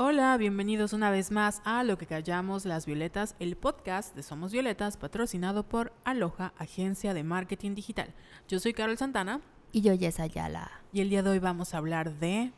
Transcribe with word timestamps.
Hola, 0.00 0.36
bienvenidos 0.36 0.92
una 0.92 1.10
vez 1.10 1.32
más 1.32 1.60
a 1.64 1.82
Lo 1.82 1.98
que 1.98 2.06
callamos 2.06 2.64
las 2.64 2.86
violetas, 2.86 3.34
el 3.40 3.56
podcast 3.56 4.14
de 4.14 4.22
Somos 4.22 4.52
Violetas, 4.52 4.96
patrocinado 4.96 5.64
por 5.68 5.92
Aloha, 6.04 6.52
agencia 6.56 7.14
de 7.14 7.24
marketing 7.24 7.74
digital. 7.74 8.14
Yo 8.48 8.60
soy 8.60 8.74
Carol 8.74 8.96
Santana 8.96 9.40
Y 9.72 9.80
yo, 9.80 9.94
Yes 9.94 10.20
Ayala. 10.20 10.70
y 10.92 11.00
el 11.00 11.10
día 11.10 11.22
de 11.24 11.30
hoy 11.30 11.38
vamos 11.40 11.74
a 11.74 11.78
hablar 11.78 12.14
de... 12.20 12.52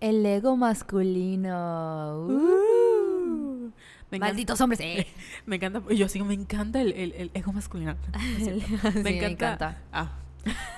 El 0.00 0.26
ego 0.26 0.56
masculino. 0.56 2.26
Uh. 2.28 2.32
Uh, 2.32 3.72
me 4.10 4.18
Malditos 4.18 4.60
hombres. 4.60 4.80
eh. 4.82 5.06
Me 5.46 5.56
encanta, 5.56 5.80
yo 5.94 6.08
sí, 6.08 6.20
me 6.22 6.34
encanta 6.34 6.80
el, 6.82 6.92
el- 6.92 7.12
el 7.12 7.30
ego 7.34 7.52
masculino. 7.52 7.96
Sí, 8.38 8.62
me, 8.96 9.02
me 9.02 9.16
encanta. 9.16 9.28
encanta. 9.54 9.82
Ah, 9.92 10.18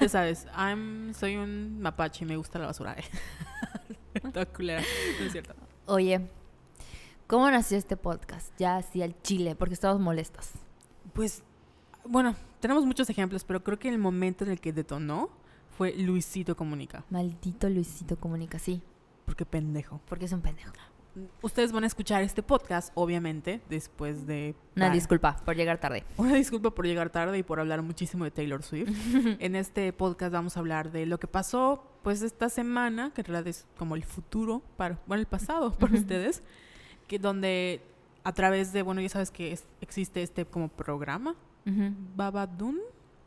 ya 0.00 0.08
sabes, 0.10 0.46
I'm- 0.56 1.12
soy 1.14 1.36
un 1.36 1.80
mapache 1.80 2.24
y 2.24 2.28
me 2.28 2.36
gusta 2.36 2.58
la 2.60 2.66
basura. 2.66 2.94
Culera, 4.54 4.82
no 5.18 5.26
es 5.26 5.32
cierto. 5.32 5.54
Oye, 5.86 6.30
¿cómo 7.26 7.50
nació 7.50 7.76
este 7.76 7.98
podcast? 7.98 8.50
Ya 8.58 8.76
así 8.76 9.02
al 9.02 9.20
chile, 9.20 9.54
porque 9.54 9.74
estamos 9.74 10.00
molestos. 10.00 10.50
Pues, 11.12 11.42
bueno, 12.06 12.34
tenemos 12.60 12.86
muchos 12.86 13.10
ejemplos, 13.10 13.44
pero 13.44 13.62
creo 13.62 13.78
que 13.78 13.90
el 13.90 13.98
momento 13.98 14.44
en 14.44 14.50
el 14.50 14.60
que 14.60 14.72
detonó 14.72 15.28
fue 15.76 15.92
Luisito 15.94 16.56
Comunica. 16.56 17.04
Maldito 17.10 17.68
Luisito 17.68 18.16
Comunica, 18.16 18.58
sí, 18.58 18.82
Porque 19.26 19.44
pendejo. 19.44 20.00
porque 20.08 20.24
es 20.24 20.32
un 20.32 20.40
pendejo. 20.40 20.72
Ustedes 21.42 21.70
van 21.70 21.84
a 21.84 21.86
escuchar 21.86 22.22
este 22.22 22.42
podcast, 22.42 22.90
obviamente, 22.94 23.60
después 23.68 24.26
de... 24.26 24.56
Una 24.74 24.90
disculpa 24.90 25.36
por 25.44 25.54
llegar 25.54 25.78
tarde. 25.78 26.02
Una 26.16 26.34
disculpa 26.34 26.70
por 26.70 26.86
llegar 26.86 27.10
tarde 27.10 27.38
y 27.38 27.42
por 27.42 27.60
hablar 27.60 27.82
muchísimo 27.82 28.24
de 28.24 28.30
Taylor 28.30 28.62
Swift. 28.62 28.88
en 29.38 29.54
este 29.54 29.92
podcast 29.92 30.32
vamos 30.32 30.56
a 30.56 30.60
hablar 30.60 30.90
de 30.90 31.06
lo 31.06 31.18
que 31.20 31.28
pasó, 31.28 31.84
pues, 32.04 32.22
esta 32.22 32.48
semana, 32.48 33.10
que 33.12 33.22
en 33.22 33.26
realidad 33.26 33.48
es 33.48 33.66
como 33.76 33.96
el 33.96 34.04
futuro, 34.04 34.62
para, 34.76 35.00
bueno, 35.08 35.20
el 35.22 35.26
pasado 35.26 35.72
para 35.78 35.94
ustedes, 35.94 36.42
que 37.08 37.18
donde 37.18 37.80
a 38.22 38.32
través 38.32 38.72
de, 38.72 38.82
bueno, 38.82 39.00
ya 39.00 39.08
sabes 39.08 39.30
que 39.32 39.50
es- 39.52 39.64
existe 39.80 40.22
este 40.22 40.44
como 40.46 40.68
programa. 40.68 41.34
Babadun, 42.16 42.78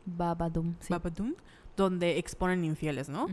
Babadum, 0.06 0.74
sí. 0.80 0.88
Babadun, 0.90 1.36
donde 1.76 2.18
exponen 2.18 2.64
infieles, 2.64 3.08
¿no? 3.08 3.28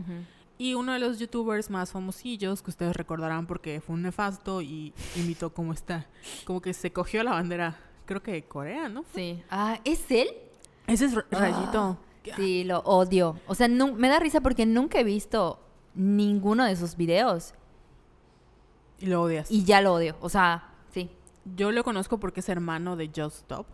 Y 0.58 0.74
uno 0.74 0.92
de 0.94 0.98
los 0.98 1.18
youtubers 1.18 1.68
más 1.70 1.92
famosillos 1.92 2.62
que 2.62 2.70
ustedes 2.70 2.96
recordarán 2.96 3.46
porque 3.46 3.80
fue 3.80 3.94
un 3.94 4.02
nefasto 4.02 4.62
y 4.62 4.92
imitó 5.16 5.52
como 5.52 5.72
está, 5.72 6.06
como 6.44 6.60
que 6.60 6.72
se 6.72 6.92
cogió 6.92 7.22
la 7.22 7.32
bandera, 7.32 7.76
creo 8.06 8.22
que 8.22 8.32
de 8.32 8.42
Corea, 8.44 8.88
¿no? 8.88 9.04
Sí. 9.14 9.42
Ah, 9.50 9.78
¿es 9.84 10.10
él? 10.10 10.28
Ese 10.86 11.06
es 11.06 11.14
Ra- 11.14 11.26
Rayito. 11.30 11.98
Sí, 12.34 12.64
lo 12.64 12.80
odio. 12.80 13.38
O 13.46 13.54
sea, 13.54 13.68
me 13.68 14.08
da 14.08 14.18
risa 14.18 14.40
porque 14.40 14.66
nunca 14.66 14.98
he 14.98 15.04
visto 15.04 15.60
ninguno 15.94 16.64
de 16.64 16.74
sus 16.76 16.96
videos 16.96 17.54
Y 18.98 19.06
lo 19.06 19.22
odias. 19.22 19.50
y 19.50 19.64
ya 19.64 19.80
lo 19.80 19.92
odio. 19.94 20.16
O 20.20 20.28
sea, 20.28 20.70
sí. 20.92 21.10
Yo 21.54 21.70
lo 21.72 21.84
conozco 21.84 22.18
porque 22.18 22.40
es 22.40 22.48
hermano 22.48 22.96
de 22.96 23.08
Just 23.14 23.36
Stop. 23.36 23.66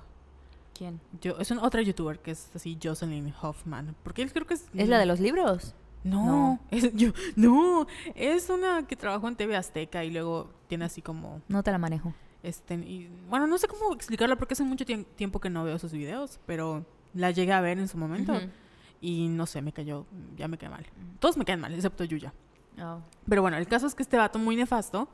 ¿Quién? 0.74 1.00
Yo, 1.20 1.38
es 1.38 1.50
un 1.50 1.58
otro 1.58 1.80
youtuber 1.80 2.18
que 2.18 2.32
es 2.32 2.50
así, 2.54 2.78
Jocelyn 2.82 3.32
Hoffman. 3.40 3.94
Porque 4.02 4.22
él 4.22 4.32
creo 4.32 4.46
que 4.46 4.54
es... 4.54 4.66
¿Es 4.74 4.88
la 4.88 4.98
de 4.98 5.06
los 5.06 5.20
libros? 5.20 5.74
No, 6.04 6.26
No. 6.26 6.60
Es, 6.70 6.92
yo, 6.94 7.12
no, 7.36 7.86
es 8.14 8.50
una 8.50 8.86
que 8.86 8.96
trabajó 8.96 9.28
en 9.28 9.36
TV 9.36 9.56
Azteca 9.56 10.02
y 10.04 10.10
luego 10.10 10.50
tiene 10.66 10.84
así 10.84 11.00
como... 11.02 11.40
No 11.48 11.62
te 11.62 11.70
la 11.70 11.78
manejo. 11.78 12.12
Este, 12.42 12.74
y, 12.74 13.08
bueno, 13.28 13.46
no 13.46 13.56
sé 13.58 13.68
cómo 13.68 13.92
explicarlo 13.94 14.36
porque 14.36 14.54
hace 14.54 14.64
mucho 14.64 14.84
tiem- 14.84 15.06
tiempo 15.14 15.38
que 15.40 15.48
no 15.48 15.62
veo 15.62 15.78
sus 15.78 15.92
videos, 15.92 16.40
pero 16.44 16.84
la 17.14 17.30
llegué 17.30 17.52
a 17.52 17.60
ver 17.60 17.78
en 17.78 17.88
su 17.88 17.98
momento 17.98 18.38
y 19.00 19.28
no 19.28 19.46
sé, 19.46 19.62
me 19.62 19.72
cayó, 19.72 20.06
ya 20.36 20.48
me 20.48 20.58
cae 20.58 20.68
mal. 20.70 20.86
Todos 21.18 21.36
me 21.36 21.44
caen 21.44 21.60
mal, 21.60 21.74
excepto 21.74 22.04
Yuya. 22.04 22.32
Oh. 22.80 23.00
Pero 23.28 23.42
bueno, 23.42 23.56
el 23.56 23.66
caso 23.66 23.86
es 23.86 23.94
que 23.94 24.02
este 24.02 24.16
vato 24.16 24.38
muy 24.38 24.56
nefasto, 24.56 25.08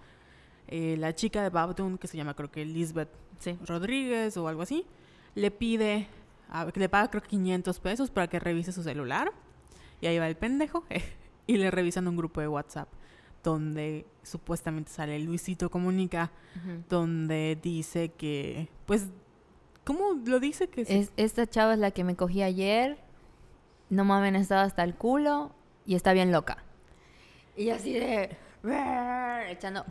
eh, 0.68 0.96
la 0.98 1.14
chica 1.14 1.42
de 1.42 1.48
Babtoon, 1.50 1.98
que 1.98 2.06
se 2.06 2.16
llama 2.16 2.34
creo 2.34 2.50
que 2.50 2.64
Lisbeth 2.64 3.08
Sí. 3.38 3.56
Rodríguez 3.66 4.36
o 4.36 4.48
algo 4.48 4.62
así, 4.62 4.84
le 5.34 5.50
pide, 5.50 6.08
a- 6.50 6.70
que 6.72 6.80
le 6.80 6.88
paga 6.88 7.08
creo 7.08 7.22
que 7.22 7.28
500 7.28 7.78
pesos 7.80 8.10
para 8.10 8.26
que 8.26 8.38
revise 8.40 8.72
su 8.72 8.82
celular. 8.82 9.32
Y 10.00 10.06
ahí 10.06 10.18
va 10.18 10.28
el 10.28 10.36
pendejo. 10.36 10.84
y 11.46 11.56
le 11.56 11.70
revisan 11.70 12.06
un 12.08 12.16
grupo 12.16 12.40
de 12.40 12.48
WhatsApp 12.48 12.88
donde 13.42 14.04
supuestamente 14.24 14.90
sale 14.90 15.18
Luisito 15.20 15.70
Comunica, 15.70 16.30
donde 16.88 17.56
dice 17.62 18.10
que, 18.10 18.68
pues, 18.84 19.06
¿cómo 19.88 20.20
lo 20.26 20.38
dice? 20.38 20.68
Que 20.68 20.84
se- 20.84 20.98
Es- 20.98 21.12
esta 21.16 21.46
chava 21.46 21.72
es 21.72 21.78
la 21.78 21.90
que 21.92 22.04
me 22.04 22.14
cogí 22.14 22.42
ayer. 22.42 22.98
No 23.88 24.04
mames, 24.04 24.34
estaba 24.42 24.60
hasta 24.62 24.84
el 24.84 24.94
culo 24.94 25.50
y 25.86 25.94
está 25.94 26.12
bien 26.12 26.30
loca. 26.30 26.58
Y 27.56 27.70
así 27.70 27.94
de... 27.94 28.36
Echando 29.48 29.86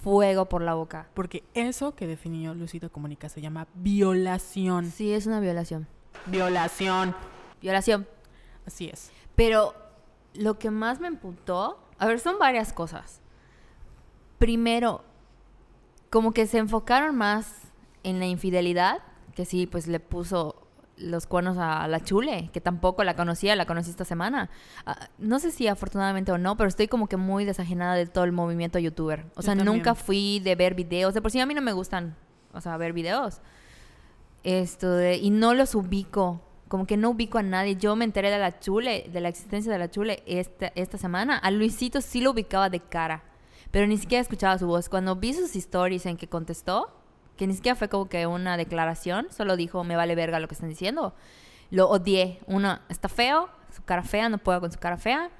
fuego 0.00 0.48
por 0.48 0.62
la 0.62 0.74
boca. 0.74 1.08
Porque 1.14 1.42
eso 1.54 1.96
que 1.96 2.06
definió 2.06 2.54
Luisito 2.54 2.92
Comunica 2.92 3.28
se 3.28 3.40
llama 3.40 3.66
violación. 3.74 4.90
Sí, 4.92 5.12
es 5.12 5.26
una 5.26 5.40
violación. 5.40 5.88
Violación. 6.26 7.16
Violación. 7.60 8.06
Así 8.64 8.88
es. 8.88 9.10
Pero 9.34 9.74
lo 10.34 10.58
que 10.58 10.70
más 10.70 11.00
me 11.00 11.08
emputó, 11.08 11.80
a 11.98 12.06
ver, 12.06 12.20
son 12.20 12.38
varias 12.38 12.72
cosas. 12.72 13.20
Primero, 14.38 15.02
como 16.10 16.32
que 16.32 16.46
se 16.46 16.58
enfocaron 16.58 17.16
más 17.16 17.54
en 18.04 18.18
la 18.20 18.26
infidelidad, 18.26 18.98
que 19.34 19.44
sí, 19.44 19.66
pues 19.66 19.86
le 19.86 20.00
puso 20.00 20.62
los 20.96 21.26
cuernos 21.26 21.56
a 21.58 21.86
la 21.88 22.00
chule, 22.00 22.50
que 22.52 22.60
tampoco 22.60 23.04
la 23.04 23.16
conocía, 23.16 23.56
la 23.56 23.66
conocí 23.66 23.90
esta 23.90 24.04
semana. 24.04 24.50
Ah, 24.86 25.08
no 25.18 25.38
sé 25.38 25.50
si 25.50 25.66
afortunadamente 25.66 26.32
o 26.32 26.38
no, 26.38 26.56
pero 26.56 26.68
estoy 26.68 26.88
como 26.88 27.08
que 27.08 27.16
muy 27.16 27.44
desajenada 27.44 27.94
de 27.94 28.06
todo 28.06 28.24
el 28.24 28.32
movimiento 28.32 28.78
youtuber. 28.78 29.26
O 29.34 29.42
sea, 29.42 29.54
nunca 29.54 29.94
fui 29.94 30.40
de 30.40 30.54
ver 30.54 30.74
videos. 30.74 31.14
De 31.14 31.22
por 31.22 31.30
sí 31.30 31.40
a 31.40 31.46
mí 31.46 31.54
no 31.54 31.62
me 31.62 31.72
gustan, 31.72 32.16
o 32.52 32.60
sea, 32.60 32.76
ver 32.76 32.92
videos. 32.92 33.40
Esto 34.44 34.90
de, 34.90 35.16
y 35.16 35.30
no 35.30 35.54
los 35.54 35.74
ubico. 35.74 36.40
Como 36.68 36.86
que 36.86 36.96
no 36.96 37.10
ubico 37.10 37.38
a 37.38 37.42
nadie. 37.42 37.76
Yo 37.76 37.96
me 37.96 38.04
enteré 38.04 38.30
de 38.30 38.38
la 38.38 38.58
chule, 38.58 39.08
de 39.12 39.20
la 39.20 39.28
existencia 39.28 39.70
de 39.70 39.78
la 39.78 39.90
chule 39.90 40.22
esta, 40.26 40.72
esta 40.74 40.98
semana. 40.98 41.36
A 41.36 41.50
Luisito 41.50 42.00
sí 42.00 42.20
lo 42.20 42.30
ubicaba 42.30 42.70
de 42.70 42.80
cara, 42.80 43.24
pero 43.70 43.86
ni 43.86 43.98
siquiera 43.98 44.22
escuchaba 44.22 44.58
su 44.58 44.66
voz. 44.66 44.88
Cuando 44.88 45.16
vi 45.16 45.34
sus 45.34 45.54
stories 45.54 46.06
en 46.06 46.16
que 46.16 46.28
contestó, 46.28 47.01
que 47.36 47.46
ni 47.46 47.54
siquiera 47.54 47.76
fue 47.76 47.88
como 47.88 48.08
que 48.08 48.26
una 48.26 48.56
declaración, 48.56 49.26
solo 49.30 49.56
dijo, 49.56 49.84
me 49.84 49.96
vale 49.96 50.14
verga 50.14 50.40
lo 50.40 50.48
que 50.48 50.54
están 50.54 50.68
diciendo. 50.68 51.14
Lo 51.70 51.88
odié. 51.88 52.40
Uno, 52.46 52.78
está 52.88 53.08
feo, 53.08 53.48
su 53.74 53.82
cara 53.82 54.02
fea, 54.02 54.28
no 54.28 54.38
puedo 54.38 54.60
con 54.60 54.70
su 54.72 54.78
cara 54.78 54.96
fea. 54.98 55.30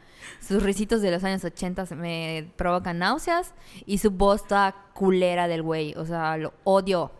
Sus 0.40 0.62
risitos 0.62 1.02
de 1.02 1.10
los 1.10 1.24
años 1.24 1.44
80 1.44 1.84
se 1.86 1.94
me 1.94 2.50
provocan 2.56 2.98
náuseas. 2.98 3.54
Y 3.86 3.98
su 3.98 4.10
voz 4.10 4.46
toda 4.46 4.72
culera 4.94 5.48
del 5.48 5.62
güey. 5.62 5.94
O 5.96 6.06
sea, 6.06 6.36
lo 6.36 6.54
odio. 6.64 7.12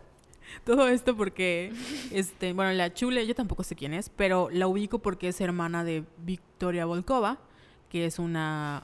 Todo 0.65 0.89
esto 0.89 1.17
porque, 1.17 1.73
este, 2.11 2.53
bueno, 2.53 2.73
la 2.73 2.93
chule, 2.93 3.27
yo 3.27 3.35
tampoco 3.35 3.63
sé 3.63 3.75
quién 3.75 3.95
es, 3.95 4.09
pero 4.09 4.49
la 4.51 4.67
ubico 4.67 4.99
porque 4.99 5.29
es 5.29 5.41
hermana 5.41 5.85
de 5.85 6.05
Victoria 6.19 6.85
Volkova, 6.85 7.39
que 7.89 8.07
es 8.07 8.19
una, 8.19 8.83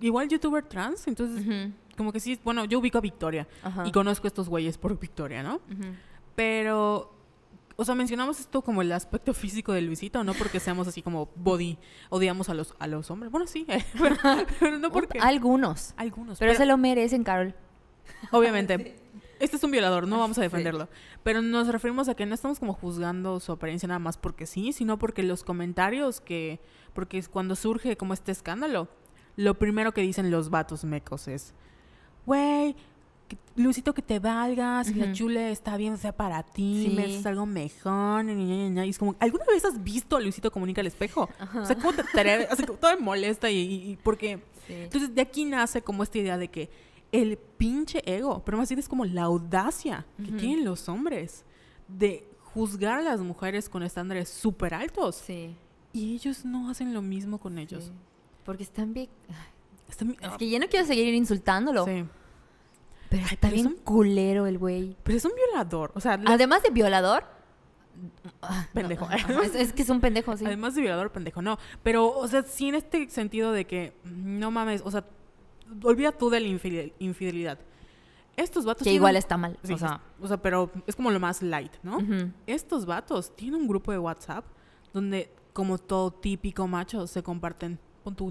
igual 0.00 0.28
youtuber 0.28 0.64
trans, 0.64 1.06
entonces, 1.06 1.46
Ujú. 1.46 1.72
Como 1.96 2.12
que 2.12 2.20
sí, 2.20 2.38
bueno, 2.44 2.64
yo 2.64 2.78
ubico 2.78 2.98
a 2.98 3.00
Victoria 3.00 3.48
Ajá. 3.62 3.86
y 3.86 3.92
conozco 3.92 4.26
a 4.26 4.28
estos 4.28 4.48
güeyes 4.48 4.78
por 4.78 4.98
Victoria, 4.98 5.42
¿no? 5.42 5.60
Pero, 6.34 7.12
o 7.76 7.84
sea, 7.84 7.94
mencionamos 7.94 8.40
esto 8.40 8.62
como 8.62 8.82
el 8.82 8.92
aspecto 8.92 9.34
físico 9.34 9.72
de 9.72 9.82
Luisito, 9.82 10.22
no 10.24 10.34
porque 10.34 10.60
seamos 10.60 10.86
así 10.88 11.02
como 11.02 11.28
body, 11.36 11.78
odiamos 12.10 12.48
a 12.48 12.54
los, 12.54 12.74
a 12.78 12.86
los 12.86 13.10
hombres, 13.10 13.32
bueno, 13.32 13.46
sí, 13.46 13.66
pero, 13.98 14.16
pero 14.60 14.78
no 14.78 14.90
porque... 14.90 15.18
Algunos. 15.18 15.94
Algunos, 15.96 16.38
Pero, 16.38 16.54
se 16.54 16.66
lo 16.66 16.76
merecen, 16.76 17.24
Carol. 17.24 17.54
Obviamente. 18.30 18.96
Este 19.38 19.56
es 19.56 19.64
un 19.64 19.70
violador, 19.70 20.08
no 20.08 20.18
vamos 20.18 20.38
a 20.38 20.40
defenderlo. 20.40 20.88
Pero 21.22 21.42
nos 21.42 21.68
referimos 21.68 22.08
a 22.08 22.14
que 22.14 22.24
no 22.24 22.34
estamos 22.34 22.58
como 22.58 22.72
juzgando 22.72 23.38
su 23.38 23.52
apariencia 23.52 23.86
nada 23.86 23.98
más 23.98 24.16
porque 24.16 24.46
sí, 24.46 24.72
sino 24.72 24.98
porque 24.98 25.22
los 25.22 25.44
comentarios 25.44 26.22
que... 26.22 26.58
Porque 26.94 27.22
cuando 27.24 27.54
surge 27.54 27.98
como 27.98 28.14
este 28.14 28.32
escándalo, 28.32 28.88
lo 29.36 29.58
primero 29.58 29.92
que 29.92 30.00
dicen 30.00 30.30
los 30.30 30.48
vatos 30.48 30.84
mecos 30.84 31.28
es, 31.28 31.54
güey, 32.26 32.74
Luisito, 33.56 33.94
que 33.94 34.02
te 34.02 34.18
valgas, 34.18 34.88
si 34.88 34.94
la 34.94 35.12
chule 35.12 35.50
está 35.50 35.76
bien, 35.78 35.94
o 35.94 35.96
sea, 35.96 36.12
para 36.12 36.42
ti, 36.42 36.88
Sí. 36.88 36.94
mereces 36.94 37.24
algo 37.24 37.46
mejor, 37.46 38.24
ña, 38.24 38.34
ña, 38.34 38.44
ña, 38.44 38.68
ña". 38.68 38.86
y 38.86 38.90
es 38.90 38.98
como, 38.98 39.16
¿alguna 39.18 39.44
vez 39.46 39.64
has 39.64 39.82
visto 39.82 40.16
a 40.16 40.20
Luisito 40.20 40.50
Comunica 40.52 40.82
al 40.82 40.86
espejo? 40.86 41.28
O 41.54 41.64
sea, 41.64 41.74
¿cómo 41.76 41.94
te 41.94 42.02
atreves? 42.02 42.48
O 42.52 42.56
sea, 42.56 42.66
todo 42.66 42.94
me 42.96 43.02
molesta 43.02 43.50
y, 43.50 43.98
porque... 44.02 44.42
Entonces, 44.68 45.14
de 45.14 45.22
aquí 45.22 45.44
nace 45.44 45.80
como 45.80 46.02
esta 46.02 46.18
idea 46.18 46.36
de 46.36 46.48
que 46.48 46.68
el 47.12 47.38
pinche 47.38 48.02
ego, 48.04 48.42
pero 48.44 48.58
más 48.58 48.68
bien 48.68 48.80
es 48.80 48.88
como 48.88 49.04
la 49.04 49.22
audacia 49.22 50.04
que 50.22 50.32
tienen 50.32 50.64
los 50.64 50.88
hombres 50.88 51.44
de 51.88 52.28
juzgar 52.52 52.98
a 52.98 53.02
las 53.02 53.20
mujeres 53.20 53.68
con 53.68 53.82
estándares 53.84 54.28
súper 54.28 54.74
altos. 54.74 55.16
Sí. 55.24 55.54
Y 55.92 56.14
ellos 56.16 56.44
no 56.44 56.68
hacen 56.68 56.92
lo 56.92 57.00
mismo 57.00 57.38
con 57.38 57.58
ellos. 57.58 57.92
Porque 58.44 58.64
están 58.64 58.92
bien... 58.92 59.08
Están- 59.88 60.16
Es 60.20 60.32
que 60.38 60.50
yo 60.50 60.58
no 60.58 60.66
quiero 60.68 60.86
seguir 60.86 61.14
insultándolo. 61.14 61.84
sí. 61.84 62.04
Pero 63.08 63.22
Ay, 63.24 63.34
está 63.34 63.48
pero 63.48 63.56
es 63.56 63.62
bien 63.62 63.66
un- 63.76 63.82
culero 63.84 64.46
el 64.46 64.58
güey. 64.58 64.96
Pero 65.04 65.16
es 65.16 65.24
un 65.24 65.30
violador. 65.34 65.92
O 65.94 66.00
sea, 66.00 66.16
la- 66.16 66.32
Además 66.32 66.62
de 66.64 66.70
violador... 66.70 67.24
ah, 68.42 68.66
Pendejo. 68.74 69.08
no, 69.28 69.42
es, 69.42 69.54
es 69.54 69.72
que 69.72 69.82
es 69.82 69.88
un 69.90 70.00
pendejo, 70.00 70.36
sí. 70.36 70.44
Además 70.44 70.74
de 70.74 70.80
violador, 70.82 71.12
pendejo, 71.12 71.40
no. 71.40 71.56
Pero, 71.84 72.08
o 72.10 72.26
sea, 72.26 72.42
sí 72.42 72.68
en 72.68 72.74
este 72.74 73.08
sentido 73.10 73.52
de 73.52 73.64
que, 73.64 73.92
no 74.04 74.50
mames, 74.50 74.82
o 74.84 74.90
sea, 74.90 75.04
olvida 75.84 76.10
tú 76.12 76.30
de 76.30 76.40
la 76.40 76.48
infidel- 76.48 76.92
infidelidad. 76.98 77.58
estos 78.36 78.64
vatos... 78.64 78.80
Que 78.80 78.84
tienen 78.90 78.96
igual 79.00 79.16
está 79.16 79.36
mal. 79.38 79.56
Sí, 79.62 79.72
o 79.72 79.78
sea, 79.78 80.00
o 80.20 80.26
sea, 80.28 80.36
pero 80.42 80.70
es 80.86 80.94
como 80.96 81.10
lo 81.12 81.20
más 81.20 81.42
light, 81.42 81.72
¿no? 81.84 81.98
Estos 82.46 82.84
vatos 82.86 83.34
tienen 83.36 83.60
un 83.62 83.68
grupo 83.68 83.92
de 83.92 83.98
WhatsApp 83.98 84.44
donde, 84.92 85.32
como 85.52 85.78
todo 85.78 86.10
típico 86.10 86.66
macho, 86.66 87.06
se 87.06 87.22
comparten 87.22 87.78
con 88.04 88.14
tu 88.16 88.30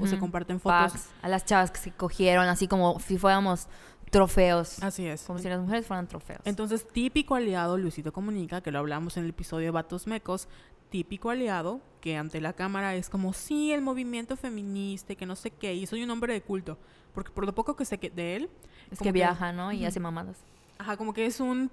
o 0.00 0.06
se 0.06 0.18
comparten 0.18 0.58
fotos. 0.60 0.92
Packs, 0.92 1.08
a 1.22 1.28
las 1.28 1.44
chavas 1.44 1.70
que 1.70 1.78
se 1.78 1.90
cogieron, 1.92 2.46
así 2.48 2.66
como 2.68 2.98
si 3.00 3.18
fuéramos 3.18 3.68
trofeos. 4.10 4.82
Así 4.82 5.06
es. 5.06 5.22
Como 5.22 5.38
si 5.38 5.48
las 5.48 5.60
mujeres 5.60 5.86
fueran 5.86 6.06
trofeos. 6.06 6.40
Entonces, 6.44 6.86
típico 6.88 7.34
aliado 7.34 7.76
Luisito 7.78 8.12
Comunica, 8.12 8.60
que 8.60 8.70
lo 8.70 8.78
hablamos 8.78 9.16
en 9.16 9.24
el 9.24 9.30
episodio 9.30 9.66
de 9.66 9.70
Vatos 9.72 10.06
Mecos, 10.06 10.48
típico 10.90 11.30
aliado 11.30 11.80
que 12.00 12.16
ante 12.16 12.40
la 12.40 12.52
cámara 12.52 12.94
es 12.94 13.10
como, 13.10 13.32
sí, 13.32 13.72
el 13.72 13.82
movimiento 13.82 14.36
feminista 14.36 15.12
y 15.12 15.16
que 15.16 15.26
no 15.26 15.34
sé 15.36 15.50
qué, 15.50 15.74
y 15.74 15.86
soy 15.86 16.02
un 16.04 16.10
hombre 16.10 16.32
de 16.32 16.40
culto. 16.42 16.78
Porque 17.14 17.30
por 17.32 17.44
lo 17.46 17.54
poco 17.54 17.74
que 17.76 17.84
sé 17.84 17.98
que 17.98 18.10
de 18.10 18.36
él, 18.36 18.50
es 18.90 18.98
que 18.98 19.04
que- 19.06 19.12
viaja, 19.12 19.52
¿no? 19.52 19.72
Y 19.72 19.84
hace 19.84 19.98
mamadas. 20.00 20.36
ajá, 20.78 20.96
como 20.96 21.12
que 21.12 21.26
es 21.26 21.40
un 21.40 21.70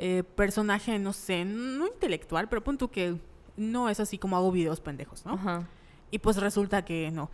eh, 0.00 0.22
personaje, 0.36 0.98
no 0.98 1.12
sé, 1.12 1.44
no 1.44 1.86
intelectual, 1.86 2.48
pero 2.48 2.62
punto 2.62 2.90
que 2.90 3.16
no 3.56 3.88
es 3.88 3.98
así 4.00 4.18
como 4.18 4.36
hago 4.36 4.52
videos 4.52 4.80
pendejos, 4.80 5.24
¿no? 5.26 5.32
Ajá. 5.34 5.66
Y 6.10 6.18
pues 6.18 6.36
resulta 6.38 6.84
que 6.84 7.10
no. 7.10 7.30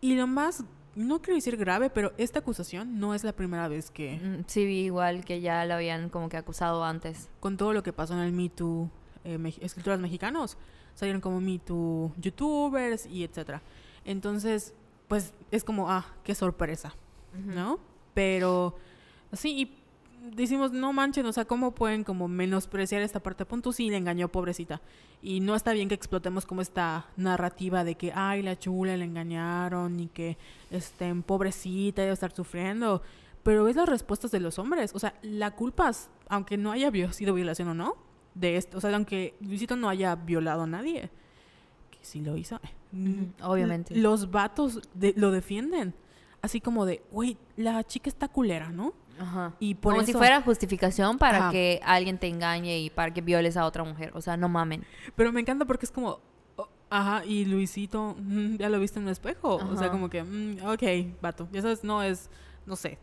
Y 0.00 0.14
lo 0.16 0.26
más, 0.26 0.64
no 0.94 1.20
quiero 1.20 1.34
decir 1.36 1.56
grave, 1.56 1.90
pero 1.90 2.12
esta 2.18 2.38
acusación 2.40 2.98
no 2.98 3.14
es 3.14 3.24
la 3.24 3.32
primera 3.32 3.68
vez 3.68 3.90
que, 3.90 4.16
Mm, 4.22 4.44
Sí, 4.46 4.64
vi 4.64 4.80
igual 4.84 5.24
que 5.24 5.40
ya 5.40 5.64
lo 5.66 5.74
habían 5.74 6.08
como 6.08 6.28
que 6.28 6.36
acusado 6.36 6.84
antes. 6.84 7.28
con 7.40 7.56
todo 7.56 7.72
lo 7.72 7.82
que 7.82 7.92
pasó 7.92 8.14
en 8.14 8.20
el 8.20 8.32
Me 8.32 8.48
Too, 8.48 8.88
eh, 9.24 9.38
me- 9.38 9.54
escritores 9.60 9.98
mexicanos, 10.00 10.56
salieron 10.94 11.20
como 11.20 11.40
Me 11.40 11.58
Too 11.58 12.12
youtubers 12.18 13.06
y 13.06 13.24
etcétera. 13.24 13.60
Entonces, 14.04 14.74
pues 15.08 15.32
es 15.50 15.64
como, 15.64 15.90
ah, 15.90 16.06
qué 16.22 16.34
sorpresa, 16.34 16.94
¿no? 17.34 17.78
Pero, 18.14 18.76
sí, 19.32 19.60
y 19.60 19.78
decimos, 20.32 20.72
no 20.72 20.92
manchen, 20.92 21.26
o 21.26 21.32
sea, 21.32 21.44
¿cómo 21.44 21.72
pueden 21.74 22.04
como 22.04 22.28
menospreciar 22.28 23.02
esta 23.02 23.20
parte? 23.20 23.44
Punto 23.44 23.72
sí, 23.72 23.90
le 23.90 23.96
engañó, 23.96 24.28
pobrecita. 24.28 24.80
Y 25.22 25.40
no 25.40 25.54
está 25.54 25.72
bien 25.72 25.88
que 25.88 25.94
explotemos 25.94 26.46
como 26.46 26.60
esta 26.60 27.06
narrativa 27.16 27.84
de 27.84 27.94
que, 27.96 28.12
ay, 28.14 28.42
la 28.42 28.58
chula 28.58 28.96
le 28.96 29.04
engañaron 29.04 29.98
y 30.00 30.08
que, 30.08 30.36
este, 30.70 31.14
pobrecita, 31.14 32.02
debe 32.02 32.14
estar 32.14 32.32
sufriendo. 32.34 33.02
Pero 33.42 33.68
es 33.68 33.76
las 33.76 33.88
respuestas 33.88 34.30
de 34.30 34.40
los 34.40 34.58
hombres. 34.58 34.92
O 34.94 34.98
sea, 34.98 35.14
la 35.22 35.50
culpa, 35.52 35.90
es- 35.90 36.08
aunque 36.28 36.56
no 36.56 36.72
haya 36.72 36.90
sido 37.12 37.34
violación 37.34 37.68
o 37.68 37.74
no, 37.74 37.96
de 38.34 38.56
esto, 38.56 38.78
o 38.78 38.80
sea, 38.80 38.94
aunque 38.94 39.34
Luisito 39.40 39.76
no 39.76 39.88
haya 39.88 40.14
violado 40.16 40.62
a 40.62 40.66
nadie, 40.66 41.10
que 41.90 41.98
sí 42.02 42.20
lo 42.20 42.36
hizo, 42.36 42.56
Ujú, 42.92 43.28
obviamente. 43.42 43.94
Los 43.96 44.30
vatos 44.30 44.80
de- 44.94 45.14
lo 45.16 45.30
defienden. 45.30 45.94
Así 46.42 46.60
como 46.60 46.84
de, 46.84 47.02
güey, 47.10 47.36
la 47.56 47.82
chica 47.84 48.08
está 48.10 48.28
culera, 48.28 48.70
¿no? 48.70 48.92
Ajá. 49.18 49.54
Y 49.58 49.74
por 49.74 49.94
Como 49.94 50.06
si 50.06 50.12
fuera 50.12 50.42
justificación 50.42 51.18
para 51.18 51.38
Ajá. 51.38 51.50
que 51.50 51.80
alguien 51.84 52.18
te 52.18 52.28
engañe 52.28 52.78
y 52.78 52.90
para 52.90 53.12
que 53.12 53.20
violes 53.20 53.56
a 53.56 53.64
otra 53.64 53.84
mujer. 53.84 54.12
O 54.14 54.20
sea, 54.20 54.36
no 54.36 54.48
mamen. 54.48 54.84
Pero 55.14 55.32
me 55.32 55.40
encanta 55.40 55.64
porque 55.64 55.86
es 55.86 55.92
como, 55.92 56.20
oh, 56.56 56.68
ajá, 56.90 57.24
y 57.24 57.44
Luisito, 57.44 58.16
mm, 58.18 58.56
ya 58.56 58.68
lo 58.68 58.80
viste 58.80 58.98
en 58.98 59.04
un 59.04 59.10
espejo. 59.10 59.56
O 59.56 59.76
sea, 59.76 59.90
como 59.90 60.08
que, 60.08 60.22
mm, 60.22 60.66
ok, 60.66 61.20
vato. 61.20 61.48
Ya 61.52 61.62
sabes, 61.62 61.84
no 61.84 62.02
es, 62.02 62.30
no 62.66 62.76
sé, 62.76 62.98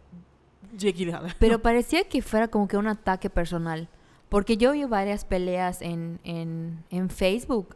Gyllenhaal. 0.78 1.36
Pero 1.40 1.62
parecía 1.62 2.04
que 2.04 2.22
fuera 2.22 2.48
como 2.48 2.68
que 2.68 2.78
un 2.78 2.88
ataque 2.88 3.30
personal. 3.30 3.90
Porque 4.30 4.56
yo 4.56 4.72
vi 4.72 4.86
varias 4.86 5.25
peleas 5.25 5.81
en, 5.81 6.19
en, 6.24 6.86
en 6.90 7.10
Facebook 7.10 7.75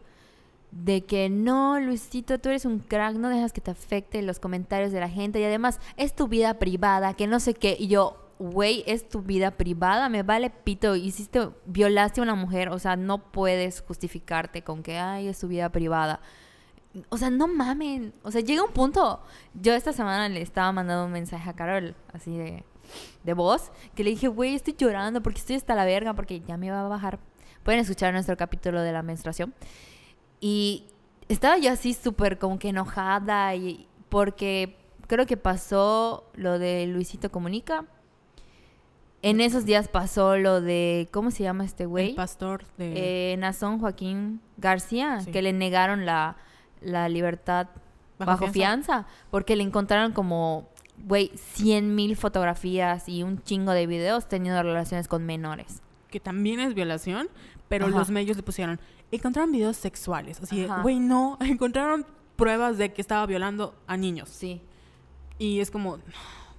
de 0.75 1.05
que 1.05 1.29
no, 1.29 1.79
Luisito, 1.79 2.37
tú 2.39 2.49
eres 2.49 2.65
un 2.65 2.79
crack, 2.79 3.15
no 3.15 3.29
dejas 3.29 3.53
que 3.53 3.61
te 3.61 3.71
afecte 3.71 4.21
los 4.21 4.39
comentarios 4.39 4.91
de 4.91 4.99
la 4.99 5.09
gente 5.09 5.39
y 5.39 5.43
además 5.45 5.79
es 5.95 6.13
tu 6.13 6.27
vida 6.27 6.59
privada, 6.59 7.13
que 7.13 7.27
no 7.27 7.39
sé 7.39 7.53
qué. 7.53 7.77
Y 7.79 7.87
yo, 7.87 8.17
güey, 8.39 8.83
es 8.85 9.07
tu 9.07 9.21
vida 9.21 9.51
privada, 9.51 10.09
me 10.09 10.23
vale 10.23 10.49
pito, 10.49 10.95
hiciste, 10.95 11.49
violaste 11.65 12.19
a 12.19 12.23
una 12.23 12.35
mujer, 12.35 12.69
o 12.69 12.79
sea, 12.79 12.95
no 12.95 13.31
puedes 13.31 13.81
justificarte 13.81 14.63
con 14.63 14.83
que, 14.83 14.97
ay, 14.97 15.27
es 15.27 15.39
tu 15.39 15.47
vida 15.47 15.69
privada. 15.69 16.19
O 17.09 17.17
sea, 17.17 17.29
no 17.29 17.47
mamen. 17.47 18.13
O 18.23 18.31
sea, 18.31 18.41
llega 18.41 18.63
un 18.63 18.71
punto. 18.71 19.21
Yo 19.53 19.73
esta 19.73 19.91
semana 19.91 20.29
le 20.29 20.41
estaba 20.41 20.71
mandando 20.71 21.05
un 21.05 21.11
mensaje 21.11 21.49
a 21.49 21.53
Carol, 21.53 21.95
así 22.13 22.37
de, 22.37 22.63
de 23.23 23.33
voz, 23.33 23.71
que 23.95 24.03
le 24.03 24.11
dije, 24.11 24.27
güey, 24.27 24.55
estoy 24.55 24.75
llorando 24.77 25.21
porque 25.21 25.39
estoy 25.39 25.57
hasta 25.57 25.75
la 25.75 25.85
verga, 25.85 26.13
porque 26.13 26.41
ya 26.41 26.57
me 26.57 26.71
va 26.71 26.85
a 26.85 26.87
bajar. 26.87 27.19
Pueden 27.63 27.81
escuchar 27.81 28.13
nuestro 28.13 28.37
capítulo 28.37 28.81
de 28.81 28.93
la 28.93 29.01
menstruación. 29.01 29.53
Y 30.39 30.85
estaba 31.27 31.57
yo 31.57 31.71
así 31.71 31.93
súper 31.93 32.37
como 32.37 32.59
que 32.59 32.69
enojada 32.69 33.55
y 33.55 33.87
porque 34.09 34.77
creo 35.07 35.25
que 35.25 35.37
pasó 35.37 36.29
lo 36.35 36.59
de 36.59 36.85
Luisito 36.87 37.31
Comunica. 37.31 37.85
En 39.25 39.41
esos 39.41 39.65
días 39.65 39.87
pasó 39.87 40.37
lo 40.37 40.61
de, 40.61 41.09
¿cómo 41.11 41.31
se 41.31 41.43
llama 41.43 41.65
este 41.65 41.85
güey? 41.87 42.09
El 42.09 42.15
pastor 42.15 42.63
de... 42.77 43.33
eh, 43.33 43.37
Nazón 43.37 43.79
Joaquín 43.79 44.39
García, 44.57 45.19
Sí. 45.21 45.31
que 45.31 45.41
le 45.41 45.51
negaron 45.51 46.05
la, 46.05 46.37
la 46.81 47.09
libertad 47.09 47.67
bajo, 48.19 48.47
fianza. 48.49 49.07
porque 49.31 49.55
le 49.55 49.63
encontraron 49.63 50.11
como, 50.13 50.69
güey, 51.07 51.31
100 51.35 51.95
mil 51.95 52.15
fotografías 52.15 53.09
y 53.09 53.23
un 53.23 53.41
chingo 53.41 53.71
de 53.71 53.87
videos 53.87 54.27
teniendo 54.27 54.61
relaciones 54.61 55.07
con 55.07 55.25
menores. 55.25 55.81
que 56.09 56.19
también 56.19 56.59
es 56.61 56.73
violación, 56.75 57.27
pero 57.67 57.87
Ajá. 57.87 57.97
los 57.97 58.09
medios 58.11 58.37
le 58.37 58.43
pusieron, 58.43 58.79
encontraron 59.11 59.51
videos 59.51 59.75
sexuales. 59.75 60.39
Así 60.41 60.65
güey, 60.83 60.99
no, 60.99 61.37
encontraron 61.41 62.05
pruebas 62.37 62.77
de 62.77 62.93
que 62.93 63.01
estaba 63.01 63.25
violando 63.25 63.75
a 63.87 63.97
niños. 63.97 64.29
Sí. 64.29 64.61
Y 65.39 65.59
es 65.59 65.71
como, 65.71 65.97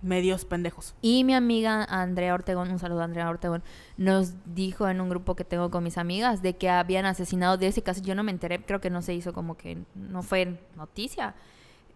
medios 0.02 0.44
pendejos. 0.44 0.94
Y 1.02 1.24
mi 1.24 1.34
amiga 1.34 1.84
Andrea 1.84 2.34
Ortegón, 2.34 2.70
un 2.70 2.78
saludo 2.78 3.00
a 3.00 3.04
Andrea 3.04 3.28
Ortegón, 3.28 3.62
nos 3.96 4.34
dijo 4.54 4.88
en 4.88 5.00
un 5.00 5.08
grupo 5.08 5.34
que 5.36 5.44
tengo 5.44 5.70
con 5.70 5.82
mis 5.84 5.98
amigas 5.98 6.42
de 6.42 6.56
que 6.56 6.68
habían 6.70 7.06
asesinado 7.06 7.56
de 7.56 7.68
ese 7.68 7.82
caso. 7.82 8.02
Yo 8.02 8.14
no 8.14 8.22
me 8.22 8.30
enteré, 8.30 8.62
creo 8.64 8.80
que 8.80 8.90
no 8.90 9.02
se 9.02 9.14
hizo 9.14 9.32
como 9.32 9.56
que 9.56 9.78
no 9.94 10.22
fue 10.22 10.58
noticia. 10.76 11.34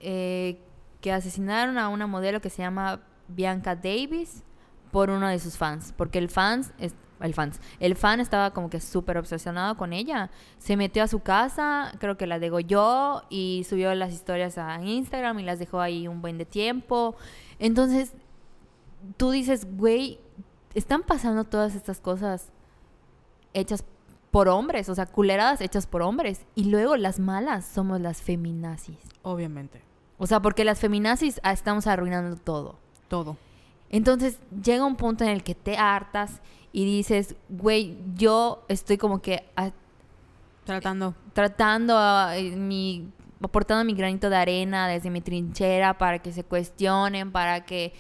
eh, 0.01 0.59
que 1.01 1.13
asesinaron 1.13 1.79
a 1.79 1.89
una 1.89 2.07
modelo 2.07 2.41
que 2.41 2.51
se 2.51 2.63
llama 2.63 3.01
Bianca 3.29 3.75
Davis 3.77 4.43
por 4.91 5.09
uno 5.11 5.29
de 5.29 5.39
sus 5.39 5.57
fans. 5.57 5.95
Porque 5.97 6.19
el 6.19 6.29
fans, 6.31 6.73
es- 6.79 6.95
el 7.21 7.35
fans, 7.35 7.61
el 7.81 7.97
fan 7.97 8.19
estaba 8.21 8.53
como 8.53 8.71
que 8.71 8.81
súper 8.81 9.19
obsesionado 9.19 9.77
con 9.77 9.93
ella. 9.93 10.31
Se 10.59 10.77
metió 10.77 11.03
a 11.03 11.07
su 11.09 11.21
casa, 11.21 11.93
creo 12.01 12.17
que 12.17 12.27
la 12.27 12.39
degolló 12.39 13.23
y 13.31 13.65
subió 13.69 13.95
las 13.95 14.13
historias 14.13 14.57
a 14.59 14.83
Instagram 14.83 15.39
y 15.39 15.43
las 15.43 15.59
dejó 15.59 15.81
ahí 15.81 16.09
un 16.09 16.21
buen 16.23 16.39
de 16.39 16.45
tiempo. 16.47 17.15
Entonces, 17.61 18.13
tú 19.17 19.31
dices, 19.31 19.69
güey, 19.77 20.19
están 20.75 21.03
pasando 21.03 21.45
todas 21.45 21.77
estas 21.77 22.01
cosas 22.01 22.49
hechas 23.55 23.85
por 24.31 24.49
hombres, 24.49 24.89
o 24.89 24.95
sea, 24.95 25.07
culeradas 25.07 25.61
hechas 25.61 25.87
por 25.87 26.03
hombres. 26.03 26.45
Y 26.55 26.65
luego 26.65 26.97
las 26.97 27.21
malas 27.21 27.65
somos 27.67 28.01
las 28.01 28.23
feminazis. 28.23 28.99
Obviamente. 29.23 29.83
O 30.19 30.27
sea, 30.27 30.41
porque 30.41 30.65
las 30.65 30.79
feminazis 30.79 31.41
ah, 31.43 31.53
estamos 31.53 31.87
arruinando 31.87 32.37
todo. 32.37 32.77
Todo. 33.09 33.37
Entonces 33.91 34.39
llega 34.63 34.85
un 34.85 34.97
punto 34.97 35.25
en 35.25 35.31
el 35.31 35.43
que 35.43 35.55
te 35.55 35.77
hartas 35.77 36.41
y 36.73 36.85
dices, 36.85 37.35
güey, 37.49 37.99
yo 38.15 38.65
estoy 38.69 38.99
como 38.99 39.21
que 39.21 39.45
ah, 39.57 39.71
Tratando. 40.65 41.15
tratando, 41.33 41.95
ah, 41.97 42.37
eh, 42.37 42.55
mi, 42.55 43.11
aportando 43.43 43.85
mi 43.85 43.95
granito 43.95 44.31
de 44.31 44.37
arena 44.37 44.89
desde 44.89 45.11
mi 45.11 45.21
trinchera 45.21 45.97
para 45.99 46.21
que 46.21 46.33
se 46.33 46.45
cuestionen, 46.45 47.33
para 47.33 47.65
que, 47.65 47.93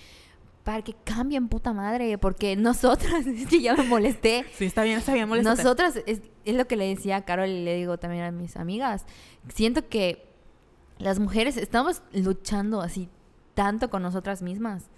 para 0.64 0.82
que 0.82 0.94
cambien 1.04 1.49
puta 1.49 1.73
madre, 1.73 2.18
porque 2.18 2.56
nosotras, 2.56 3.26
es 3.26 3.47
que 3.49 3.61
ya 3.61 3.75
me 3.75 3.85
molesté, 3.85 4.44
Sí, 4.54 4.66
está 4.66 4.82
bien, 4.82 4.99
está 4.99 5.14
bien, 5.14 5.28
moléstate. 5.28 5.62
nosotras, 5.62 6.02
es, 6.06 6.20
es 6.44 6.54
lo 6.54 6.66
que 6.66 6.76
le 6.76 6.87
decía 6.88 7.16
a 7.16 7.25
Carol 7.25 7.49
y 7.49 7.64
le 7.64 7.76
digo 7.76 7.99
también 7.99 8.25
a 8.25 8.30
mis 8.30 8.56
amigas, 8.56 9.06
siento 9.49 9.88
que 9.88 10.28
las 10.99 11.18
mujeres 11.18 11.56
estamos 11.56 12.02
luchando 12.12 12.80
así 12.82 13.09
tanto 13.54 13.90
con 13.90 14.02
nosotras 14.02 14.42
mismas, 14.42 14.90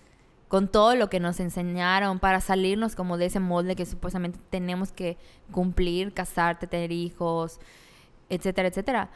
con 0.48 0.68
todo 0.68 0.94
lo 0.96 1.08
que 1.08 1.20
nos 1.20 1.40
enseñaron 1.40 2.18
para 2.18 2.40
salirnos 2.40 2.94
como 2.94 3.16
de 3.16 3.26
ese 3.26 3.40
molde 3.40 3.74
que 3.74 3.86
supuestamente 3.86 4.38
tenemos 4.50 4.92
que 4.92 5.16
cumplir, 5.50 6.12
casarte, 6.12 6.66
tener 6.66 6.92
hijos, 6.92 7.58
etcétera, 8.28 8.68
etcétera. 8.68 9.10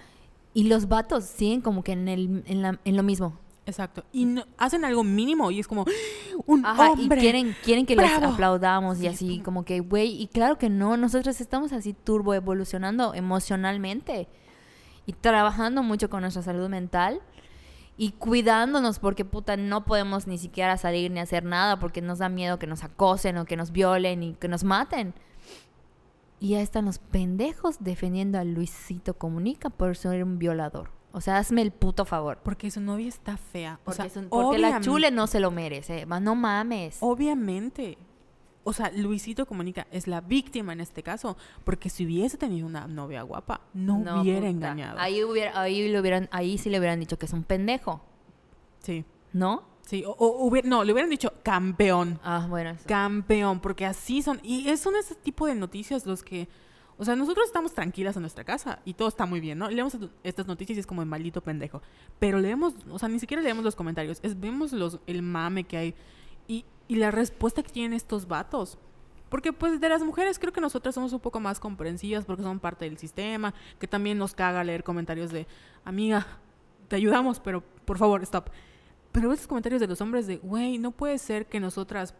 Y 0.56 0.64
los 0.64 0.88
vatos 0.88 1.24
siguen 1.24 1.60
como 1.60 1.84
que 1.84 1.92
en, 1.92 2.08
el, 2.08 2.42
en, 2.46 2.62
la- 2.62 2.80
en 2.84 2.96
lo 2.96 3.02
mismo. 3.02 3.38
Exacto. 3.66 4.04
Y 4.12 4.24
no- 4.24 4.46
hacen 4.56 4.84
algo 4.84 5.04
mínimo 5.04 5.50
y 5.50 5.60
es 5.60 5.68
como, 5.68 5.84
un 6.46 6.64
Ajá, 6.64 6.92
hombre. 6.92 7.18
y 7.18 7.20
quieren, 7.20 7.56
quieren 7.62 7.84
que 7.84 7.94
les 7.94 8.10
¡Bravo! 8.16 8.32
aplaudamos 8.32 8.96
Sí, 8.98 9.04
y 9.04 9.06
así, 9.08 9.26
como- 9.38 9.44
como 9.44 9.64
que, 9.66 9.80
güey, 9.80 10.20
y 10.22 10.28
claro 10.28 10.56
que 10.56 10.70
no, 10.70 10.96
nosotros 10.96 11.40
estamos 11.42 11.72
así 11.72 11.92
turbo 11.92 12.32
evolucionando 12.32 13.12
emocionalmente 13.12 14.28
y 15.04 15.12
trabajando 15.12 15.82
mucho 15.82 16.08
con 16.08 16.22
nuestra 16.22 16.42
salud 16.42 16.68
mental 16.70 17.20
y 17.98 18.12
cuidándonos 18.12 18.98
porque 18.98 19.24
puta 19.24 19.56
no 19.56 19.84
podemos 19.84 20.26
ni 20.26 20.38
siquiera 20.38 20.76
salir 20.78 21.10
ni 21.10 21.20
hacer 21.20 21.44
nada 21.44 21.78
porque 21.78 22.00
nos 22.02 22.18
da 22.18 22.28
miedo 22.28 22.58
que 22.58 22.66
nos 22.66 22.82
acosen 22.84 23.36
o 23.38 23.44
que 23.44 23.56
nos 23.56 23.72
violen 23.72 24.22
y 24.22 24.34
que 24.34 24.48
nos 24.48 24.64
maten. 24.64 25.12
Y 26.38 26.50
ya 26.50 26.60
están 26.60 26.84
los 26.84 26.98
pendejos 26.98 27.76
defendiendo 27.80 28.38
a 28.38 28.44
Luisito 28.44 29.14
Comunica 29.14 29.70
por 29.70 29.96
ser 29.96 30.22
un 30.22 30.38
violador. 30.38 30.90
O 31.12 31.20
sea, 31.22 31.38
hazme 31.38 31.62
el 31.62 31.70
puto 31.72 32.04
favor. 32.04 32.40
Porque 32.44 32.70
su 32.70 32.80
novia 32.80 33.08
está 33.08 33.38
fea. 33.38 33.80
Porque, 33.84 33.90
o 33.90 33.96
sea, 33.96 34.04
es 34.06 34.16
un- 34.16 34.28
porque 34.28 34.58
la 34.58 34.80
chule 34.80 35.10
no 35.10 35.26
se 35.26 35.40
lo 35.40 35.50
merece. 35.50 36.04
Ma- 36.04 36.20
No 36.20 36.34
mames. 36.34 36.98
Obviamente. 37.00 37.96
O 38.64 38.72
sea, 38.74 38.90
Luisito 38.90 39.46
Comunica 39.46 39.86
es 39.92 40.08
la 40.08 40.20
víctima 40.20 40.72
en 40.74 40.80
este 40.80 41.02
caso. 41.02 41.38
Porque 41.64 41.88
si 41.88 42.04
hubiese 42.04 42.36
tenido 42.36 42.66
una 42.66 42.86
novia 42.86 43.22
guapa, 43.22 43.62
no, 43.72 43.98
hubiera 44.20 44.40
puta. 44.40 44.50
engañado. 44.50 44.98
Ahí, 44.98 45.22
hubiera, 45.24 45.58
ahí, 45.58 45.88
le 45.88 45.98
hubieran, 46.00 46.28
ahí 46.32 46.58
sí 46.58 46.68
le 46.68 46.78
hubieran 46.78 47.00
dicho 47.00 47.18
que 47.18 47.24
es 47.26 47.32
un 47.32 47.44
pendejo. 47.44 48.02
Sí. 48.80 49.04
¿No? 49.32 49.62
Sí. 49.86 50.04
O, 50.06 50.10
o 50.10 50.44
hubiera- 50.46 50.68
no, 50.68 50.84
le 50.84 50.92
hubieran 50.92 51.08
dicho 51.08 51.32
campeón. 51.42 52.20
Ah, 52.22 52.46
bueno. 52.48 52.70
eso. 52.70 52.84
Campeón. 52.86 53.60
Porque 53.60 53.86
así 53.86 54.20
son. 54.20 54.38
Y 54.42 54.68
es- 54.68 54.80
son 54.80 54.94
ese 54.96 55.14
tipo 55.14 55.46
de 55.46 55.54
noticias 55.54 56.04
los 56.04 56.22
que. 56.22 56.48
O 56.98 57.04
sea, 57.04 57.14
nosotros 57.16 57.46
estamos 57.46 57.72
tranquilas 57.74 58.16
en 58.16 58.22
nuestra 58.22 58.42
casa 58.44 58.80
y 58.84 58.94
todo 58.94 59.08
está 59.08 59.26
muy 59.26 59.38
bien, 59.40 59.58
¿no? 59.58 59.68
Leemos 59.70 59.94
est- 59.94 60.04
estas 60.22 60.46
noticias 60.46 60.76
y 60.76 60.80
es 60.80 60.86
como 60.86 61.02
el 61.02 61.08
maldito 61.08 61.40
pendejo. 61.42 61.82
Pero 62.18 62.38
leemos, 62.38 62.74
o 62.90 62.98
sea, 62.98 63.08
ni 63.08 63.18
siquiera 63.20 63.42
leemos 63.42 63.64
los 63.64 63.76
comentarios, 63.76 64.18
es, 64.22 64.38
vemos 64.40 64.72
los, 64.72 64.98
el 65.06 65.20
mame 65.22 65.64
que 65.64 65.76
hay 65.76 65.94
y, 66.48 66.64
y 66.88 66.96
la 66.96 67.10
respuesta 67.10 67.62
que 67.62 67.70
tienen 67.70 67.92
estos 67.92 68.26
vatos. 68.28 68.78
Porque 69.28 69.52
pues 69.52 69.78
de 69.80 69.88
las 69.90 70.02
mujeres 70.04 70.38
creo 70.38 70.52
que 70.54 70.60
nosotras 70.62 70.94
somos 70.94 71.12
un 71.12 71.20
poco 71.20 71.38
más 71.38 71.60
comprensivas 71.60 72.24
porque 72.24 72.42
son 72.44 72.60
parte 72.60 72.86
del 72.86 72.96
sistema, 72.96 73.52
que 73.78 73.86
también 73.88 74.16
nos 74.18 74.32
caga 74.34 74.64
leer 74.64 74.82
comentarios 74.82 75.30
de, 75.32 75.46
amiga, 75.84 76.26
te 76.88 76.96
ayudamos, 76.96 77.40
pero 77.40 77.62
por 77.84 77.98
favor, 77.98 78.22
stop. 78.22 78.48
Pero 79.16 79.32
esos 79.32 79.46
comentarios 79.46 79.80
de 79.80 79.86
los 79.86 80.02
hombres 80.02 80.26
de, 80.26 80.36
güey, 80.36 80.76
no 80.76 80.90
puede 80.90 81.16
ser 81.16 81.46
que 81.46 81.58
nosotras, 81.58 82.12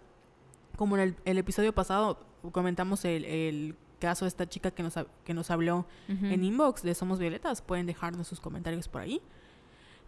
como 0.79 0.97
en 0.97 1.03
el, 1.03 1.17
el 1.27 1.37
episodio 1.37 1.75
pasado, 1.75 2.25
comentamos 2.53 3.05
el, 3.05 3.27
el 3.27 3.77
caso 3.99 4.25
de 4.25 4.31
esta 4.31 4.49
chica 4.49 4.71
que 4.71 4.83
nos, 4.83 4.95
que 5.23 5.35
nos 5.35 5.51
habló 5.51 5.85
en 6.09 6.43
inbox 6.43 6.83
de 6.83 6.95
Somos 6.95 7.19
Violetas, 7.19 7.61
pueden 7.61 7.85
dejarnos 7.85 8.27
sus 8.27 8.41
comentarios 8.41 8.89
por 8.89 9.03
ahí. 9.03 9.21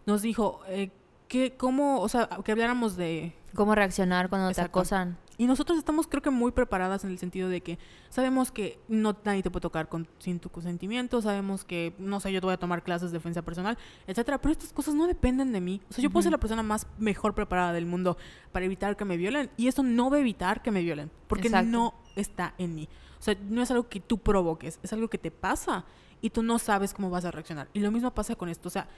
Nos 0.07 0.23
dijo 0.23 0.61
eh, 0.67 0.89
que 1.27 1.55
cómo, 1.55 2.01
o 2.01 2.09
sea, 2.09 2.27
que 2.43 2.53
habláramos 2.53 2.97
de... 2.97 3.35
¿Cómo 3.53 3.75
reaccionar 3.75 4.27
cuando 4.27 4.49
Exacto. 4.49 4.71
te 4.71 4.79
acosan? 4.79 5.17
Y 5.39 5.47
nosotros 5.47 5.77
estamos 5.77 6.05
creo 6.05 6.21
que 6.21 6.31
muy 6.31 6.51
preparadas 6.51 7.05
en 7.05 7.11
el 7.11 7.17
sentido 7.17 7.47
de 7.47 7.61
que 7.61 7.79
sabemos 8.09 8.51
que 8.51 8.77
no 8.89 9.15
nadie 9.23 9.41
te 9.41 9.49
puede 9.49 9.61
tocar 9.61 9.87
con, 9.87 10.05
sin 10.19 10.37
tu 10.37 10.49
consentimiento, 10.49 11.21
sabemos 11.21 11.63
que, 11.63 11.93
no 11.97 12.19
sé, 12.19 12.33
yo 12.33 12.41
te 12.41 12.47
voy 12.47 12.55
a 12.55 12.59
tomar 12.59 12.83
clases 12.83 13.11
de 13.11 13.19
defensa 13.19 13.41
personal, 13.41 13.77
etcétera, 14.05 14.41
pero 14.41 14.51
estas 14.51 14.73
cosas 14.73 14.95
no 14.95 15.07
dependen 15.07 15.53
de 15.53 15.61
mí. 15.61 15.79
O 15.89 15.93
sea, 15.93 16.03
yo 16.03 16.09
puedo 16.09 16.23
ser 16.23 16.33
la 16.33 16.39
persona 16.39 16.61
más 16.61 16.87
mejor 16.97 17.35
preparada 17.35 17.71
del 17.71 17.85
mundo 17.85 18.17
para 18.51 18.65
evitar 18.65 18.97
que 18.97 19.05
me 19.05 19.15
violen 19.15 19.49
y 19.55 19.69
eso 19.69 19.81
no 19.81 20.09
va 20.09 20.17
a 20.17 20.19
evitar 20.19 20.61
que 20.61 20.71
me 20.71 20.81
violen, 20.81 21.09
porque 21.29 21.47
Exacto. 21.47 21.71
no 21.71 21.93
está 22.17 22.53
en 22.57 22.75
mí. 22.75 22.89
O 23.17 23.21
sea, 23.23 23.37
no 23.49 23.61
es 23.61 23.71
algo 23.71 23.87
que 23.87 24.01
tú 24.01 24.17
provoques, 24.17 24.77
es 24.83 24.91
algo 24.91 25.07
que 25.07 25.17
te 25.17 25.31
pasa 25.31 25.85
y 26.19 26.31
tú 26.31 26.43
no 26.43 26.59
sabes 26.59 26.93
cómo 26.93 27.09
vas 27.09 27.23
a 27.23 27.31
reaccionar. 27.31 27.69
Y 27.71 27.79
lo 27.79 27.91
mismo 27.91 28.13
pasa 28.13 28.35
con 28.35 28.49
esto, 28.49 28.67
o 28.67 28.71
sea, 28.71 28.89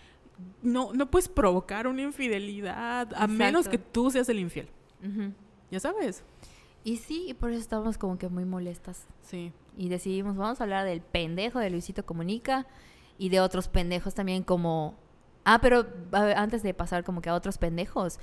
no, 0.63 0.91
no 0.91 1.11
puedes 1.11 1.29
provocar 1.29 1.85
una 1.85 2.01
infidelidad 2.01 3.13
a 3.15 3.27
menos 3.27 3.67
que 3.67 3.77
tú 3.77 4.09
seas 4.09 4.27
el 4.29 4.39
infiel. 4.39 4.69
Ujú. 5.03 5.33
Ya 5.71 5.79
sabes. 5.79 6.23
Y 6.83 6.97
sí, 6.97 7.25
y 7.27 7.33
por 7.33 7.51
eso 7.51 7.59
estamos 7.59 7.97
como 7.97 8.17
que 8.17 8.27
muy 8.27 8.45
molestas. 8.45 9.05
Sí. 9.21 9.51
Y 9.77 9.89
decidimos, 9.89 10.35
vamos 10.35 10.59
a 10.59 10.63
hablar 10.63 10.85
del 10.85 11.01
pendejo 11.01 11.59
de 11.59 11.69
Luisito 11.69 12.05
Comunica 12.05 12.67
y 13.17 13.29
de 13.29 13.39
otros 13.39 13.67
pendejos 13.67 14.13
también 14.13 14.43
como... 14.43 14.95
Ah, 15.43 15.59
pero 15.61 15.87
ver, 16.11 16.37
antes 16.37 16.61
de 16.61 16.73
pasar 16.73 17.03
como 17.03 17.21
que 17.21 17.29
a 17.29 17.33
otros 17.33 17.57
pendejos, 17.57 18.19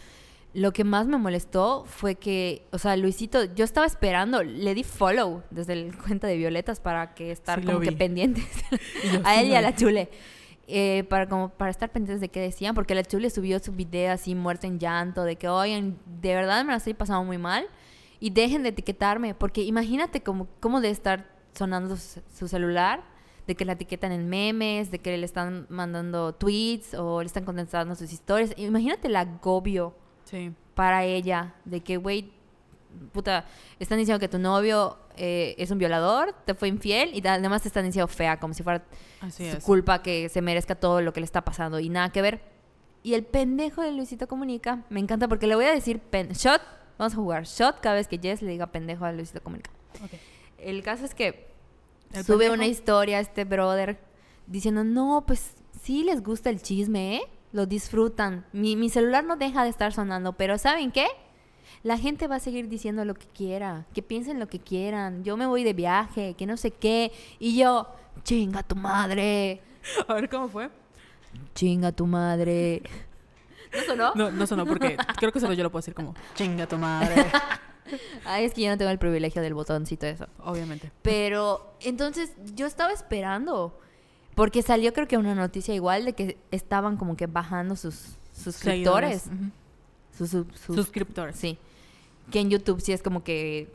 lo 0.55 0.73
que 0.73 0.85
más 0.85 1.07
me 1.07 1.19
molestó 1.19 1.85
fue 1.87 2.15
que, 2.15 2.67
o 2.71 2.79
sea, 2.79 2.97
Luisito, 2.97 3.45
yo 3.55 3.65
estaba 3.65 3.87
esperando, 3.87 4.43
le 4.43 4.75
di 4.75 4.85
follow 4.85 5.43
desde 5.51 5.73
el 5.75 5.97
cuenta 5.97 6.27
de 6.27 6.37
Violetas 6.37 6.81
para 6.81 7.15
que 7.15 7.31
estar 7.31 7.61
Sí, 7.61 7.67
como 7.67 7.81
que 7.81 7.93
pendientes 7.93 8.45
a 9.25 9.41
él 9.41 9.49
y 9.49 9.55
a 9.55 9.61
la. 9.61 9.75
Chule. 9.75 10.11
Eh, 10.69 11.05
para 11.09 11.29
como 11.29 11.49
para 11.49 11.71
estar 11.71 11.91
pendientes 11.91 12.21
de 12.21 12.29
qué 12.29 12.41
decían, 12.41 12.75
porque 12.75 12.95
la 12.95 13.03
Chule 13.03 13.31
subió 13.31 13.59
su 13.59 13.73
video 13.73 14.13
así 14.13 14.35
muerta 14.35 14.67
en 14.67 14.79
llanto, 14.79 15.25
de 15.25 15.37
que, 15.37 15.49
oigan, 15.49 15.99
de 16.21 16.35
verdad 16.35 16.65
me 16.65 16.73
la 16.73 16.77
estoy 16.77 16.95
pasando 16.95 17.25
muy 17.25 17.39
mal, 17.39 17.67
y 18.21 18.31
dejen 18.31 18.63
de 18.63 18.71
etiquetarme, 18.71 19.35
porque 19.35 19.63
imagínate 19.63 20.23
cómo, 20.23 20.47
cómo 20.61 20.81
de 20.81 20.91
estar 20.91 21.31
sonando 21.55 21.97
su, 21.97 22.21
su 22.35 22.49
celular, 22.49 23.03
de 23.47 23.55
que 23.55 23.65
la 23.65 23.73
etiquetan 23.73 24.13
en 24.13 24.29
memes, 24.29 24.91
de 24.91 24.99
que 24.99 25.17
le 25.17 25.25
están 25.25 25.67
mandando 25.71 26.35
tweets 26.35 26.93
o 26.95 27.21
le 27.23 27.27
están 27.27 27.45
contestando 27.45 27.95
sus 27.95 28.13
historias. 28.13 28.53
Imagínate 28.59 29.09
el 29.09 29.17
agobio 29.17 29.95
Sí. 30.25 30.53
para 30.75 31.05
ella, 31.05 31.55
de 31.65 31.81
que, 31.81 31.97
güey, 31.97 32.31
puta, 33.13 33.45
están 33.79 33.99
diciendo 33.99 34.19
que 34.21 34.29
tu 34.29 34.39
novio 34.39 34.99
eh, 35.17 35.55
es 35.59 35.71
un 35.71 35.79
violador, 35.79 36.35
te 36.45 36.55
fue 36.55 36.69
infiel 36.69 37.11
y 37.15 37.27
además 37.27 37.63
te 37.63 37.69
están 37.69 37.85
diciendo 37.85 38.09
fea, 38.09 38.39
como 38.39 38.55
si 38.55 38.63
fuera 38.63 38.85
Así 39.21 39.51
su 39.51 39.57
es. 39.59 39.65
culpa 39.65 40.03
que 40.03 40.29
se 40.29 40.43
merezca 40.43 40.75
todo 40.75 41.01
lo 41.01 41.13
que 41.13 41.21
le 41.21 41.25
está 41.25 41.43
pasando 41.45 41.81
y 41.81 41.89
nada 41.89 42.11
que 42.11 42.23
ver. 42.23 42.41
Y 43.03 43.15
el 43.15 43.25
pendejo 43.25 43.83
de 43.83 43.93
Luisito 43.93 44.27
Comunica, 44.29 44.85
me 44.91 45.01
encanta 45.01 45.29
porque 45.29 45.47
le 45.47 45.55
voy 45.55 45.65
a 45.65 45.73
decir 45.73 46.01
pen 46.01 46.31
shot, 46.31 46.61
vamos 46.99 47.13
a 47.15 47.17
jugar 47.17 47.45
shot 47.45 47.81
cada 47.81 47.95
vez 47.95 48.09
que 48.09 48.19
Jess 48.19 48.43
le 48.43 48.51
diga 48.51 48.67
pendejo 48.69 49.05
a 49.05 49.13
Luisito 49.13 49.41
Comunica. 49.43 49.71
Ok. 50.05 50.11
El 50.59 50.83
caso 50.83 51.05
es 51.05 51.15
que 51.15 51.49
¿El 52.13 52.25
sube 52.25 52.39
pendejo? 52.39 52.55
una 52.55 52.67
historia 52.67 53.21
este 53.21 53.45
brother 53.45 53.99
diciendo, 54.47 54.83
no, 54.85 55.25
pues 55.27 55.53
sí 55.83 56.05
les 56.05 56.23
gusta 56.23 56.51
el 56.51 56.61
chisme, 56.61 57.17
¿eh? 57.17 57.23
Lo 57.53 57.65
disfrutan. 57.67 58.45
Mi, 58.53 58.77
mi 58.77 58.91
celular 58.91 59.25
no 59.25 59.37
deja 59.37 59.63
de 59.65 59.71
estar 59.71 59.93
sonando, 59.93 60.33
pero 60.35 60.59
¿saben 60.59 60.91
qué? 60.91 61.07
La 61.83 61.97
gente 61.99 62.27
va 62.27 62.37
a 62.37 62.41
seguir 62.41 62.69
diciendo 62.69 63.05
lo 63.05 63.15
que 63.15 63.27
quiera, 63.27 63.87
que 63.95 64.03
piensen 64.03 64.39
lo 64.41 64.49
que 64.49 64.59
quieran. 64.59 65.23
Yo 65.25 65.37
me 65.37 65.47
voy 65.47 65.65
de 65.65 65.73
viaje, 65.75 66.35
que 66.35 66.47
no 66.47 66.57
sé 66.57 66.71
qué. 66.73 67.13
Y 67.39 67.57
yo, 67.57 67.87
chinga 68.25 68.63
tu 68.63 68.75
madre, 68.77 69.61
A 70.09 70.15
ver 70.15 70.29
cómo 70.29 70.49
fue. 70.49 70.71
chinga 71.55 71.93
tu 71.93 72.07
madre. 72.07 72.83
¿No 73.73 73.83
sonó? 73.87 74.13
No, 74.15 74.31
no 74.31 74.47
sonó 74.47 74.65
porque 74.67 74.97
creo 75.19 75.31
que 75.31 75.41
solo 75.41 75.53
yo 75.55 75.63
lo 75.63 75.71
puedo 75.71 75.81
decir 75.81 75.95
como 75.95 76.15
chinga 76.35 76.67
tu 76.67 76.79
madre. 76.79 77.27
Ay, 78.25 78.45
es 78.45 78.53
que 78.53 78.63
yo 78.63 78.71
no 78.71 78.77
tengo 78.77 78.91
el 78.91 78.99
privilegio 78.99 79.41
del 79.41 79.55
botoncito 79.55 80.05
de 80.05 80.13
eso. 80.13 80.27
Obviamente. 80.45 80.91
Pero 81.03 81.75
entonces 81.81 82.33
yo 82.55 82.67
estaba 82.67 82.93
esperando. 82.93 83.79
Porque 84.35 84.63
salió 84.63 84.93
creo 84.93 85.09
que 85.09 85.17
una 85.17 85.35
noticia 85.35 85.75
igual 85.75 86.05
de 86.05 86.13
que 86.13 86.39
estaban 86.51 86.97
como 86.97 87.17
que 87.17 87.27
bajando 87.27 87.77
sus 87.77 88.17
suscriptores. 88.33 89.25
Sus- 90.17 90.47
Suscriptores. 90.65 91.37
sí. 91.37 91.59
Que 92.31 92.41
en 92.41 92.51
YouTube 92.51 92.81
sí 92.81 92.93
es 92.93 93.03
como 93.03 93.25
que 93.25 93.73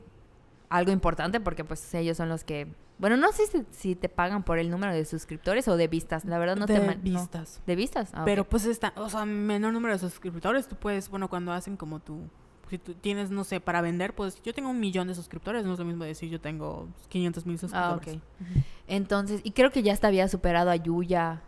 algo 0.70 0.92
importante 0.92 1.40
porque 1.40 1.64
pues 1.64 1.94
ellos 1.94 2.18
son 2.18 2.30
los 2.30 2.44
que... 2.44 2.68
Bueno, 3.00 3.18
no 3.18 3.32
sé 3.32 3.48
si, 3.48 3.64
si 3.72 3.96
te 3.96 4.08
pagan 4.10 4.44
por 4.44 4.60
el 4.60 4.70
número 4.70 4.94
de 4.94 5.04
suscriptores 5.06 5.68
o 5.68 5.76
de 5.78 5.88
vistas. 5.88 6.26
La 6.26 6.38
verdad 6.38 6.56
no 6.56 6.66
de 6.68 6.80
te... 6.80 6.86
no. 6.86 6.96
vistas. 7.02 7.62
¿De 7.66 7.76
vistas? 7.76 8.12
Ah. 8.14 8.22
Pero 8.26 8.44
pues 8.46 8.66
está, 8.66 8.94
o 8.96 9.10
sea, 9.10 9.26
menor 9.26 9.74
número 9.74 9.94
de 9.94 10.00
suscriptores, 10.00 10.68
tú 10.68 10.76
puedes, 10.76 11.10
bueno, 11.10 11.28
cuando 11.30 11.52
hacen 11.52 11.76
como 11.76 12.00
tú, 12.00 12.22
si 12.70 12.78
tú 12.78 12.94
tienes, 12.94 13.30
no 13.30 13.44
sé, 13.44 13.60
para 13.60 13.82
vender, 13.82 14.14
pues 14.14 14.42
yo 14.44 14.54
tengo 14.54 14.70
un 14.70 14.80
millón 14.80 15.08
de 15.08 15.16
suscriptores, 15.16 15.66
no 15.66 15.74
es 15.74 15.80
lo 15.80 15.86
mismo 15.86 16.04
decir 16.06 16.30
yo 16.30 16.40
tengo 16.40 16.88
500 17.10 17.46
mil 17.46 17.56
Ah, 17.74 17.98
suscriptores. 18.00 18.16
ok. 18.16 18.64
Entonces, 18.88 19.42
y 19.44 19.52
creo 19.52 19.72
que 19.72 19.84
ya 19.84 19.94
hasta 19.94 20.08
había 20.08 20.28
superado 20.28 20.70
a 20.70 20.76
Yuya. 20.76 21.42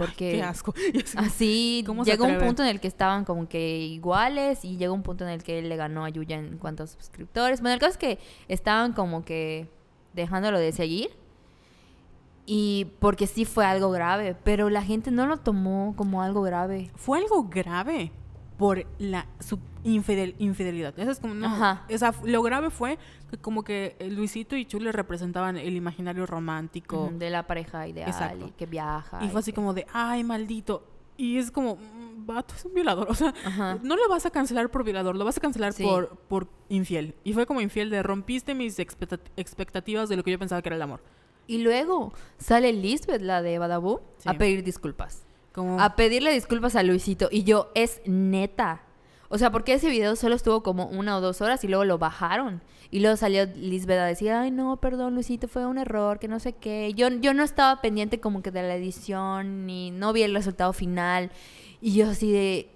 Porque... 0.00 0.32
Qué 0.32 0.42
asco. 0.42 0.74
Así 1.16 1.84
¿Cómo 1.86 2.04
llegó 2.04 2.24
un 2.24 2.38
punto 2.38 2.62
en 2.62 2.68
el 2.68 2.80
que 2.80 2.88
estaban 2.88 3.24
como 3.24 3.48
que 3.48 3.78
iguales 3.78 4.64
y 4.64 4.76
llegó 4.76 4.94
un 4.94 5.02
punto 5.02 5.24
en 5.24 5.30
el 5.30 5.42
que 5.42 5.58
él 5.58 5.68
le 5.68 5.76
ganó 5.76 6.04
a 6.04 6.08
Yuya 6.08 6.38
en 6.38 6.58
cuanto 6.58 6.84
a 6.84 6.86
suscriptores. 6.86 7.60
Bueno, 7.60 7.74
el 7.74 7.80
caso 7.80 7.92
es 7.92 7.98
que 7.98 8.18
estaban 8.48 8.92
como 8.92 9.24
que 9.24 9.68
dejándolo 10.14 10.58
de 10.58 10.72
seguir 10.72 11.10
y 12.46 12.86
porque 12.98 13.26
sí 13.26 13.44
fue 13.44 13.64
algo 13.64 13.90
grave, 13.90 14.34
pero 14.42 14.70
la 14.70 14.82
gente 14.82 15.10
no 15.10 15.26
lo 15.26 15.36
tomó 15.36 15.94
como 15.96 16.22
algo 16.22 16.42
grave. 16.42 16.90
Fue 16.96 17.18
algo 17.18 17.44
grave 17.44 18.10
por 18.60 18.84
la 18.98 19.26
su 19.38 19.58
infidel- 19.84 20.34
infidelidad. 20.38 20.96
Eso 20.98 21.10
es 21.10 21.18
como, 21.18 21.32
no, 21.34 21.46
Ajá. 21.46 21.86
sea, 21.96 22.12
lo 22.24 22.42
grave 22.42 22.68
fue 22.68 22.98
que 23.30 23.38
como 23.38 23.64
que 23.64 23.96
Luisito 24.10 24.54
y 24.54 24.66
Chule 24.66 24.92
representaban 24.92 25.56
el 25.56 25.74
imaginario 25.74 26.26
romántico. 26.26 27.10
De 27.18 27.30
la 27.30 27.46
pareja 27.46 27.88
ideal 27.88 28.10
Exacto. 28.10 28.46
y 28.46 28.50
que 28.50 28.66
viaja. 28.66 29.24
Y 29.24 29.28
fue 29.30 29.40
así 29.40 29.54
como 29.54 29.72
de, 29.72 29.86
ay, 29.94 30.24
maldito. 30.24 30.86
Y 31.16 31.38
es 31.38 31.50
como, 31.50 31.76
mm, 31.76 32.26
vato, 32.26 32.54
es 32.54 32.64
un 32.66 32.74
violador. 32.74 33.08
O 33.10 33.14
sea, 33.14 33.32
Ajá. 33.46 33.78
no 33.82 33.96
lo 33.96 34.08
vas 34.10 34.26
a 34.26 34.30
cancelar 34.30 34.70
por 34.70 34.84
violador, 34.84 35.16
lo 35.16 35.24
vas 35.24 35.38
a 35.38 35.40
cancelar 35.40 35.72
Sí. 35.72 35.82
por, 35.82 36.16
por 36.28 36.46
infiel. 36.68 37.14
Y 37.24 37.32
fue 37.32 37.46
como 37.46 37.62
infiel 37.62 37.88
de 37.88 38.02
rompiste 38.02 38.54
mis 38.54 38.78
expectat- 38.78 39.30
expectativas 39.38 40.10
de 40.10 40.16
lo 40.16 40.22
que 40.22 40.32
yo 40.32 40.38
pensaba 40.38 40.60
que 40.60 40.68
era 40.68 40.76
el 40.76 40.82
amor. 40.82 41.02
Y 41.46 41.58
luego 41.62 42.12
sale 42.36 42.74
Lisbeth, 42.74 43.22
la 43.22 43.40
de 43.40 43.58
Badaboo, 43.58 44.02
Sí. 44.18 44.28
a 44.28 44.34
pedir 44.34 44.62
disculpas. 44.64 45.24
A 45.80 45.96
pedirle 45.96 46.32
disculpas 46.32 46.76
a 46.76 46.82
Luisito. 46.82 47.28
Y 47.30 47.42
yo, 47.44 47.70
es 47.74 48.00
neta. 48.06 48.82
O 49.28 49.38
sea, 49.38 49.50
porque 49.52 49.74
ese 49.74 49.88
video 49.88 50.16
solo 50.16 50.34
estuvo 50.34 50.62
como 50.62 50.86
una 50.86 51.16
o 51.16 51.20
dos 51.20 51.40
horas 51.40 51.62
y 51.64 51.68
luego 51.68 51.84
lo 51.84 51.98
bajaron. 51.98 52.62
Y 52.90 52.98
luego 53.00 53.16
salió 53.16 53.46
Lisbeth 53.46 53.98
a 54.00 54.04
decir, 54.06 54.32
ay, 54.32 54.50
no, 54.50 54.78
perdón, 54.78 55.14
Luisito, 55.14 55.46
fue 55.46 55.66
un 55.66 55.78
error, 55.78 56.18
que 56.18 56.26
no 56.26 56.40
sé 56.40 56.52
qué. 56.54 56.92
Yo, 56.94 57.08
yo 57.08 57.32
no 57.34 57.44
estaba 57.44 57.80
pendiente 57.80 58.18
como 58.20 58.42
que 58.42 58.50
de 58.50 58.62
la 58.62 58.74
edición, 58.74 59.66
ni 59.66 59.92
no 59.92 60.12
vi 60.12 60.22
el 60.22 60.34
resultado 60.34 60.72
final. 60.72 61.30
Y 61.80 61.94
yo 61.94 62.10
así 62.10 62.32
de... 62.32 62.70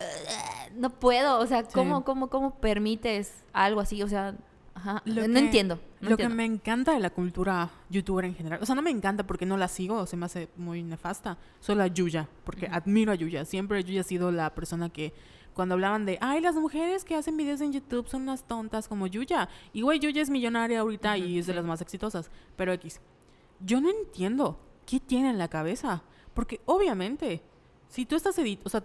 "Ugh, 0.00 0.72
No 0.76 0.90
puedo, 0.90 1.38
o 1.38 1.46
sea, 1.46 1.62
¿cómo, 1.62 1.98
Sí. 1.98 2.02
cómo, 2.04 2.28
cómo 2.28 2.56
permites 2.58 3.32
algo 3.52 3.80
así? 3.80 4.02
O 4.02 4.08
sea, 4.08 4.34
Ajá. 4.74 5.02
Lo 5.04 5.26
no 5.28 5.34
que- 5.34 5.38
entiendo. 5.38 5.76
no 6.00 6.10
lo 6.10 6.16
que 6.16 6.24
entiendo. 6.24 6.34
me 6.36 6.44
encanta 6.44 6.92
de 6.92 7.00
la 7.00 7.10
cultura 7.10 7.70
youtuber 7.90 8.24
en 8.24 8.34
general, 8.34 8.58
o 8.62 8.66
sea, 8.66 8.74
no 8.74 8.82
me 8.82 8.90
encanta 8.90 9.24
porque 9.26 9.46
no 9.46 9.56
la 9.56 9.68
sigo, 9.68 10.04
se 10.06 10.16
me 10.16 10.26
hace 10.26 10.48
muy 10.56 10.82
nefasta. 10.82 11.38
Soy 11.60 11.76
la 11.76 11.86
Yuya, 11.86 12.28
porque 12.44 12.66
Ujú. 12.66 12.74
admiro 12.74 13.12
a 13.12 13.14
Yuya. 13.14 13.44
Siempre 13.44 13.82
Yuya 13.84 14.00
ha 14.00 14.04
sido 14.04 14.30
la 14.32 14.52
persona 14.54 14.88
que 14.90 15.12
cuando 15.54 15.74
hablaban 15.74 16.04
de, 16.04 16.18
ay, 16.20 16.40
las 16.40 16.56
mujeres 16.56 17.04
que 17.04 17.14
hacen 17.14 17.36
videos 17.36 17.60
en 17.60 17.72
YouTube 17.72 18.08
son 18.08 18.22
unas 18.22 18.42
tontas 18.42 18.88
como 18.88 19.06
Yuya. 19.06 19.48
Y 19.72 19.82
güey, 19.82 20.00
Yuya 20.00 20.20
es 20.22 20.28
millonaria 20.28 20.80
ahorita 20.80 21.16
y 21.16 21.30
Ujú, 21.30 21.38
es 21.38 21.46
de 21.46 21.54
las 21.54 21.64
más 21.64 21.80
exitosas. 21.80 22.28
Pero 22.56 22.72
X, 22.72 23.00
yo 23.60 23.80
no 23.80 23.88
entiendo 23.88 24.58
qué 24.84 24.98
tiene 24.98 25.30
en 25.30 25.38
la 25.38 25.46
cabeza. 25.46 26.02
Porque 26.34 26.60
obviamente, 26.66 27.40
si 27.88 28.04
tú 28.04 28.16
estás 28.16 28.36
editando, 28.40 28.66
o 28.66 28.70
sea, 28.70 28.82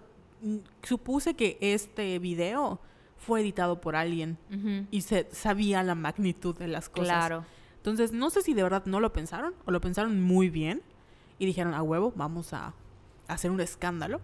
supuse 0.84 1.34
que 1.34 1.58
este 1.60 2.20
video 2.20 2.80
fue 3.20 3.42
editado 3.42 3.82
por 3.82 3.96
alguien 3.96 4.38
y 4.92 5.02
se 5.02 5.28
sabía 5.32 5.84
la 5.84 5.96
magnitud 5.96 6.58
de 6.58 6.68
las 6.68 6.90
cosas. 6.90 7.08
Claro. 7.08 7.46
Entonces, 7.78 8.12
no 8.12 8.30
sé 8.30 8.42
si 8.42 8.54
de 8.54 8.64
verdad 8.64 8.86
no 8.86 9.00
lo 9.00 9.14
pensaron 9.14 9.54
o 9.66 9.72
lo 9.72 9.82
pensaron 9.82 10.22
muy 10.22 10.50
bien 10.50 10.82
y 11.38 11.46
dijeron, 11.46 11.74
a 11.74 11.82
huevo, 11.82 12.14
vamos 12.16 12.54
a 12.54 12.74
hacer 13.28 13.52
un 13.52 13.62
escándalo. 13.62 14.20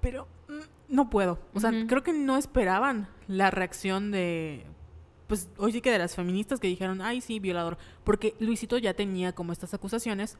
Pero 0.00 0.26
mm, 0.48 0.94
no 0.94 1.10
puedo. 1.10 1.38
O 1.54 1.60
sea, 1.60 1.70
creo 1.86 2.02
que 2.02 2.12
no 2.12 2.36
esperaban 2.36 3.08
la 3.28 3.50
reacción 3.50 4.10
de, 4.10 4.66
pues, 5.32 5.48
hoy 5.56 5.72
sí 5.72 5.80
que 5.80 5.90
de 5.90 5.98
las 5.98 6.14
feministas 6.14 6.60
que 6.60 6.68
dijeron, 6.68 7.00
ay, 7.00 7.20
sí, 7.20 7.38
violador. 7.38 7.78
Porque 8.04 8.34
Luisito 8.38 8.76
ya 8.76 8.94
tenía 8.94 9.32
como 9.32 9.52
estas 9.52 9.72
acusaciones 9.72 10.36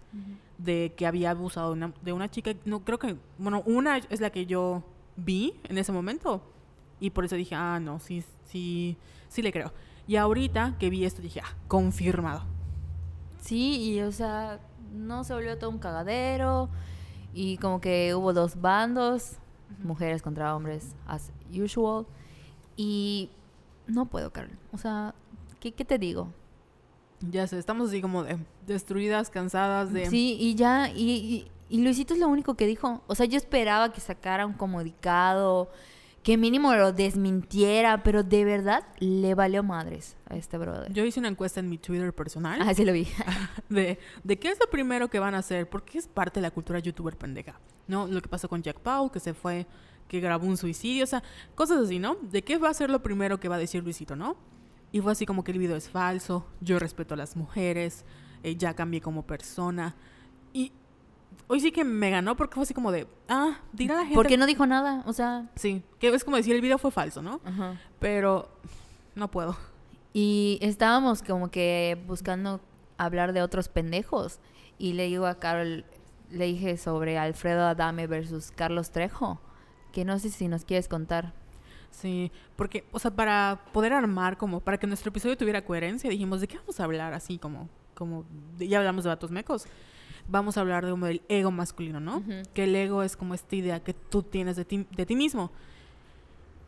de 0.59 0.93
que 0.97 1.07
había 1.07 1.31
abusado 1.31 1.73
una, 1.73 1.95
de 2.03 2.13
una 2.13 2.31
chica. 2.31 2.53
No, 2.65 2.85
creo 2.85 2.99
que, 2.99 3.17
bueno, 3.39 3.63
una 3.65 3.97
es 3.97 4.21
la 4.21 4.31
que 4.31 4.45
yo 4.45 4.83
vi 5.17 5.55
en 5.65 5.79
ese 5.79 5.93
momento. 5.93 6.43
Y 7.03 7.11
por 7.11 7.25
eso 7.25 7.35
dije, 7.35 7.57
ah, 7.57 7.81
no, 7.81 7.99
sí, 7.99 8.23
sí, 8.45 8.97
sí 9.29 9.43
le 9.43 9.53
creo. 9.53 9.73
Y 10.07 10.15
ahorita 10.15 10.77
que 10.79 10.89
vi 10.89 11.05
esto 11.05 11.21
dije, 11.21 11.41
ah, 11.45 11.53
confirmado. 11.67 12.45
Sí, 13.41 13.91
y 13.91 14.01
o 14.03 14.13
sea, 14.13 14.61
no 14.93 15.25
se 15.25 15.35
volvió 15.35 15.59
todo 15.59 15.71
un 15.71 15.81
cagadero 15.81 16.69
y 17.35 17.57
como 17.57 17.81
que 17.81 18.15
hubo 18.15 18.33
dos 18.33 18.61
bandos, 18.61 19.33
mujeres 19.83 20.23
contra 20.23 20.55
hombres, 20.55 20.95
as 21.05 21.33
usual. 21.53 22.07
Y 22.77 23.31
no 23.89 24.07
puedo, 24.07 24.33
Carol. 24.33 24.57
O 24.71 24.79
sea, 24.79 25.13
¿qué, 25.59 25.73
qué 25.73 25.85
te 25.85 25.99
digo? 25.99 26.29
Ya 27.33 27.49
sé, 27.49 27.59
estamos 27.59 27.89
así 27.89 28.01
como 28.01 28.23
de 28.23 28.39
destruidas, 28.69 29.29
cansadas 29.29 29.93
de... 29.93 30.07
Sí, 30.07 30.37
y 30.39 30.55
ya, 30.55 30.89
y, 30.89 31.11
y, 31.11 31.51
y 31.69 31.83
Luisito 31.83 32.15
es 32.15 32.21
lo 32.21 32.29
único 32.29 32.55
que 32.55 32.69
dijo. 32.69 33.03
O 33.09 33.17
sea, 33.17 33.27
yo 33.27 33.37
esperaba 33.39 33.93
que 33.93 34.01
sacara 34.01 34.47
un 34.47 34.53
comunicado, 34.53 35.69
que 36.23 36.37
mínimo 36.37 36.73
lo 36.75 36.93
desmintiera, 36.93 38.03
pero 38.03 38.23
de 38.23 38.45
verdad 38.45 38.85
le 38.99 39.35
valió 39.35 39.63
madres 39.63 40.17
a 40.29 40.37
este 40.37 40.57
brother. 40.57 40.93
Yo 40.93 41.05
hice 41.05 41.19
una 41.19 41.29
encuesta 41.29 41.61
en 41.61 41.69
mi 41.69 41.79
Twitter 41.79 42.13
personal 42.15 42.61
Ah, 42.63 42.73
sí 42.75 42.85
lo 42.85 42.93
vi. 42.93 43.09
de, 43.69 43.99
de 44.23 44.39
qué 44.39 44.49
es 44.51 44.59
lo 44.61 44.71
primero 44.71 45.09
que 45.09 45.19
van 45.19 45.35
a 45.35 45.39
hacer, 45.39 45.69
porque 45.69 45.99
es 45.99 46.07
parte 46.07 46.39
de 46.39 46.43
la 46.43 46.51
cultura 46.51 46.79
youtuber 46.79 47.17
pendeja, 47.17 47.59
¿no? 47.89 48.07
Lo 48.07 48.21
que 48.21 48.29
pasó 48.29 48.49
con 48.49 48.63
Jack 48.63 48.79
Paul, 48.81 49.11
que 49.11 49.19
se 49.19 49.35
fue, 49.35 49.67
que 50.07 50.21
grabó 50.21 50.47
un 50.47 50.57
suicidio, 50.57 51.05
o 51.05 51.09
sea, 51.09 51.23
cosas 51.55 51.79
así, 51.79 51.99
¿no? 51.99 52.17
De 52.23 52.43
qué 52.43 52.57
va 52.57 52.69
a 52.69 52.75
ser 52.75 52.91
lo 52.91 53.03
primero 53.03 53.41
que 53.41 53.49
va 53.49 53.57
a 53.57 53.59
decir 53.59 53.83
Luisito, 53.83 54.15
¿no? 54.15 54.37
Y 54.93 55.01
fue 55.01 55.13
así 55.13 55.27
como 55.27 55.43
que 55.43 55.53
el 55.53 55.59
video 55.59 55.77
es 55.77 55.89
falso, 55.89 56.47
yo 56.61 56.79
respeto 56.79 57.15
a 57.15 57.17
las 57.17 57.35
mujeres, 57.35 58.05
eh, 58.43 58.57
ya 58.57 58.75
cambié 58.75 59.01
como 59.01 59.27
persona. 59.27 59.97
Hoy 61.49 61.61
sí 61.61 61.73
que 61.73 61.85
me 61.85 62.11
ganó 62.11 62.37
porque 62.37 62.55
fue 62.55 62.63
así 62.63 62.75
como 62.75 62.93
de, 62.93 63.07
ah, 63.29 63.61
dirá 63.73 63.97
la 63.97 64.03
gente... 64.03 64.15
Porque 64.15 64.37
no 64.37 64.47
dijo 64.47 64.67
nada, 64.67 65.03
o 65.07 65.13
sea... 65.13 65.51
Sí, 65.55 65.83
que 65.99 66.09
es 66.09 66.25
como 66.25 66.37
decir, 66.37 66.55
el 66.55 66.63
video 66.63 66.79
fue 66.79 66.91
falso, 66.91 67.23
¿no? 67.23 67.41
Ajá. 67.45 67.81
Pero 67.99 68.49
no 69.15 69.31
puedo. 69.31 69.57
Y 70.13 70.59
estábamos 70.63 71.23
como 71.23 71.51
que 71.51 72.03
buscando 72.07 72.61
hablar 72.97 73.33
de 73.33 73.43
otros 73.43 73.69
pendejos. 73.69 74.41
Y 74.79 74.95
le 74.95 75.07
digo 75.07 75.27
a 75.27 75.39
Carol, 75.39 75.85
le 76.31 76.47
dije 76.47 76.77
sobre 76.77 77.19
Alfredo 77.19 77.67
Adame 77.67 78.07
versus 78.07 78.51
Carlos 78.51 78.91
Trejo, 78.91 79.41
que 79.93 80.05
no 80.05 80.19
sé 80.19 80.31
si 80.31 80.49
nos 80.49 80.65
quieres 80.65 80.89
contar. 80.89 81.35
Sí, 81.91 82.33
porque, 82.57 82.87
o 82.91 82.99
sea, 82.99 83.11
para 83.11 83.67
poder 83.73 83.93
armar, 83.93 84.39
como 84.39 84.61
para 84.61 84.79
que 84.79 84.87
nuestro 84.87 85.11
episodio 85.11 85.37
tuviera 85.37 85.65
coherencia, 85.65 86.09
dijimos, 86.09 86.41
¿de 86.41 86.49
qué 86.49 86.59
vamos 86.59 86.81
a 86.81 86.85
hablar? 86.85 87.13
Así 87.13 87.39
como, 87.39 87.69
como 87.95 88.25
ya 88.59 88.79
hablamos 88.79 89.05
de 89.05 89.11
vatos 89.11 89.31
mecos. 89.31 89.67
Vamos 90.29 90.57
a 90.57 90.61
hablar 90.61 90.85
de 90.85 90.91
como 90.91 91.07
del 91.07 91.23
ego 91.29 91.51
masculino, 91.51 92.01
¿no? 92.01 92.23
Que 92.55 92.65
el 92.65 92.75
ego 92.75 93.03
es 93.03 93.17
como 93.17 93.35
esta 93.35 93.57
idea 93.57 93.83
que 93.83 93.93
tú 93.95 94.23
tienes 94.23 94.57
de 94.57 94.65
ti, 94.65 94.87
de 94.97 95.07
ti 95.07 95.17
mismo. 95.17 95.51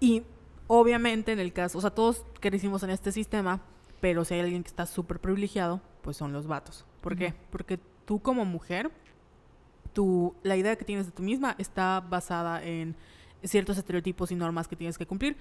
Y 0.00 0.22
obviamente 0.66 1.32
en 1.32 1.38
el 1.38 1.52
caso, 1.52 1.78
o 1.78 1.80
sea, 1.80 1.90
todos 1.90 2.24
crecimos 2.40 2.82
en 2.82 2.90
este 2.90 3.12
sistema, 3.12 3.60
pero 4.00 4.24
si 4.24 4.34
hay 4.34 4.40
alguien 4.40 4.62
que 4.62 4.68
está 4.68 4.86
súper 4.86 5.20
privilegiado, 5.20 5.80
pues 6.02 6.16
son 6.16 6.32
los 6.32 6.46
vatos. 6.46 6.84
¿Por 7.00 7.16
qué? 7.16 7.34
Porque 7.50 7.78
tú 8.04 8.20
como 8.20 8.44
mujer, 8.44 8.90
tú, 9.92 10.34
la 10.42 10.56
idea 10.56 10.76
que 10.76 10.84
tienes 10.84 11.06
de 11.06 11.12
tú 11.12 11.22
misma 11.22 11.54
está 11.58 12.00
basada 12.00 12.62
en 12.62 12.96
ciertos 13.42 13.78
estereotipos 13.78 14.30
y 14.30 14.34
normas 14.34 14.68
que 14.68 14.76
tienes 14.76 14.98
que 14.98 15.06
cumplir. 15.06 15.36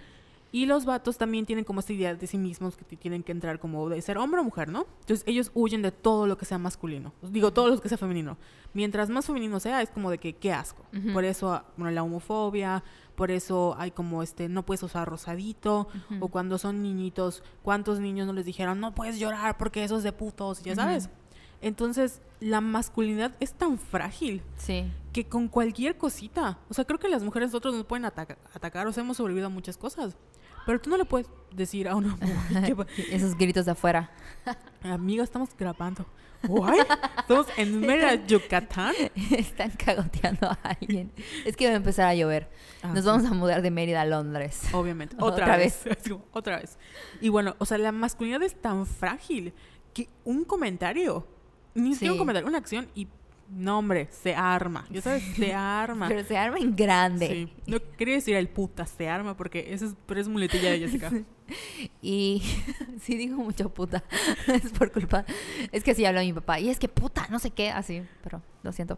Y 0.53 0.67
los 0.67 0.85
vatos 0.85 1.17
también 1.17 1.45
tienen 1.45 1.65
como 1.65 1.79
esta 1.81 1.91
idea 1.93 2.13
de 2.13 2.27
sí 2.27 2.37
mismos 2.37 2.77
que 2.77 2.85
tienen 2.95 3.23
que 3.23 3.31
entrar 3.31 3.59
como 3.59 3.89
de 3.89 3.99
ser 4.01 4.17
hombre 4.19 4.39
o 4.39 4.43
mujer, 4.43 4.69
¿no? 4.69 4.85
Entonces 5.01 5.23
ellos 5.27 5.51
huyen 5.55 5.81
de 5.81 5.91
todo 5.91 6.27
lo 6.27 6.37
que 6.37 6.45
sea 6.45 6.59
masculino. 6.59 7.11
Digo, 7.23 7.51
todo 7.51 7.69
lo 7.69 7.81
que 7.81 7.89
sea 7.89 7.97
femenino. 7.97 8.37
Mientras 8.75 9.09
más 9.09 9.25
femenino 9.25 9.59
sea, 9.59 9.81
es 9.81 9.89
como 9.89 10.11
de 10.11 10.19
que 10.19 10.33
qué 10.35 10.53
asco. 10.53 10.85
Por 11.11 11.25
eso, 11.25 11.51
ah, 11.51 11.65
bueno, 11.75 11.89
la 11.91 12.03
homofobia, 12.03 12.83
por 13.15 13.31
eso 13.31 13.75
hay 13.79 13.89
como 13.91 14.21
este, 14.21 14.47
no 14.47 14.63
puedes 14.63 14.83
usar 14.83 15.09
rosadito. 15.09 15.87
O 16.19 16.27
cuando 16.27 16.59
son 16.59 16.83
niñitos, 16.83 17.41
¿cuántos 17.63 17.99
niños 17.99 18.27
no 18.27 18.33
les 18.33 18.45
dijeron, 18.45 18.79
no 18.79 18.93
puedes 18.93 19.17
llorar 19.19 19.57
porque 19.57 19.83
eso 19.83 19.97
es 19.97 20.03
de 20.03 20.11
putos? 20.11 20.61
Ya 20.61 20.75
sabes. 20.75 21.09
Entonces, 21.61 22.21
la 22.41 22.59
masculinidad 22.61 23.31
es 23.39 23.53
tan 23.53 23.77
frágil 23.79 24.41
Sí. 24.57 24.91
que 25.13 25.25
con 25.25 25.47
cualquier 25.47 25.97
cosita, 25.97 26.59
o 26.69 26.73
sea, 26.73 26.83
creo 26.85 26.99
que 26.99 27.07
las 27.07 27.23
mujeres 27.23 27.49
nosotros 27.49 27.73
nos 27.73 27.85
pueden 27.85 28.03
ataca- 28.05 28.37
atacar, 28.53 28.85
o 28.85 28.91
sea, 28.91 29.01
hemos 29.03 29.15
sobrevivido 29.17 29.47
a 29.47 29.49
muchas 29.49 29.77
cosas, 29.77 30.17
pero 30.65 30.79
tú 30.79 30.89
no 30.89 30.97
le 30.97 31.05
puedes 31.05 31.27
decir 31.51 31.87
a 31.87 31.95
una 31.95 32.15
mujer, 32.21 32.75
que, 32.95 33.15
Esos 33.15 33.37
gritos 33.37 33.65
de 33.65 33.71
afuera. 33.71 34.11
amiga, 34.83 35.23
estamos 35.23 35.49
grabando. 35.57 36.05
Guay, 36.45 36.79
estamos 37.19 37.47
en 37.55 37.79
Mérida, 37.87 38.15
Yucatán. 38.25 38.93
Están 39.31 39.71
cagoteando 39.71 40.47
a 40.47 40.59
alguien. 40.61 41.11
Es 41.45 41.55
que 41.55 41.67
va 41.67 41.73
a 41.73 41.77
empezar 41.77 42.07
a 42.07 42.15
llover. 42.15 42.49
Ah, 42.81 42.89
Nos 42.89 42.99
sí, 42.99 43.05
vamos 43.05 43.25
a 43.25 43.33
mudar 43.33 43.61
de 43.61 43.71
Mérida 43.71 44.01
a 44.01 44.05
Londres. 44.05 44.63
Obviamente, 44.73 45.15
otra, 45.19 45.45
Otra 45.45 45.57
vez. 45.57 45.83
Otra 46.31 46.59
vez. 46.59 46.77
Y 47.21 47.29
bueno, 47.29 47.55
o 47.59 47.65
sea, 47.65 47.77
la 47.77 47.93
masculinidad 47.93 48.43
es 48.43 48.59
tan 48.59 48.85
frágil 48.85 49.53
que 49.93 50.09
un 50.25 50.43
comentario, 50.43 51.25
ni 51.75 51.93
siquiera 51.93 52.13
un 52.13 52.19
comentario, 52.19 52.49
una 52.49 52.57
acción 52.57 52.89
y, 52.93 53.07
no 53.55 53.79
hombre, 53.79 54.07
se 54.11 54.35
arma, 54.35 54.85
ya 54.89 55.01
sabes, 55.01 55.23
se 55.35 55.53
arma. 55.55 56.07
Pero 56.07 56.23
se 56.23 56.37
arma 56.37 56.57
en 56.57 56.75
grande. 56.75 57.27
Sí. 57.27 57.53
No 57.67 57.79
quería 57.97 58.15
decir 58.15 58.35
el 58.35 58.49
puta 58.49 58.85
se 58.85 59.09
arma 59.09 59.35
porque 59.37 59.73
esa 59.73 59.85
es, 59.85 59.95
pero 60.05 60.19
es 60.19 60.27
muletilla 60.27 60.71
de 60.71 60.79
Jessica. 60.79 61.11
Y 62.01 62.41
sí 63.01 63.17
digo 63.17 63.35
mucho 63.35 63.69
puta. 63.69 64.03
es 64.47 64.71
por 64.71 64.91
culpa. 64.91 65.25
Es 65.71 65.83
que 65.83 65.91
así 65.91 66.05
habla 66.05 66.21
mi 66.21 66.31
papá. 66.31 66.59
Y 66.59 66.69
es 66.69 66.79
que 66.79 66.87
puta, 66.87 67.27
no 67.29 67.37
sé 67.37 67.51
qué. 67.51 67.69
Así, 67.69 68.01
pero 68.23 68.41
lo 68.63 68.71
siento. 68.71 68.97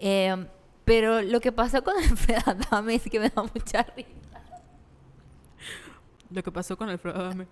Eh, 0.00 0.46
pero 0.84 1.22
lo 1.22 1.40
que 1.40 1.52
pasó 1.52 1.82
con 1.82 1.96
Alfredo 1.96 2.42
Adame 2.46 2.96
es 2.96 3.04
que 3.04 3.20
me 3.20 3.30
da 3.30 3.42
mucha 3.42 3.86
risa. 3.96 4.10
Lo 6.30 6.42
que 6.42 6.50
pasó 6.50 6.76
con 6.76 6.88
Alfredo 6.88 7.20
Adame. 7.20 7.46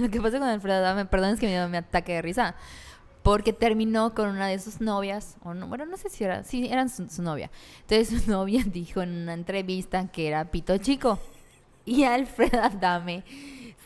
Lo 0.00 0.08
que 0.08 0.20
pasó 0.20 0.38
con 0.38 0.48
Alfredo 0.48 0.78
Adame, 0.78 1.04
perdón, 1.04 1.34
es 1.34 1.40
que 1.40 1.46
me 1.46 1.52
dio 1.52 1.68
mi 1.68 1.76
ataque 1.76 2.14
de 2.14 2.22
risa. 2.22 2.56
Porque 3.22 3.52
terminó 3.52 4.14
con 4.14 4.28
una 4.28 4.48
de 4.48 4.58
sus 4.58 4.80
novias, 4.80 5.36
bueno, 5.42 5.86
no 5.86 5.96
sé 5.96 6.08
si 6.08 6.24
era, 6.24 6.42
sí, 6.42 6.66
eran 6.66 6.88
su, 6.88 7.06
novia. 7.22 7.50
Entonces 7.82 8.22
su 8.22 8.30
novia 8.30 8.64
dijo 8.66 9.00
en 9.02 9.10
una 9.22 9.34
entrevista 9.34 10.10
que 10.10 10.28
era 10.28 10.50
pito 10.50 10.76
chico. 10.78 11.20
Y 11.84 12.04
Alfredo 12.04 12.62
Adame 12.62 13.24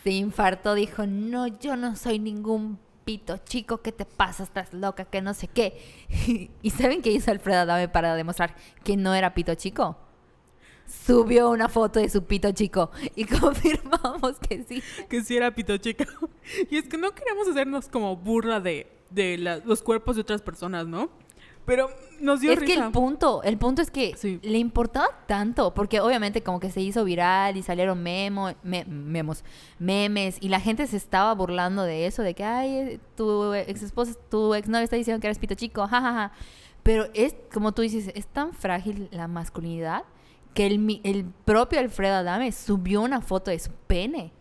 se 0.02 0.10
infartó, 0.10 0.74
dijo, 0.74 1.06
no, 1.06 1.46
yo 1.46 1.76
no 1.76 1.96
soy 1.96 2.18
ningún 2.18 2.78
pito 3.04 3.38
chico, 3.38 3.82
¿qué 3.82 3.92
te 3.92 4.04
pasa? 4.04 4.42
Estás 4.42 4.72
loca, 4.72 5.04
que 5.04 5.22
no 5.22 5.32
sé 5.32 5.48
qué. 5.48 5.80
¿Y 6.62 6.70
saben 6.70 7.02
qué 7.02 7.10
hizo 7.10 7.30
Alfredo 7.30 7.60
Adame 7.60 7.88
para 7.88 8.14
demostrar 8.14 8.54
que 8.84 8.96
no 8.96 9.14
era 9.14 9.34
pito 9.34 9.54
chico? 9.54 9.96
Subió 10.86 11.50
una 11.50 11.68
foto 11.68 11.98
de 12.00 12.08
su 12.08 12.24
pito 12.24 12.52
chico 12.52 12.90
y 13.14 13.24
confirmamos 13.40 14.38
que 14.38 14.64
sí. 14.64 14.82
Que 15.08 15.22
sí 15.22 15.36
era 15.36 15.54
pito 15.54 15.76
chica. 15.78 16.06
Y 16.70 16.76
es 16.76 16.88
que 16.88 16.96
no 16.96 17.12
queremos 17.12 17.48
hacernos 17.48 17.88
como 17.88 18.16
burla 18.16 18.60
de, 18.60 18.95
de 19.10 19.38
la- 19.38 19.58
los 19.58 19.82
cuerpos 19.82 20.16
de 20.16 20.22
otras 20.22 20.42
personas, 20.42 20.86
¿no? 20.86 21.08
Pero 21.64 21.90
nos 22.20 22.40
dio 22.40 22.52
es 22.52 22.60
que 22.60 22.74
el 22.74 22.92
punto, 22.92 23.42
el 23.42 23.58
punto 23.58 23.82
es 23.82 23.90
que 23.90 24.14
Sí. 24.16 24.38
le 24.44 24.58
importaba 24.58 25.08
tanto, 25.26 25.74
porque 25.74 25.98
obviamente 26.00 26.40
como 26.40 26.60
que 26.60 26.70
se 26.70 26.80
hizo 26.80 27.02
viral 27.02 27.56
y 27.56 27.62
salieron 27.64 28.00
memo, 28.04 28.52
me- 28.62 28.84
memos, 28.84 29.42
memes, 29.80 30.38
y 30.40 30.48
la 30.48 30.60
gente 30.60 30.86
se 30.86 30.96
estaba 30.96 31.34
burlando 31.34 31.82
de 31.82 32.06
eso, 32.06 32.22
de 32.22 32.34
que, 32.34 32.44
ay, 32.44 32.70
eh, 32.76 33.00
tu 33.16 33.52
ex 33.54 33.82
esposa, 33.82 34.12
tu 34.30 34.54
ex 34.54 34.68
novia 34.68 34.84
está 34.84 34.94
diciendo 34.94 35.20
que 35.20 35.26
eres 35.26 35.40
pito 35.40 35.54
chico, 35.56 35.86
jajaja. 35.88 36.30
Pero 36.84 37.08
es, 37.14 37.34
como 37.52 37.72
tú 37.72 37.82
dices, 37.82 38.12
es 38.14 38.28
tan 38.28 38.52
frágil 38.52 39.08
la 39.10 39.26
masculinidad 39.26 40.04
que 40.54 40.66
el, 40.66 41.00
el 41.02 41.24
propio 41.44 41.80
Alfredo 41.80 42.14
Adame 42.14 42.52
subió 42.52 43.02
una 43.02 43.20
foto 43.20 43.50
de 43.50 43.58
su 43.58 43.72
pene. 43.88 44.32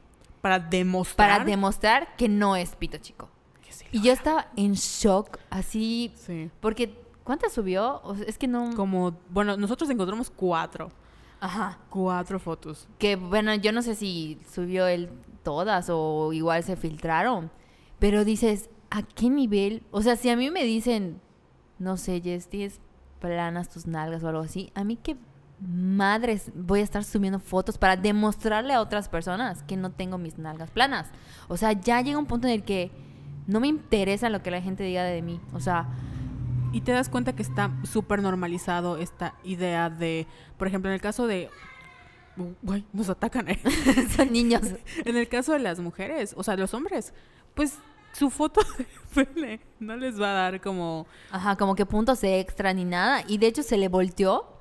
para 0.41 0.59
demostrar. 0.59 1.27
Para 1.39 1.43
demostrar 1.43 2.15
que 2.17 2.29
no 2.29 2.55
es 2.55 2.75
pito 2.75 2.99
chico. 2.99 3.29
Sí 3.75 3.85
Y 3.91 4.01
yo 4.01 4.11
estaba 4.13 4.47
en 4.55 4.73
shock, 4.73 5.37
así, 5.49 6.13
Sí. 6.15 6.49
porque 6.59 6.99
¿cuántas 7.23 7.53
subió? 7.53 8.01
O 8.03 8.15
sea, 8.15 8.25
es 8.27 8.37
que 8.37 8.47
no... 8.47 8.75
Como, 8.75 9.17
bueno, 9.29 9.57
nosotros 9.57 9.89
encontramos 9.89 10.29
cuatro. 10.29 10.91
Ajá. 11.39 11.79
Cuatro 11.89 12.39
fotos. 12.39 12.87
Que 12.97 13.15
bueno, 13.15 13.53
yo 13.55 13.71
no 13.71 13.81
sé 13.81 13.95
si 13.95 14.39
subió 14.51 14.87
él 14.87 15.09
todas 15.43 15.87
o 15.89 16.33
igual 16.33 16.63
se 16.63 16.75
filtraron. 16.75 17.51
Pero 17.99 18.25
dices, 18.25 18.69
¿a 18.89 19.03
qué 19.03 19.29
nivel? 19.29 19.83
O 19.91 20.01
sea, 20.01 20.15
si 20.15 20.29
a 20.29 20.35
mí 20.35 20.49
me 20.51 20.63
dicen, 20.63 21.21
no 21.79 21.97
sé, 21.97 22.21
Jess, 22.21 22.47
tienes 22.49 22.79
planas 23.19 23.69
tus 23.69 23.87
nalgas 23.87 24.23
o 24.23 24.27
algo 24.29 24.41
así, 24.41 24.71
a 24.75 24.83
mí 24.83 24.97
qué 24.97 25.17
madres 25.59 26.51
voy 26.53 26.81
a 26.81 26.83
estar 26.83 27.03
subiendo 27.03 27.39
fotos 27.39 27.77
para 27.77 27.95
demostrarle 27.95 28.73
a 28.73 28.81
otras 28.81 29.07
personas 29.09 29.63
que 29.63 29.77
no 29.77 29.91
tengo 29.91 30.17
mis 30.17 30.37
nalgas 30.37 30.69
planas. 30.69 31.09
O 31.47 31.57
sea, 31.57 31.71
ya 31.73 32.01
llega 32.01 32.17
un 32.19 32.25
punto 32.25 32.47
en 32.47 32.53
el 32.53 32.63
que 32.63 32.91
no 33.47 33.59
me 33.59 33.67
interesa 33.67 34.29
lo 34.29 34.41
que 34.41 34.51
la 34.51 34.61
gente 34.61 34.83
diga 34.83 35.03
de 35.03 35.21
mí. 35.21 35.39
O 35.53 35.59
sea, 35.59 35.87
Y 36.73 36.81
te 36.81 36.91
das 36.91 37.07
cuenta 37.07 37.33
que 37.33 37.41
está 37.41 37.71
súper 37.83 38.21
normalizado 38.21 38.97
esta 38.97 39.33
idea 39.45 39.89
de, 39.89 40.27
por 40.57 40.67
ejemplo, 40.67 40.89
en 40.89 40.95
el 40.95 41.01
caso 41.01 41.25
de... 41.25 41.49
Uy, 42.63 42.83
nos 42.91 43.07
atacan, 43.09 43.47
¿eh? 43.47 43.59
son 44.17 44.33
niños. 44.33 44.61
En 45.05 45.15
el 45.15 45.29
caso 45.29 45.53
de 45.53 45.59
las 45.59 45.79
mujeres, 45.79 46.33
o 46.35 46.43
sea, 46.43 46.57
los 46.57 46.73
hombres, 46.73 47.13
pues 47.53 47.79
su 48.11 48.29
foto 48.29 48.59
de 48.77 49.25
pene 49.25 49.61
no 49.79 49.95
les 49.95 50.19
va 50.19 50.31
a 50.31 50.33
dar 50.33 50.59
como... 50.61 51.07
Ajá, 51.31 51.55
como 51.55 51.75
que 51.75 51.85
puntos 51.85 52.21
extra 52.25 52.73
ni 52.73 52.83
nada. 52.83 53.23
Y 53.25 53.37
de 53.37 53.47
hecho 53.47 53.63
se 53.63 53.77
le 53.77 53.87
volteó 53.87 54.57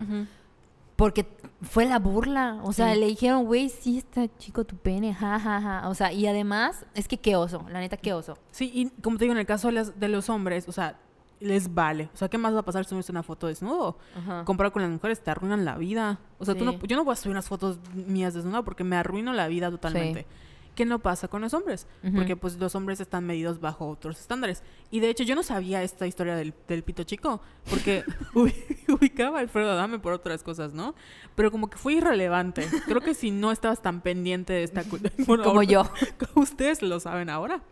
Porque 0.96 1.26
fue 1.62 1.86
la 1.86 1.98
burla. 1.98 2.60
O 2.62 2.72
sea, 2.72 2.94
Sí. 2.94 3.00
le 3.00 3.06
dijeron, 3.06 3.44
güey, 3.46 3.68
sí 3.68 3.98
está 3.98 4.28
chico 4.38 4.64
tu 4.64 4.76
pene, 4.76 5.12
ja, 5.14 5.40
ja, 5.40 5.60
ja. 5.60 5.88
O 5.88 5.94
sea, 5.94 6.12
y 6.12 6.26
además, 6.26 6.86
es 6.94 7.08
que 7.08 7.18
qué 7.18 7.34
oso, 7.36 7.66
la 7.70 7.80
neta, 7.80 7.96
qué 7.96 8.12
oso. 8.12 8.38
Sí, 8.52 8.70
y 8.72 8.90
como 9.02 9.18
te 9.18 9.24
digo, 9.24 9.32
en 9.32 9.38
el 9.40 9.46
caso 9.46 9.68
de, 9.68 9.72
las- 9.74 9.98
de 9.98 10.08
los 10.08 10.28
hombres, 10.30 10.68
o 10.68 10.72
sea, 10.72 10.98
les 11.40 11.74
vale. 11.74 12.08
O 12.14 12.16
sea, 12.16 12.28
¿qué 12.28 12.38
más 12.38 12.54
va 12.54 12.60
a 12.60 12.64
pasar 12.64 12.84
si 12.84 12.90
subes 12.90 13.10
una 13.10 13.22
foto 13.24 13.48
desnudo? 13.48 13.98
Ajá. 14.16 14.44
Comparado 14.44 14.72
con 14.72 14.82
las 14.82 14.90
mujeres, 14.90 15.20
te 15.22 15.30
arruinan 15.32 15.64
la 15.64 15.76
vida. 15.76 16.20
O 16.38 16.44
sea, 16.44 16.54
tú 16.54 16.60
Sí. 16.60 16.66
no, 16.66 16.78
yo 16.86 16.96
no 16.96 17.04
voy 17.04 17.12
a 17.12 17.16
subir 17.16 17.32
unas 17.32 17.48
fotos 17.48 17.80
mías 17.92 18.34
desnuda 18.34 18.62
porque 18.62 18.84
me 18.84 18.96
arruino 18.96 19.32
la 19.32 19.48
vida 19.48 19.70
totalmente. 19.70 20.26
¿Qué 20.74 20.84
no 20.84 20.98
pasa 20.98 21.28
con 21.28 21.40
los 21.40 21.54
hombres? 21.54 21.86
Porque 22.14 22.34
pues 22.34 22.56
los 22.58 22.74
hombres 22.74 22.98
están 23.00 23.24
medidos 23.24 23.60
bajo 23.60 23.88
otros 23.88 24.18
estándares. 24.18 24.62
Y 24.90 24.98
de 25.00 25.08
hecho 25.08 25.22
yo 25.22 25.36
no 25.36 25.42
sabía 25.44 25.82
esta 25.84 26.06
historia 26.06 26.34
del, 26.34 26.52
del 26.66 26.82
pito 26.82 27.04
chico, 27.04 27.40
porque 27.70 28.02
ubi- 28.34 28.54
ubicaba 28.88 29.38
a 29.38 29.40
Alfredo 29.42 29.70
Adame 29.70 30.00
por 30.00 30.12
otras 30.12 30.42
cosas, 30.42 30.74
¿no? 30.74 30.94
Pero 31.36 31.52
como 31.52 31.70
que 31.70 31.78
fue 31.78 31.94
irrelevante. 31.94 32.66
Creo 32.86 33.00
que 33.02 33.14
si 33.14 33.30
no 33.30 33.52
estabas 33.52 33.82
tan 33.82 34.00
pendiente 34.00 34.52
de 34.52 34.64
esta... 34.64 34.82
bueno, 35.26 35.44
Como 35.44 35.60
ahora- 35.60 35.64
yo. 35.70 35.84
ustedes 36.34 36.82
lo 36.82 36.98
saben 36.98 37.30
ahora. 37.30 37.62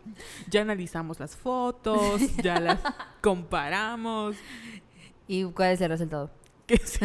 Ya 0.49 0.61
analizamos 0.61 1.19
las 1.19 1.35
fotos, 1.35 2.21
ya 2.37 2.59
las 2.61 2.79
comparamos. 3.21 4.35
¿Y 5.27 5.43
cuál 5.45 5.71
es 5.73 5.81
el 5.81 5.89
resultado? 5.89 6.31
Que 6.65 6.77
sí, 6.77 6.99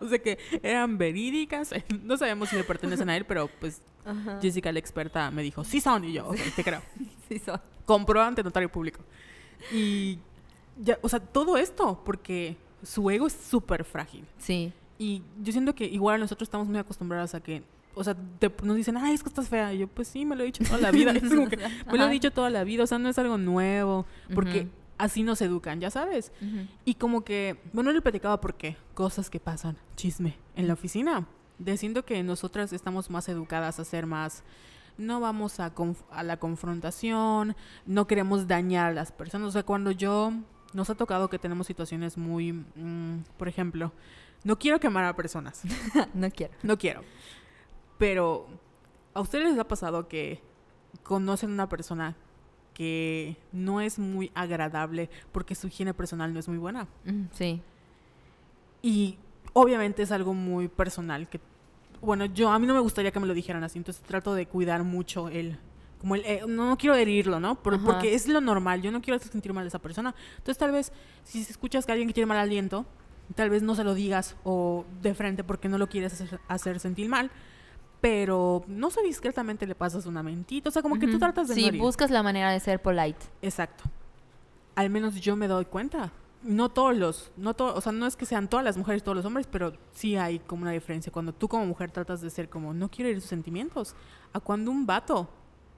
o 0.00 0.08
sea 0.08 0.18
que 0.18 0.38
eran 0.62 0.98
verídicas. 0.98 1.70
No 2.02 2.16
sabíamos 2.18 2.50
si 2.50 2.56
le 2.56 2.64
pertenecen 2.64 3.08
a 3.08 3.16
él, 3.16 3.24
pero 3.24 3.48
pues 3.60 3.80
Jessica, 4.40 4.70
la 4.72 4.78
experta, 4.78 5.30
me 5.30 5.42
dijo, 5.42 5.64
sí 5.64 5.80
son. 5.80 6.04
Y 6.04 6.12
yo, 6.14 6.28
ok, 6.28 6.38
te 6.54 6.64
creo. 6.64 6.82
Sí, 7.28 7.40
son. 7.40 7.60
Compró 7.84 8.22
ante 8.22 8.42
notario 8.44 8.70
público. 8.70 9.00
Y 9.72 10.18
ya, 10.80 10.98
o 11.02 11.08
sea, 11.08 11.18
todo 11.20 11.56
esto, 11.56 12.00
porque 12.04 12.56
su 12.82 13.10
ego 13.10 13.26
es 13.26 13.32
súper 13.32 13.84
frágil. 13.84 14.24
Sí. 14.38 14.72
Y 14.98 15.22
yo 15.42 15.52
siento 15.52 15.74
que 15.74 15.84
igual 15.86 16.20
nosotros 16.20 16.46
estamos 16.46 16.68
muy 16.68 16.78
acostumbrados 16.78 17.34
a 17.34 17.40
que, 17.40 17.62
o 17.94 18.04
sea, 18.04 18.14
te- 18.38 18.52
nos 18.62 18.76
dicen, 18.76 18.96
ay, 18.96 19.14
es 19.14 19.22
que 19.22 19.28
estás 19.28 19.48
fea. 19.48 19.72
Y 19.74 19.78
yo, 19.78 19.88
pues 19.88 20.06
sí, 20.08 20.24
me 20.24 20.36
lo 20.36 20.42
he 20.42 20.46
dicho 20.46 20.62
toda 20.64 20.78
la 20.78 20.90
vida. 20.90 21.10
Es 21.16 21.28
como 21.34 21.48
que 21.48 21.56
me 21.56 21.64
lo 21.92 21.96
he 21.96 22.00
Ajá. 22.02 22.08
dicho 22.10 22.30
toda 22.30 22.50
la 22.50 22.62
vida, 22.64 22.84
o 22.84 22.86
sea, 22.86 22.98
no 22.98 23.08
es 23.08 23.18
algo 23.18 23.38
nuevo, 23.38 24.06
porque 24.34 24.60
Ujú. 24.62 24.70
así 24.98 25.22
nos 25.24 25.40
educan, 25.42 25.80
ya 25.80 25.90
sabes. 25.90 26.30
Ujú. 26.40 26.66
Y 26.84 26.94
como 26.94 27.24
que, 27.24 27.58
bueno, 27.72 27.90
le 27.92 28.00
platicaba 28.02 28.40
por 28.40 28.54
qué, 28.54 28.76
cosas 28.94 29.30
que 29.30 29.40
pasan, 29.40 29.76
chisme, 29.96 30.36
en 30.54 30.68
la 30.68 30.74
oficina. 30.74 31.26
De 31.58 31.76
siento 31.76 32.04
que 32.04 32.22
nosotras 32.22 32.72
estamos 32.72 33.08
más 33.10 33.28
educadas 33.28 33.78
a 33.80 33.84
ser 33.84 34.06
más, 34.06 34.42
no 34.98 35.20
vamos 35.20 35.58
a, 35.60 35.74
conf- 35.74 36.04
a 36.10 36.22
la 36.22 36.38
confrontación, 36.38 37.56
no 37.86 38.06
queremos 38.06 38.46
dañar 38.46 38.90
a 38.90 38.94
las 38.94 39.12
personas. 39.12 39.48
O 39.48 39.52
sea, 39.52 39.62
cuando 39.62 39.90
yo, 39.90 40.32
nos 40.74 40.90
ha 40.90 40.94
tocado 40.94 41.28
que 41.30 41.38
tenemos 41.38 41.66
situaciones 41.66 42.16
muy, 42.18 42.52
mm, 42.52 43.24
por 43.38 43.48
ejemplo, 43.48 43.92
no 44.44 44.58
quiero 44.58 44.78
quemar 44.80 45.04
a 45.04 45.16
personas, 45.16 45.62
no 46.14 46.30
quiero. 46.30 46.52
no 46.62 46.76
quiero. 46.78 47.02
Pero, 47.98 48.46
¿a 49.14 49.20
ustedes 49.20 49.50
les 49.50 49.58
ha 49.58 49.66
pasado 49.68 50.08
que 50.08 50.40
conocen 51.02 51.50
una 51.50 51.68
persona 51.68 52.14
que 52.74 53.36
no 53.52 53.80
es 53.80 53.98
muy 53.98 54.30
agradable 54.34 55.08
porque 55.32 55.54
su 55.54 55.68
higiene 55.68 55.94
personal 55.94 56.32
no 56.34 56.38
es 56.40 56.48
muy 56.48 56.58
buena? 56.58 56.86
Mm, 57.06 57.24
Sí. 57.32 57.62
Y 58.82 59.18
obviamente 59.58 60.02
es 60.02 60.12
algo 60.12 60.34
muy 60.34 60.68
personal 60.68 61.28
que, 61.28 61.40
bueno, 62.02 62.26
yo 62.26 62.50
a 62.50 62.58
mí 62.58 62.66
no 62.66 62.74
me 62.74 62.80
gustaría 62.80 63.10
que 63.10 63.18
me 63.20 63.26
lo 63.26 63.32
dijeran 63.32 63.64
así, 63.64 63.78
entonces 63.78 64.02
trato 64.02 64.34
de 64.34 64.44
cuidar 64.46 64.84
mucho 64.84 65.28
el, 65.30 65.58
como 65.98 66.14
el, 66.14 66.22
eh, 66.26 66.42
no, 66.46 66.68
no 66.68 66.76
quiero 66.76 66.94
herirlo, 66.94 67.40
¿no? 67.40 67.54
Por- 67.62 67.82
porque 67.82 68.14
es 68.14 68.28
lo 68.28 68.40
normal, 68.42 68.82
yo 68.82 68.90
no 68.92 69.00
quiero 69.00 69.16
hacer 69.16 69.32
sentir 69.32 69.52
mal 69.54 69.64
a 69.64 69.68
esa 69.68 69.78
persona. 69.78 70.14
Entonces 70.36 70.58
tal 70.58 70.72
vez 70.72 70.92
si 71.24 71.40
escuchas 71.40 71.86
que 71.86 71.92
alguien 71.92 72.06
que 72.08 72.12
tiene 72.14 72.26
mal 72.26 72.36
aliento, 72.38 72.84
tal 73.34 73.48
vez 73.48 73.62
no 73.62 73.74
se 73.74 73.82
lo 73.82 73.94
digas 73.94 74.36
o 74.44 74.84
de 75.02 75.14
frente 75.14 75.42
porque 75.42 75.68
no 75.70 75.78
lo 75.78 75.88
quieres 75.88 76.12
hacer, 76.12 76.38
hacer 76.48 76.78
sentir 76.78 77.08
mal. 77.08 77.30
Pero 78.02 78.62
no 78.68 78.90
sé, 78.90 79.02
discretamente 79.02 79.66
le 79.66 79.74
pasas 79.74 80.04
una 80.04 80.22
mentita. 80.22 80.68
O 80.68 80.72
sea, 80.72 80.82
como 80.82 80.98
que 80.98 81.06
tú 81.08 81.18
tratas 81.18 81.48
de 81.48 81.54
Sí, 81.54 81.62
buscas 81.80 82.10
la 82.10 82.22
manera 82.22 82.50
de 82.52 82.60
ser 82.60 82.80
polite. 82.80 83.24
Exacto. 83.40 83.84
Al 84.74 84.90
menos 84.90 85.14
yo 85.20 85.34
me 85.34 85.48
doy 85.48 85.64
cuenta. 85.64 86.12
No 86.42 86.68
todos 86.68 86.96
los, 86.96 87.32
no 87.36 87.54
to- 87.54 87.74
o 87.74 87.80
sea, 87.80 87.92
no 87.92 88.06
es 88.06 88.14
que 88.16 88.24
sean 88.26 88.48
todas 88.48 88.64
las 88.64 88.76
mujeres, 88.76 89.02
todos 89.02 89.16
los 89.16 89.24
hombres, 89.24 89.48
pero 89.50 89.72
sí 89.92 90.16
hay 90.16 90.38
como 90.38 90.62
una 90.62 90.70
diferencia. 90.72 91.10
Cuando 91.12 91.32
tú 91.32 91.48
como 91.48 91.66
mujer 91.66 91.90
tratas 91.90 92.20
de 92.20 92.30
ser 92.30 92.48
como, 92.48 92.72
no 92.72 92.88
quiero 92.90 93.08
herir 93.08 93.20
sus 93.20 93.30
sentimientos, 93.30 93.96
a 94.32 94.38
cuando 94.40 94.70
un 94.70 94.86
vato, 94.86 95.28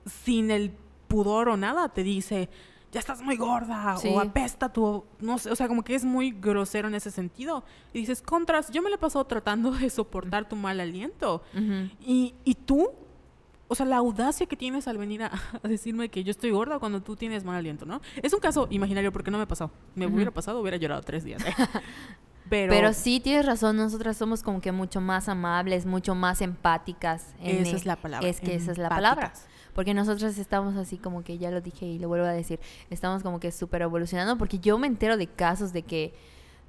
sin 0.04 0.50
el 0.50 0.72
pudor 1.06 1.48
o 1.48 1.56
nada, 1.56 1.88
te 1.88 2.02
dice, 2.02 2.48
ya 2.92 3.00
estás 3.00 3.22
muy 3.22 3.36
gorda, 3.36 3.96
Sí. 3.98 4.08
o 4.08 4.20
apesta 4.20 4.70
tu, 4.72 5.04
no 5.20 5.38
sé, 5.38 5.50
o 5.50 5.56
sea, 5.56 5.68
como 5.68 5.82
que 5.84 5.94
es 5.94 6.04
muy 6.04 6.32
grosero 6.32 6.88
en 6.88 6.94
ese 6.94 7.10
sentido. 7.10 7.64
Y 7.94 8.00
dices, 8.00 8.20
contras, 8.22 8.70
yo 8.70 8.82
me 8.82 8.90
la 8.90 8.96
he 8.96 8.98
pasado 8.98 9.24
tratando 9.26 9.70
de 9.70 9.88
soportar 9.90 10.48
tu 10.48 10.56
mal 10.56 10.80
aliento. 10.80 11.42
Y, 12.00 12.34
y 12.44 12.54
tú, 12.54 12.90
o 13.68 13.74
sea, 13.74 13.86
la 13.86 13.98
audacia 13.98 14.46
que 14.46 14.56
tienes 14.56 14.88
al 14.88 14.98
venir 14.98 15.22
a, 15.22 15.30
a 15.62 15.68
decirme 15.68 16.08
que 16.08 16.24
yo 16.24 16.30
estoy 16.30 16.50
gorda 16.50 16.78
cuando 16.78 17.02
tú 17.02 17.16
tienes 17.16 17.44
mal 17.44 17.56
aliento, 17.56 17.86
¿no? 17.86 18.00
Es 18.22 18.32
un 18.32 18.40
caso 18.40 18.66
imaginario 18.70 19.12
porque 19.12 19.30
no 19.30 19.38
me 19.38 19.46
pasó. 19.46 19.70
Me 19.94 20.06
hubiera 20.06 20.30
pasado, 20.30 20.60
hubiera 20.60 20.76
llorado 20.76 21.02
tres 21.02 21.24
días. 21.24 21.44
¿eh? 21.44 21.52
Pero, 22.48 22.70
Pero, 22.70 22.92
sí, 22.94 23.20
tienes 23.20 23.44
razón, 23.44 23.76
nosotras 23.76 24.16
somos 24.16 24.42
como 24.42 24.62
que 24.62 24.72
mucho 24.72 25.02
más 25.02 25.28
amables, 25.28 25.84
mucho 25.84 26.14
más 26.14 26.40
empáticas. 26.40 27.34
en 27.40 27.58
esa 27.58 27.72
e- 27.72 27.76
es 27.76 27.86
la 27.86 27.96
palabra. 27.96 28.26
Es 28.26 28.40
que 28.40 28.54
esa 28.54 28.72
es 28.72 28.78
la 28.78 28.88
palabra. 28.88 29.32
Porque 29.74 29.94
nosotras 29.94 30.38
estamos 30.38 30.76
así 30.76 30.96
como 30.96 31.22
que, 31.22 31.38
ya 31.38 31.50
lo 31.50 31.60
dije 31.60 31.86
y 31.86 31.98
lo 31.98 32.08
vuelvo 32.08 32.26
a 32.26 32.32
decir, 32.32 32.58
estamos 32.90 33.22
como 33.22 33.38
que 33.38 33.52
súper 33.52 33.82
evolucionando 33.82 34.36
porque 34.38 34.58
yo 34.58 34.78
me 34.78 34.86
entero 34.86 35.16
de 35.16 35.26
casos 35.26 35.72
de 35.72 35.82
que, 35.82 36.14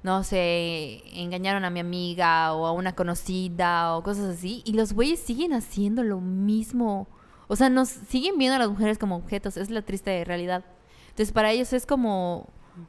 no 0.02 0.22
sé, 0.24 1.02
engañaron 1.20 1.64
a 1.64 1.70
mi 1.70 1.80
amiga 1.80 2.54
o 2.54 2.66
a 2.66 2.72
una 2.72 2.94
conocida 2.94 3.96
o 3.96 4.02
cosas 4.02 4.26
así 4.36 4.62
y 4.64 4.72
los 4.72 4.92
güeyes 4.94 5.20
siguen 5.20 5.52
haciendo 5.52 6.02
lo 6.02 6.20
mismo. 6.20 7.06
O 7.48 7.56
sea, 7.56 7.68
nos 7.68 7.88
siguen 7.88 8.38
viendo 8.38 8.56
a 8.56 8.58
las 8.58 8.68
mujeres 8.70 8.96
como 8.98 9.16
objetos, 9.16 9.56
es 9.56 9.70
la 9.70 9.82
triste 9.82 10.24
realidad. 10.24 10.64
Entonces 11.10 11.32
para 11.32 11.50
ellos 11.50 11.72
es 11.72 11.84
como 11.84 12.48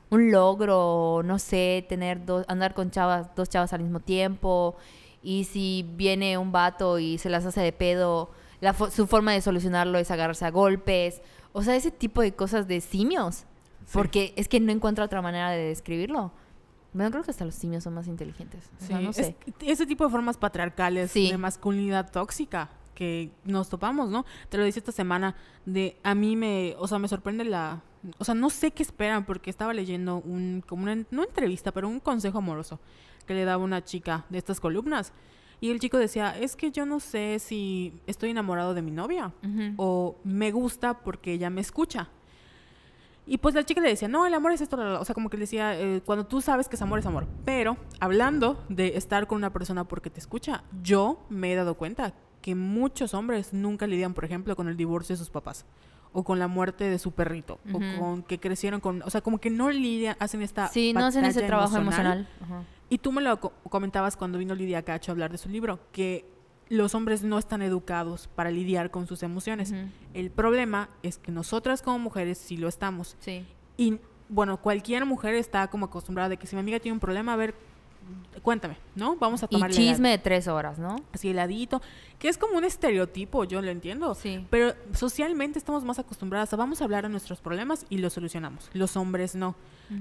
un 0.10 0.32
logro, 0.32 1.22
no 1.26 1.38
sé, 1.40 1.86
tener 1.90 2.26
dos, 2.26 2.46
andar 2.48 2.74
con 2.74 2.92
chavas, 2.92 3.36
dos 3.36 3.50
chavas 3.50 3.74
al 3.74 3.82
mismo 3.82 4.00
tiempo 4.00 4.76
y 5.22 5.44
si 5.46 5.86
viene 5.96 6.38
un 6.38 6.52
vato 6.52 6.98
y 7.00 7.18
se 7.18 7.30
las 7.30 7.46
hace 7.46 7.62
de 7.62 7.74
pedo, 7.74 8.32
la 8.62 8.74
fo- 8.74 8.90
su 8.90 9.06
forma 9.08 9.34
de 9.34 9.42
solucionarlo 9.42 9.98
es 9.98 10.10
agarrarse 10.12 10.46
a 10.46 10.52
golpes. 10.52 11.22
O 11.52 11.62
sea, 11.64 11.76
ese 11.76 11.92
tipo 11.92 12.22
de 12.22 12.32
cosas 12.34 12.68
de 12.68 12.80
simios. 12.80 13.44
Sí. 13.86 13.92
Porque 13.94 14.34
es 14.38 14.48
que 14.48 14.60
no 14.62 14.72
encuentro 14.72 15.04
otra 15.04 15.22
manera 15.22 15.50
de 15.50 15.58
describirlo. 15.66 16.32
Bueno, 16.94 17.12
creo 17.12 17.24
que 17.24 17.32
hasta 17.32 17.46
los 17.46 17.56
simios 17.56 17.84
son 17.84 17.94
más 17.94 18.08
inteligentes. 18.08 18.70
O 18.82 18.86
sea, 18.86 18.98
Sí, 18.98 19.04
no 19.04 19.10
es- 19.12 19.16
sé. 19.16 19.36
ese 19.62 19.86
tipo 19.86 20.04
de 20.04 20.10
formas 20.10 20.38
patriarcales 20.38 21.12
Sí. 21.12 21.32
de 21.32 21.38
masculinidad 21.38 22.12
tóxica 22.12 22.70
que 22.96 23.32
nos 23.46 23.70
topamos, 23.70 24.10
¿no? 24.10 24.26
Te 24.50 24.58
lo 24.58 24.64
decía 24.64 24.80
esta 24.82 24.92
semana 24.92 25.36
de 25.66 25.98
a 26.04 26.14
mí 26.16 26.36
me, 26.36 26.76
o 26.78 26.88
sea, 26.88 27.00
me 27.00 27.08
sorprende 27.08 27.46
la, 27.46 27.82
o 28.18 28.26
sea, 28.26 28.36
no 28.36 28.50
sé 28.50 28.72
qué 28.72 28.84
esperan 28.84 29.26
porque 29.26 29.50
estaba 29.50 29.74
leyendo 29.74 30.18
un 30.18 30.64
como 30.68 30.84
una 30.84 30.98
no 31.10 31.24
entrevista, 31.24 31.72
pero 31.72 31.88
un 31.88 32.00
consejo 32.00 32.40
amoroso 32.40 32.80
que 33.26 33.34
le 33.34 33.46
daba 33.46 33.64
una 33.64 33.84
chica 33.84 34.26
de 34.30 34.38
estas 34.38 34.60
columnas 34.60 35.14
y 35.62 35.70
el 35.72 35.80
chico 35.80 35.98
decía, 35.98 36.38
"Es 36.38 36.56
que 36.56 36.72
yo 36.72 36.86
no 36.86 37.00
sé 37.00 37.38
si 37.40 38.02
estoy 38.08 38.32
enamorado 38.32 38.74
de 38.74 38.82
mi 38.82 38.92
novia 38.92 39.32
o 39.78 40.18
me 40.24 40.52
gusta 40.52 41.00
porque 41.00 41.34
ella 41.34 41.50
me 41.50 41.62
escucha." 41.62 42.10
Y 43.32 43.38
pues 43.38 43.56
la 43.56 43.64
chica 43.64 43.80
le 43.80 43.88
decía, 43.88 44.10
no, 44.10 44.26
el 44.26 44.34
amor 44.34 44.52
es 44.52 44.60
esto, 44.60 44.76
la, 44.76 44.84
la, 44.84 44.92
la". 44.94 45.00
o 45.00 45.06
sea, 45.06 45.16
como 45.16 45.30
que 45.30 45.38
le 45.38 45.42
decía, 45.44 45.80
eh, 45.80 46.02
cuando 46.06 46.26
tú 46.26 46.42
sabes 46.42 46.68
que 46.68 46.76
es 46.76 46.82
amor, 46.82 47.00
es 47.00 47.06
amor. 47.06 47.28
Pero 47.46 47.78
hablando 48.02 48.62
de 48.68 48.98
estar 48.98 49.26
con 49.26 49.38
una 49.38 49.54
persona 49.54 49.86
porque 49.86 50.10
te 50.10 50.20
escucha, 50.20 50.64
yo 50.84 51.24
me 51.30 51.52
he 51.52 51.56
dado 51.56 51.76
cuenta 51.76 52.14
que 52.42 52.56
muchos 52.56 53.14
hombres 53.14 53.54
nunca 53.54 53.88
lidian, 53.88 54.14
por 54.14 54.26
ejemplo, 54.26 54.56
con 54.58 54.68
el 54.68 54.76
divorcio 54.76 55.14
de 55.14 55.18
sus 55.18 55.30
papás 55.30 55.66
o 56.12 56.24
con 56.24 56.40
la 56.40 56.50
muerte 56.50 56.84
de 56.90 57.00
su 57.00 57.12
perrito 57.14 57.60
o 57.72 57.80
con 58.00 58.24
que 58.24 58.38
crecieron 58.38 58.82
con, 58.82 59.02
o 59.04 59.10
sea, 59.10 59.22
como 59.22 59.38
que 59.40 59.50
no 59.50 59.70
lidian, 59.70 60.18
hacen 60.20 60.42
esta 60.42 60.68
Sí, 60.68 60.92
no 60.92 61.06
hacen 61.06 61.24
ese 61.24 61.40
trabajo 61.48 61.78
emocional. 61.78 62.28
Y 62.90 62.98
tú 62.98 63.14
me 63.14 63.22
lo 63.22 63.40
co- 63.40 63.54
comentabas 63.70 64.18
cuando 64.18 64.38
vino 64.40 64.54
Lidia 64.54 64.82
Cacho 64.84 65.12
a 65.12 65.14
hablar 65.14 65.32
de 65.32 65.38
su 65.38 65.48
libro, 65.48 65.80
que 65.94 66.26
los 66.72 66.96
hombres 66.96 67.22
no 67.22 67.38
están 67.38 67.62
educados 67.62 68.30
para 68.34 68.50
lidiar 68.50 68.92
con 68.92 69.06
sus 69.06 69.24
emociones. 69.24 69.74
El 70.14 70.32
problema 70.32 70.90
es 71.04 71.18
que 71.18 71.30
nosotras 71.30 71.82
como 71.82 72.00
mujeres 72.00 72.38
sí 72.38 72.56
lo 72.56 72.70
estamos. 72.70 73.18
Sí. 73.20 73.46
Y 73.76 74.00
bueno, 74.30 74.56
cualquier 74.56 75.06
mujer 75.06 75.36
está 75.36 75.68
como 75.68 75.88
acostumbrada 75.88 76.30
de 76.30 76.38
que 76.38 76.48
si 76.48 76.56
mi 76.56 76.62
amiga 76.62 76.80
tiene 76.80 76.94
un 76.94 77.02
problema, 77.02 77.34
a 77.34 77.36
ver, 77.36 77.56
cuéntame, 78.42 78.78
¿no? 78.96 79.16
Vamos 79.18 79.44
a 79.44 79.48
Y 79.50 79.56
tomar 79.56 79.72
chisme 79.72 80.10
de 80.10 80.18
tres 80.18 80.48
horas, 80.48 80.80
¿no? 80.80 80.98
así 81.14 81.30
heladito, 81.30 81.82
que 82.18 82.28
es 82.28 82.38
como 82.38 82.58
un 82.58 82.64
estereotipo, 82.64 83.44
yo 83.44 83.62
lo 83.62 83.70
entiendo. 83.70 84.16
Sí. 84.16 84.46
Pero 84.50 84.74
socialmente 84.94 85.60
estamos 85.60 85.84
más 85.84 86.00
acostumbradas 86.00 86.54
a 86.54 86.56
vamos 86.56 86.82
a 86.82 86.86
hablar 86.86 87.04
de 87.04 87.10
nuestros 87.10 87.42
problemas 87.42 87.86
y 87.90 87.98
los 87.98 88.14
solucionamos. 88.14 88.70
Los 88.74 88.96
hombres 88.98 89.36
no. 89.36 89.56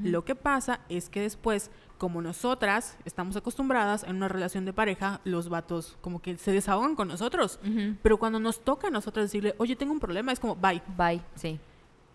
Lo 0.05 0.25
que 0.25 0.37
pasa 0.37 0.81
es 0.89 1.09
que 1.09 1.21
después, 1.21 1.73
como 1.99 2.23
nosotras 2.23 2.97
estamos 3.05 3.35
acostumbradas 3.35 4.05
en 4.05 4.17
una 4.17 4.29
relación 4.29 4.65
de 4.65 4.73
pareja, 4.73 5.21
los 5.25 5.49
vatos 5.49 5.97
como 6.01 6.23
que 6.23 6.39
se 6.39 6.53
desahogan 6.53 6.95
con 6.95 7.09
nosotros. 7.09 7.59
Pero 8.01 8.19
cuando 8.19 8.39
nos 8.39 8.63
toca 8.63 8.87
a 8.87 8.91
nosotros 8.91 9.25
decirle, 9.25 9.55
oye, 9.59 9.75
tengo 9.75 9.93
un 9.93 9.99
problema, 9.99 10.31
es 10.31 10.39
como, 10.39 10.55
bye, 10.55 10.81
Bye, 10.97 11.21
sí. 11.35 11.59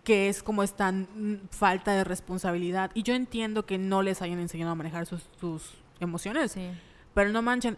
Que 0.06 0.28
es 0.28 0.40
como 0.44 0.62
esta 0.62 0.94
falta 1.50 1.90
de 1.92 2.04
responsabilidad. 2.04 2.92
Y 2.94 3.02
yo 3.02 3.14
entiendo 3.14 3.66
que 3.66 3.76
no 3.76 4.02
les 4.02 4.22
hayan 4.22 4.38
enseñado 4.38 4.70
a 4.70 4.74
manejar 4.76 5.04
sus, 5.04 5.28
sus 5.40 5.74
emociones, 5.98 6.52
Sí. 6.52 6.70
pero 7.12 7.30
no 7.30 7.42
manchen. 7.42 7.76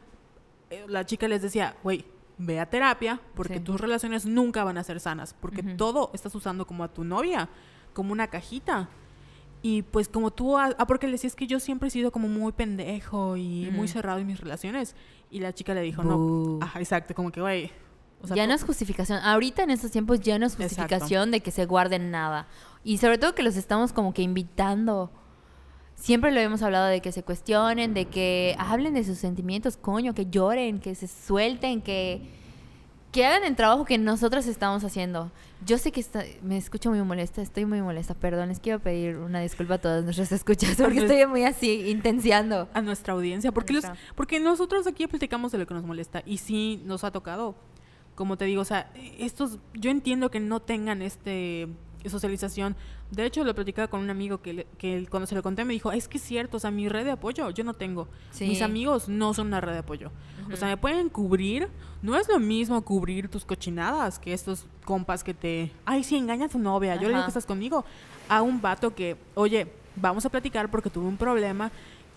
Eh, 0.68 0.84
La 0.88 1.06
chica 1.06 1.26
les 1.26 1.40
decía, 1.40 1.74
güey, 1.82 2.04
ve 2.36 2.60
a 2.60 2.66
terapia 2.68 3.18
porque 3.34 3.54
Sí. 3.54 3.60
tus 3.60 3.80
relaciones 3.80 4.26
nunca 4.26 4.62
van 4.62 4.76
a 4.76 4.84
ser 4.84 5.00
sanas, 5.00 5.34
porque 5.40 5.62
todo 5.62 6.10
estás 6.12 6.34
usando 6.34 6.66
como 6.66 6.84
a 6.84 6.88
tu 6.88 7.02
novia, 7.02 7.48
como 7.94 8.12
una 8.12 8.26
cajita. 8.26 8.90
Y 9.62 9.80
pues 9.82 10.06
como 10.10 10.30
tú, 10.30 10.58
ah, 10.58 10.74
ah, 10.78 10.86
porque 10.86 11.06
le 11.06 11.12
decías 11.12 11.34
que 11.34 11.46
yo 11.46 11.58
siempre 11.60 11.88
he 11.88 11.90
sido 11.90 12.12
como 12.12 12.28
muy 12.28 12.52
pendejo 12.52 13.38
y 13.38 13.70
muy 13.72 13.88
cerrado 13.88 14.18
en 14.18 14.26
mis 14.26 14.38
relaciones. 14.38 14.94
Y 15.30 15.40
la 15.40 15.54
chica 15.54 15.72
le 15.72 15.80
dijo, 15.80 16.02
Bú. 16.02 16.58
no, 16.60 16.64
ajá, 16.66 16.78
exacto, 16.78 17.14
como 17.14 17.32
que, 17.32 17.40
güey. 17.40 17.70
O 18.22 18.26
sea, 18.26 18.36
ya 18.36 18.46
no 18.46 18.54
es 18.54 18.64
justificación. 18.64 19.20
Ahorita 19.22 19.62
en 19.62 19.70
estos 19.70 19.90
tiempos 19.90 20.20
ya 20.20 20.38
no 20.38 20.46
es 20.46 20.52
Exacto. 20.54 20.68
justificación 20.74 21.30
de 21.30 21.40
que 21.40 21.50
se 21.50 21.66
guarden 21.66 22.10
nada. 22.10 22.46
Y 22.84 22.98
sobre 22.98 23.18
todo 23.18 23.34
que 23.34 23.42
los 23.42 23.56
estamos 23.56 23.92
como 23.92 24.12
que 24.14 24.22
invitando. 24.22 25.10
Siempre 25.94 26.30
lo 26.30 26.38
hemos 26.40 26.62
hablado 26.62 26.86
de 26.86 27.00
que 27.00 27.10
se 27.10 27.22
cuestionen, 27.24 27.92
de 27.92 28.04
que 28.04 28.54
hablen 28.58 28.94
de 28.94 29.02
sus 29.04 29.18
sentimientos, 29.18 29.76
coño, 29.76 30.14
que 30.14 30.26
lloren, 30.26 30.78
que 30.78 30.94
se 30.94 31.08
suelten, 31.08 31.82
que, 31.82 32.22
que 33.10 33.26
hagan 33.26 33.42
el 33.42 33.56
trabajo 33.56 33.84
que 33.84 33.98
nosotros 33.98 34.46
estamos 34.46 34.84
haciendo. 34.84 35.32
Yo 35.66 35.76
sé 35.76 35.90
que 35.90 35.98
está- 35.98 36.22
me 36.40 36.56
escucho 36.56 36.90
muy 36.90 37.02
molesta, 37.02 37.42
estoy 37.42 37.64
muy 37.64 37.82
molesta, 37.82 38.14
perdón, 38.14 38.48
les 38.50 38.60
quiero 38.60 38.78
pedir 38.78 39.16
una 39.16 39.40
disculpa 39.40 39.74
a 39.74 39.78
todas 39.78 40.04
nuestras 40.04 40.30
escuchas 40.40 40.76
porque 40.76 40.98
estoy 41.00 41.26
muy 41.26 41.42
así, 41.42 41.90
intenciando. 41.90 42.68
a 42.74 42.80
nuestra 42.80 43.14
audiencia, 43.14 43.50
porque, 43.50 43.72
los, 43.72 43.82
Nuestra. 43.84 44.14
porque 44.14 44.38
nosotros 44.38 44.86
aquí 44.86 45.08
platicamos 45.08 45.50
de 45.50 45.58
lo 45.58 45.66
que 45.66 45.74
nos 45.74 45.82
molesta 45.82 46.22
y 46.24 46.36
sí 46.38 46.80
nos 46.84 47.02
ha 47.02 47.10
tocado, 47.10 47.56
como 48.18 48.36
te 48.36 48.44
digo, 48.46 48.60
o 48.62 48.64
sea, 48.64 48.90
estos, 49.18 49.58
yo 49.74 49.90
entiendo 49.92 50.28
que 50.30 50.40
no 50.40 50.58
tengan 50.60 51.00
este 51.02 51.68
socialización. 52.04 52.74
De 53.10 53.24
hecho, 53.26 53.44
lo 53.44 53.54
platicaba 53.54 53.88
con 53.88 54.00
un 54.00 54.10
amigo 54.10 54.40
que, 54.40 54.52
le- 54.52 54.66
que 54.78 55.06
cuando 55.10 55.26
se 55.26 55.34
lo 55.34 55.42
conté 55.42 55.64
me 55.64 55.72
dijo, 55.72 55.92
es 55.92 56.08
que 56.08 56.18
es 56.18 56.24
cierto, 56.24 56.56
o 56.56 56.60
sea, 56.60 56.70
mi 56.70 56.88
red 56.88 57.04
de 57.04 57.10
apoyo 57.12 57.48
yo 57.50 57.64
no 57.64 57.74
tengo. 57.74 58.08
Sí. 58.30 58.46
Mis 58.48 58.60
amigos 58.62 59.08
no 59.08 59.34
son 59.34 59.48
una 59.48 59.60
red 59.60 59.72
de 59.72 59.78
apoyo. 59.78 60.10
O 60.52 60.56
sea, 60.56 60.68
me 60.68 60.76
pueden 60.76 61.08
cubrir. 61.10 61.68
No 62.02 62.16
es 62.16 62.28
lo 62.28 62.38
mismo 62.38 62.80
cubrir 62.82 63.28
tus 63.28 63.44
cochinadas 63.44 64.18
que 64.18 64.32
estos 64.32 64.66
compas 64.84 65.22
que 65.24 65.34
te... 65.34 65.70
Ay, 65.84 66.02
sí, 66.04 66.16
engaña 66.16 66.46
a 66.46 66.48
tu 66.48 66.58
novia. 66.58 66.94
Yo 66.96 67.02
le 67.02 67.08
digo 67.14 67.22
que 67.24 67.28
estás 67.28 67.46
conmigo. 67.46 67.84
A 68.28 68.42
un 68.42 68.60
vato 68.60 68.94
que, 68.94 69.16
oye, 69.34 69.66
vamos 69.96 70.24
a 70.24 70.30
platicar 70.30 70.70
porque 70.70 70.88
tuve 70.90 71.06
un 71.06 71.16
problema 71.16 71.70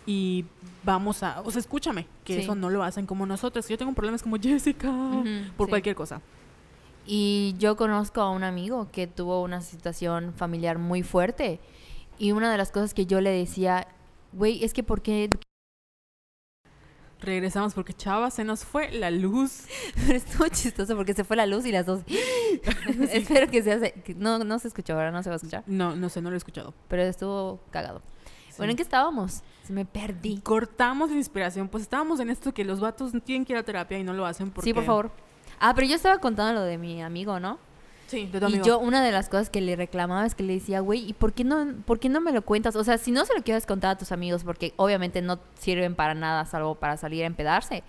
y 0.06 0.46
vamos 0.84 1.24
a... 1.24 1.42
O 1.42 1.52
sea, 1.52 1.60
escúchame, 1.60 2.08
que 2.24 2.36
Sí. 2.36 2.42
eso 2.42 2.56
no 2.56 2.70
lo 2.70 2.84
hacen 2.84 3.06
como 3.06 3.26
nosotros. 3.26 3.68
Yo 3.68 3.78
tengo 3.78 3.90
un 3.90 3.96
problema 3.96 4.16
es 4.16 4.24
como 4.24 4.38
Jessica, 4.38 4.92
por 5.58 5.68
sí. 5.68 5.70
cualquier 5.70 5.96
cosa. 5.96 6.22
Y 7.06 7.56
yo 7.60 7.76
conozco 7.76 8.22
a 8.22 8.32
un 8.32 8.44
amigo 8.44 8.90
que 8.92 9.08
tuvo 9.08 9.42
una 9.42 9.62
situación 9.62 10.34
familiar 10.36 10.78
muy 10.78 11.04
fuerte. 11.04 11.60
Y 12.20 12.32
una 12.32 12.52
de 12.52 12.58
las 12.58 12.72
cosas 12.72 12.94
que 12.94 13.06
yo 13.06 13.22
le 13.22 13.32
decía, 13.32 13.88
güey, 14.34 14.64
es 14.64 14.74
que 14.74 14.84
¿por 14.84 15.02
qué? 15.02 15.32
Regresamos 17.20 17.76
porque, 17.76 17.94
chava, 17.94 18.32
se 18.32 18.44
nos 18.44 18.66
fue 18.66 18.92
la 18.92 19.12
luz. 19.12 19.66
Pero 19.96 20.14
estuvo 20.18 20.48
chistoso 20.48 20.96
porque 20.96 21.14
se 21.14 21.24
fue 21.24 21.36
la 21.36 21.46
luz 21.46 21.66
y 21.68 21.72
las 21.72 21.86
dos... 21.86 22.02
Espero 23.12 23.50
que 23.52 23.62
se 23.62 23.72
hace... 23.74 23.94
No, 24.18 24.40
no 24.40 24.58
se 24.58 24.68
escuchó, 24.68 24.94
ahora 24.94 25.12
no 25.12 25.22
se 25.22 25.30
va 25.30 25.36
a 25.36 25.38
escuchar. 25.38 25.64
No, 25.68 25.96
no 25.96 26.10
sé, 26.10 26.22
no 26.22 26.30
lo 26.30 26.36
he 26.36 26.38
escuchado. 26.38 26.74
Pero 26.88 27.04
estuvo 27.04 27.60
cagado. 27.70 28.02
Sí. 28.50 28.56
Bueno, 28.58 28.72
¿en 28.72 28.78
qué 28.78 28.84
estábamos? 28.84 29.44
Se 29.64 29.74
me 29.74 29.86
perdí. 29.86 30.40
Cortamos 30.42 31.12
la 31.12 31.18
inspiración. 31.18 31.68
Pues 31.68 31.84
estábamos 31.84 32.20
en 32.20 32.30
esto 32.30 32.54
que 32.54 32.66
los 32.66 32.80
vatos 32.80 33.12
tienen 33.24 33.46
que 33.46 33.54
ir 33.54 33.58
a 33.58 33.64
terapia 33.64 33.98
y 34.00 34.04
no 34.04 34.14
lo 34.14 34.26
hacen 34.26 34.50
porque... 34.52 34.70
Sí, 34.70 34.74
por 34.74 34.84
favor. 34.84 35.12
Ah, 35.60 35.74
pero 35.76 35.88
yo 35.88 35.96
estaba 35.96 36.18
contando 36.20 36.60
lo 36.60 36.66
de 36.66 36.78
mi 36.78 37.02
amigo, 37.04 37.40
¿no? 37.40 37.60
Sí, 38.08 38.26
de 38.26 38.40
tu 38.40 38.46
Y 38.48 38.54
amigo. 38.54 38.66
yo, 38.66 38.80
una 38.80 39.04
de 39.04 39.12
las 39.12 39.30
cosas 39.30 39.50
que 39.50 39.62
le 39.62 39.76
reclamaba 39.76 40.26
es 40.26 40.36
que 40.36 40.44
le 40.44 40.54
decía, 40.54 40.80
güey, 40.82 41.08
¿y 41.08 41.14
por 41.14 41.32
qué, 41.34 41.44
no, 41.44 41.76
por 41.86 42.00
qué 42.00 42.10
no 42.10 42.20
me 42.20 42.32
lo 42.32 42.42
cuentas? 42.42 42.76
O 42.76 42.84
sea, 42.84 42.98
si 42.98 43.12
no 43.12 43.24
se 43.26 43.34
lo 43.36 43.44
quieres 43.44 43.66
contar 43.66 43.92
a 43.92 43.98
tus 43.98 44.12
amigos, 44.12 44.44
porque 44.44 44.74
obviamente 44.76 45.22
no 45.22 45.40
sirven 45.58 45.96
para 45.96 46.14
nada, 46.14 46.46
salvo 46.46 46.76
para 46.76 46.98
salir 46.98 47.24
a 47.24 47.28
empedarse, 47.28 47.84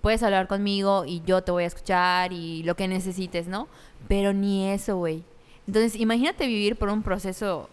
puedes 0.00 0.22
hablar 0.22 0.48
conmigo 0.48 1.04
y 1.06 1.22
yo 1.26 1.42
te 1.42 1.52
voy 1.52 1.64
a 1.64 1.66
escuchar 1.68 2.32
y 2.32 2.62
lo 2.64 2.74
que 2.74 2.88
necesites, 2.88 3.46
¿no? 3.46 3.68
Pero 4.08 4.32
ni 4.32 4.68
eso, 4.70 4.96
güey. 4.96 5.22
Entonces, 5.66 5.94
imagínate 5.96 6.46
vivir 6.46 6.76
por 6.76 6.88
un 6.88 7.02
proceso 7.02 7.68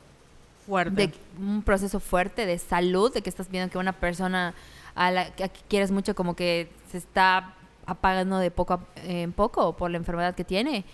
Fuerte. 0.65 1.07
de 1.07 1.13
un 1.39 1.61
proceso 1.61 1.99
fuerte 1.99 2.45
de 2.45 2.57
salud, 2.57 3.13
de 3.13 3.21
que 3.21 3.29
estás 3.29 3.49
viendo 3.49 3.71
que 3.71 3.77
una 3.77 3.93
persona 3.93 4.53
a 4.95 5.11
la 5.11 5.29
que 5.35 5.49
quieres 5.67 5.91
mucho 5.91 6.15
como 6.15 6.35
que 6.35 6.69
se 6.91 6.97
está 6.97 7.53
apagando 7.85 8.37
de 8.39 8.49
poco 8.51 8.73
a- 8.75 8.79
en 9.03 9.31
poco 9.31 9.73
por 9.77 9.91
la 9.91 9.97
enfermedad 9.97 10.33
que 10.35 10.43
tiene 10.43 10.85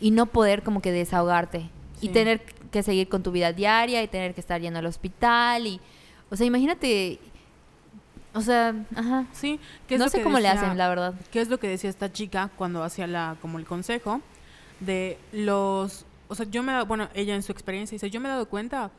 y 0.00 0.10
no 0.10 0.26
poder 0.26 0.62
como 0.62 0.80
que 0.82 0.90
desahogarte 0.92 1.68
y 2.00 2.08
tener 2.08 2.40
que 2.72 2.82
seguir 2.82 3.08
con 3.08 3.22
tu 3.22 3.30
vida 3.30 3.52
diaria 3.52 4.02
y 4.02 4.08
tener 4.08 4.34
que 4.34 4.40
estar 4.40 4.60
yendo 4.60 4.78
al 4.78 4.86
hospital 4.86 5.66
y 5.66 5.80
o 6.30 6.36
sea, 6.36 6.46
imagínate 6.46 7.18
o 8.32 8.40
sea, 8.40 8.74
ajá. 8.94 9.26
Sí, 9.32 9.58
¿qué 9.88 9.94
es 9.94 9.98
No 9.98 10.04
lo 10.06 10.10
sé 10.10 10.18
que 10.18 10.24
cómo 10.24 10.38
le 10.38 10.48
hacen, 10.48 10.78
la 10.78 10.88
verdad. 10.88 11.14
¿Qué 11.32 11.40
es 11.40 11.48
lo 11.48 11.58
que 11.58 11.66
decía 11.68 11.90
esta 11.90 12.12
chica 12.12 12.48
cuando 12.56 12.82
hacía 12.84 13.06
la 13.08 13.36
como 13.42 13.58
el 13.58 13.66
consejo 13.66 14.20
de 14.78 15.18
los, 15.32 16.06
o 16.28 16.34
sea, 16.36 16.46
yo 16.46 16.62
me 16.62 16.82
bueno, 16.84 17.08
ella 17.14 17.34
en 17.34 17.42
su 17.42 17.50
experiencia 17.52 17.96
dice, 17.96 18.08
yo 18.08 18.20
me 18.20 18.28
he 18.28 18.32
dado 18.32 18.46
cuenta 18.48 18.90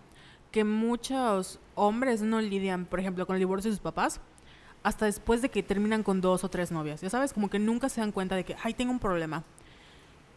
que 0.51 0.63
muchos 0.63 1.59
hombres 1.75 2.21
no 2.21 2.41
lidian, 2.41 2.85
por 2.85 2.99
ejemplo, 2.99 3.25
con 3.25 3.35
el 3.35 3.39
divorcio 3.39 3.69
de 3.71 3.75
sus 3.77 3.81
papás 3.83 4.19
hasta 4.83 5.05
después 5.05 5.41
de 5.41 5.49
que 5.49 5.63
terminan 5.63 6.03
con 6.03 6.21
dos 6.21 6.43
o 6.43 6.49
tres 6.49 6.71
novias. 6.71 7.01
Ya 7.01 7.09
sabes, 7.09 7.33
como 7.33 7.49
que 7.49 7.59
nunca 7.59 7.87
se 7.89 8.01
dan 8.01 8.11
cuenta 8.11 8.35
de 8.35 8.43
que, 8.43 8.55
ay, 8.63 8.73
tengo 8.73 8.91
un 8.91 8.99
problema. 8.99 9.43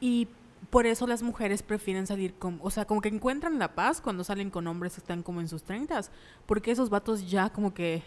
Y 0.00 0.28
por 0.70 0.86
eso 0.86 1.06
las 1.06 1.22
mujeres 1.22 1.62
prefieren 1.62 2.06
salir 2.06 2.34
con, 2.34 2.58
o 2.62 2.70
sea, 2.70 2.84
como 2.84 3.00
que 3.00 3.08
encuentran 3.08 3.58
la 3.58 3.74
paz 3.74 4.00
cuando 4.00 4.22
salen 4.24 4.50
con 4.50 4.66
hombres 4.66 4.94
que 4.94 5.00
están 5.00 5.22
como 5.22 5.40
en 5.40 5.48
sus 5.48 5.62
treintas, 5.62 6.10
porque 6.46 6.70
esos 6.70 6.90
vatos 6.90 7.28
ya 7.30 7.50
como 7.50 7.72
que 7.74 8.02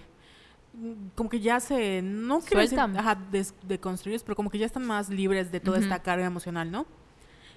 como 1.16 1.28
que 1.30 1.40
ya 1.40 1.60
se 1.60 2.02
no 2.04 2.40
quiero 2.40 2.60
decir, 2.62 2.78
Sueltan. 2.78 2.98
ajá, 2.98 3.16
des- 3.32 3.54
deconstruidos, 3.64 4.22
pero 4.24 4.36
como 4.36 4.52
que 4.52 4.60
ya 4.60 4.66
están 4.68 4.86
más 4.86 5.10
libres 5.10 5.52
de 5.52 5.60
toda 5.60 5.78
Ujú. 5.78 5.86
esta 5.86 6.04
carga 6.04 6.26
emocional, 6.26 6.70
¿no? 6.70 6.86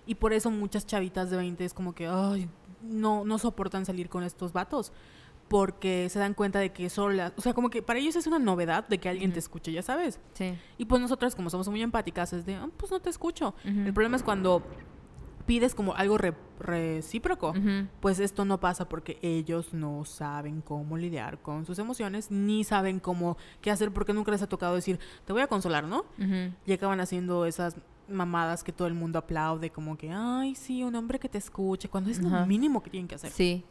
Y 0.06 0.14
por 0.14 0.32
eso 0.32 0.50
muchas 0.50 0.86
chavitas 0.86 1.28
de 1.28 1.36
20 1.36 1.64
es 1.66 1.74
como 1.74 1.94
que 1.94 2.06
ay, 2.06 2.48
no 2.82 3.24
no 3.24 3.38
soportan 3.38 3.84
salir 3.86 4.08
con 4.08 4.22
estos 4.24 4.52
vatos 4.52 4.92
porque 5.48 6.08
se 6.10 6.20
dan 6.20 6.34
cuenta 6.34 6.60
de 6.60 6.72
que 6.72 6.88
solas, 6.88 7.32
o 7.36 7.40
sea, 7.40 7.54
como 7.54 7.70
que 7.70 7.82
para 7.82 7.98
ellos 7.98 8.14
es 8.14 8.26
una 8.28 8.38
novedad 8.38 8.86
de 8.86 8.98
que 8.98 9.08
alguien 9.08 9.32
te 9.32 9.40
escuche, 9.40 9.72
ya 9.72 9.82
sabes. 9.82 10.20
Sí. 10.34 10.56
Y 10.78 10.84
pues 10.84 11.02
nosotras, 11.02 11.34
como 11.34 11.50
somos 11.50 11.68
muy 11.68 11.82
empáticas, 11.82 12.32
es 12.32 12.46
de, 12.46 12.54
"Ah, 12.54 12.68
pues 12.76 12.92
no 12.92 13.00
te 13.00 13.10
escucho. 13.10 13.54
El 13.64 13.92
problema 13.92 14.16
es 14.16 14.22
cuando 14.22 14.62
pides 15.46 15.74
como 15.74 15.94
algo 15.96 16.16
re- 16.18 16.34
recíproco. 16.60 17.52
Pues 17.98 18.20
esto 18.20 18.44
no 18.44 18.60
pasa 18.60 18.88
porque 18.88 19.18
ellos 19.22 19.74
no 19.74 20.04
saben 20.04 20.60
cómo 20.60 20.96
lidiar 20.96 21.38
con 21.42 21.66
sus 21.66 21.80
emociones, 21.80 22.30
ni 22.30 22.62
saben 22.62 23.00
cómo 23.00 23.36
qué 23.60 23.72
hacer 23.72 23.90
porque 23.92 24.12
nunca 24.12 24.30
les 24.30 24.42
ha 24.42 24.48
tocado 24.48 24.76
decir, 24.76 25.00
te 25.24 25.32
voy 25.32 25.42
a 25.42 25.48
consolar, 25.48 25.82
¿no? 25.84 26.04
Y 26.64 26.72
acaban 26.72 27.00
haciendo 27.00 27.44
esas 27.46 27.74
mamadas 28.10 28.62
que 28.64 28.72
todo 28.72 28.88
el 28.88 28.94
mundo 28.94 29.18
aplaude, 29.18 29.70
como 29.70 29.96
que, 29.96 30.10
ay, 30.12 30.54
sí, 30.54 30.82
un 30.82 30.94
hombre 30.94 31.18
que 31.18 31.28
te 31.28 31.38
escuche, 31.38 31.88
cuando 31.88 32.10
es 32.10 32.18
lo 32.20 32.46
mínimo 32.46 32.82
que 32.82 32.90
tienen 32.90 33.08
que 33.08 33.14
hacer. 33.16 33.30
Sí. 33.30 33.64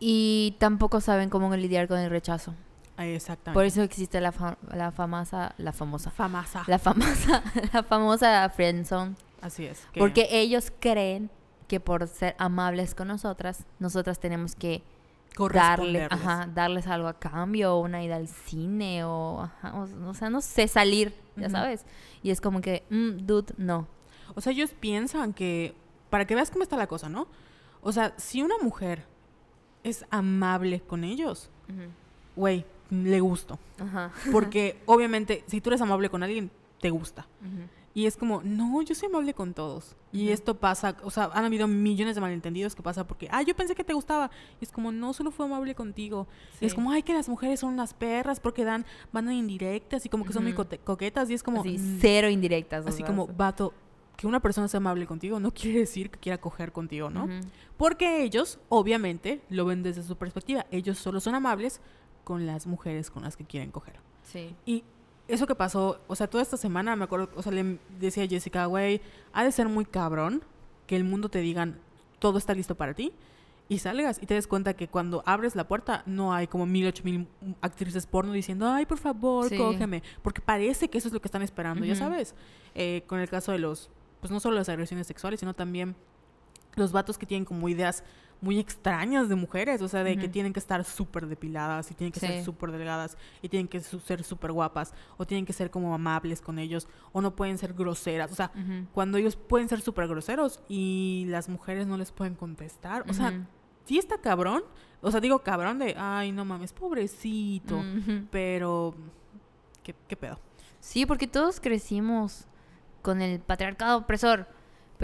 Y 0.00 0.56
tampoco 0.58 1.00
saben 1.00 1.30
cómo 1.30 1.54
lidiar 1.56 1.88
con 1.88 1.98
el 1.98 2.10
rechazo. 2.10 2.54
Ah, 2.96 3.06
Exactamente. 3.06 3.54
Por 3.56 3.64
eso 3.64 3.82
existe 3.82 4.20
la, 4.20 4.32
fa- 4.32 4.56
la 4.72 4.92
famosa, 4.92 5.54
la 5.58 5.72
famosa, 5.72 6.10
Famasa. 6.10 6.62
la 6.66 6.78
famosa, 6.78 7.42
la 7.72 7.82
famosa 7.82 8.48
friendzone. 8.50 9.14
Así 9.40 9.64
es. 9.66 9.86
que- 9.92 10.00
Porque 10.00 10.28
ellos 10.30 10.72
creen 10.78 11.30
que 11.68 11.80
por 11.80 12.06
ser 12.06 12.36
amables 12.38 12.94
con 12.94 13.08
nosotras, 13.08 13.64
nosotras 13.78 14.20
tenemos 14.20 14.54
que 14.54 14.82
darle, 15.52 16.06
ajá, 16.10 16.48
darles 16.54 16.86
algo 16.86 17.08
a 17.08 17.18
cambio, 17.18 17.78
una 17.78 18.04
ida 18.04 18.16
al 18.16 18.28
cine, 18.28 19.04
o, 19.04 19.40
ajá, 19.42 19.74
o, 19.74 20.08
o 20.10 20.14
sea, 20.14 20.30
no 20.30 20.40
sé, 20.40 20.68
salir, 20.68 21.12
ya 21.36 21.50
sabes. 21.50 21.84
Y 22.22 22.30
es 22.30 22.40
como 22.40 22.60
que, 22.60 22.84
mm, 22.90 23.26
dude, 23.26 23.54
no. 23.56 23.86
O 24.34 24.40
sea, 24.40 24.52
ellos 24.52 24.74
piensan 24.78 25.32
que, 25.32 25.74
para 26.10 26.26
que 26.26 26.34
veas 26.34 26.50
cómo 26.50 26.62
está 26.62 26.76
la 26.76 26.86
cosa, 26.86 27.08
¿no? 27.08 27.28
O 27.82 27.92
sea, 27.92 28.14
si 28.16 28.42
una 28.42 28.56
mujer 28.62 29.04
es 29.82 30.04
amable 30.10 30.80
con 30.80 31.04
ellos, 31.04 31.50
güey, 32.34 32.64
le 32.90 33.20
gusto. 33.20 33.58
Ajá. 33.78 34.12
Porque 34.32 34.80
obviamente, 34.86 35.44
si 35.46 35.60
tú 35.60 35.70
eres 35.70 35.80
amable 35.80 36.08
con 36.08 36.22
alguien, 36.22 36.50
te 36.80 36.90
gusta. 36.90 37.26
Y 37.96 38.06
es 38.06 38.16
como, 38.16 38.42
no, 38.42 38.82
yo 38.82 38.92
soy 38.94 39.08
amable 39.08 39.34
con 39.34 39.54
todos. 39.54 39.94
Y 40.12 40.30
esto 40.30 40.56
pasa, 40.56 40.96
o 41.04 41.10
sea, 41.10 41.30
han 41.32 41.44
habido 41.44 41.68
millones 41.68 42.16
de 42.16 42.20
malentendidos 42.20 42.74
que 42.74 42.82
pasa 42.82 43.06
porque, 43.06 43.28
ah, 43.30 43.42
yo 43.42 43.54
pensé 43.54 43.76
que 43.76 43.84
te 43.84 43.94
gustaba. 43.94 44.32
Y 44.60 44.64
es 44.64 44.72
como, 44.72 44.90
no, 44.90 45.12
solo 45.12 45.30
fue 45.30 45.46
amable 45.46 45.76
contigo. 45.76 46.26
Y 46.60 46.66
es 46.66 46.74
como, 46.74 46.90
ay, 46.90 47.04
que 47.04 47.14
las 47.14 47.28
mujeres 47.28 47.60
son 47.60 47.72
unas 47.72 47.94
perras 47.94 48.40
porque 48.40 48.64
dan, 48.64 48.84
van 49.12 49.30
indirectas 49.30 50.04
y 50.06 50.08
como 50.08 50.24
que 50.24 50.32
son 50.32 50.42
muy 50.42 50.54
coquetas. 50.54 51.30
Y 51.30 51.34
es 51.34 51.44
como, 51.44 51.60
Así, 51.60 51.78
mm, 51.78 51.98
cero 52.00 52.28
indirectas. 52.28 52.84
así 52.84 53.04
como, 53.04 53.28
vato, 53.28 53.72
que 54.16 54.26
una 54.26 54.40
persona 54.40 54.66
sea 54.68 54.78
amable 54.78 55.06
contigo 55.06 55.38
no 55.40 55.52
quiere 55.52 55.80
decir 55.80 56.10
que 56.10 56.18
quiera 56.18 56.38
coger 56.38 56.72
contigo, 56.72 57.10
¿no? 57.10 57.28
Porque 57.76 58.22
ellos, 58.24 58.58
obviamente, 58.68 59.40
lo 59.50 59.64
ven 59.66 59.84
desde 59.84 60.02
su 60.02 60.16
perspectiva. 60.16 60.66
Ellos 60.72 60.98
solo 60.98 61.20
son 61.20 61.36
amables 61.36 61.80
con 62.24 62.46
las 62.46 62.66
mujeres 62.66 63.10
con 63.10 63.22
las 63.22 63.36
que 63.36 63.44
quieren 63.44 63.70
coger. 63.70 64.00
Sí. 64.22 64.54
Y 64.64 64.84
eso 65.28 65.46
que 65.46 65.54
pasó, 65.54 66.00
o 66.06 66.14
sea, 66.16 66.26
toda 66.28 66.42
esta 66.42 66.56
semana 66.56 66.96
me 66.96 67.04
acuerdo, 67.04 67.30
o 67.36 67.42
sea, 67.42 67.52
le 67.52 67.78
decía 67.98 68.24
a 68.24 68.26
Jessica, 68.28 68.66
güey, 68.66 69.00
ha 69.32 69.44
de 69.44 69.52
ser 69.52 69.68
muy 69.68 69.84
cabrón 69.84 70.42
que 70.86 70.96
el 70.96 71.04
mundo 71.04 71.28
te 71.28 71.38
digan 71.40 71.78
todo 72.18 72.38
está 72.38 72.54
listo 72.54 72.74
para 72.74 72.94
ti 72.94 73.12
y 73.68 73.78
salgas 73.78 74.22
y 74.22 74.26
te 74.26 74.34
des 74.34 74.46
cuenta 74.46 74.74
que 74.74 74.88
cuando 74.88 75.22
abres 75.26 75.56
la 75.56 75.66
puerta 75.66 76.02
no 76.06 76.34
hay 76.34 76.46
como 76.46 76.66
mil, 76.66 76.86
ocho 76.86 77.02
mil 77.04 77.26
actrices 77.62 78.06
porno 78.06 78.32
diciendo, 78.32 78.68
ay, 78.70 78.84
por 78.86 78.98
favor, 78.98 79.48
Sí. 79.48 79.56
cógeme, 79.56 80.02
porque 80.22 80.40
parece 80.42 80.88
que 80.88 80.98
eso 80.98 81.08
es 81.08 81.14
lo 81.14 81.20
que 81.20 81.28
están 81.28 81.42
esperando, 81.42 81.84
ya 81.84 81.96
sabes, 81.96 82.34
Eh, 82.74 83.04
con 83.06 83.20
el 83.20 83.28
caso 83.28 83.52
de 83.52 83.58
los, 83.58 83.88
pues 84.20 84.30
no 84.32 84.40
solo 84.40 84.56
las 84.56 84.68
agresiones 84.68 85.06
sexuales, 85.06 85.38
sino 85.40 85.54
también 85.54 85.94
los 86.76 86.90
vatos 86.92 87.16
que 87.18 87.24
tienen 87.24 87.44
como 87.44 87.68
ideas 87.68 88.02
muy 88.44 88.60
extrañas 88.60 89.28
de 89.28 89.34
mujeres, 89.34 89.80
o 89.80 89.88
sea, 89.88 90.04
de 90.04 90.16
que 90.18 90.28
tienen 90.28 90.52
que 90.52 90.60
estar 90.60 90.84
súper 90.84 91.26
depiladas 91.26 91.90
y 91.90 91.94
tienen 91.94 92.12
que 92.12 92.20
ser 92.20 92.44
súper 92.44 92.70
delgadas 92.70 93.16
y 93.42 93.48
tienen 93.48 93.66
que 93.66 93.80
ser 93.80 94.22
súper 94.22 94.52
guapas 94.52 94.92
o 95.16 95.26
tienen 95.26 95.46
que 95.46 95.54
ser 95.54 95.70
como 95.70 95.94
amables 95.94 96.40
con 96.42 96.58
ellos 96.58 96.86
o 97.12 97.22
no 97.22 97.34
pueden 97.34 97.56
ser 97.58 97.72
groseras, 97.72 98.30
o 98.30 98.34
sea, 98.34 98.52
cuando 98.92 99.18
ellos 99.18 99.34
pueden 99.34 99.68
ser 99.68 99.80
súper 99.80 100.06
groseros 100.06 100.60
y 100.68 101.24
las 101.28 101.48
mujeres 101.48 101.86
no 101.86 101.96
les 101.96 102.12
pueden 102.12 102.34
contestar, 102.34 103.04
o 103.08 103.14
sea, 103.14 103.46
sí 103.86 103.98
está 103.98 104.18
cabrón, 104.18 104.62
o 105.00 105.10
sea, 105.10 105.20
digo 105.20 105.38
cabrón 105.40 105.78
de, 105.78 105.96
ay, 105.98 106.30
no 106.30 106.44
mames, 106.44 106.72
pobrecito, 106.72 107.82
pero, 108.30 108.94
¿qué, 109.82 109.94
qué 110.06 110.16
pedo? 110.16 110.38
Sí, 110.80 111.06
porque 111.06 111.26
todos 111.26 111.60
crecimos 111.60 112.46
con 113.00 113.22
el 113.22 113.40
patriarcado 113.40 113.98
opresor. 113.98 114.46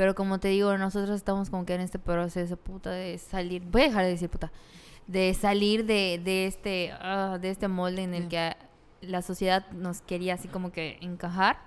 Pero 0.01 0.15
como 0.15 0.41
te 0.41 0.49
digo, 0.49 0.79
nosotros 0.79 1.15
estamos 1.15 1.51
como 1.51 1.67
que 1.67 1.75
en 1.75 1.83
este 1.83 1.99
proceso, 1.99 2.57
puta, 2.57 2.91
de 2.91 3.19
salir. 3.19 3.63
Voy 3.67 3.83
a 3.83 3.89
dejar 3.89 4.05
de 4.05 4.11
decir 4.13 4.31
puta. 4.31 4.51
De 5.07 5.35
salir 5.35 5.85
de, 5.85 6.19
de 6.25 6.47
este 6.47 6.93
ah, 6.93 7.37
de 7.39 7.51
este 7.51 7.69
molde 7.69 8.05
en 8.05 8.15
el 8.15 8.29
que 8.29 8.57
la 9.03 9.21
sociedad 9.21 9.71
nos 9.73 10.01
quería 10.01 10.33
así 10.33 10.49
como 10.49 10.73
que 10.73 10.97
encajar. 11.03 11.59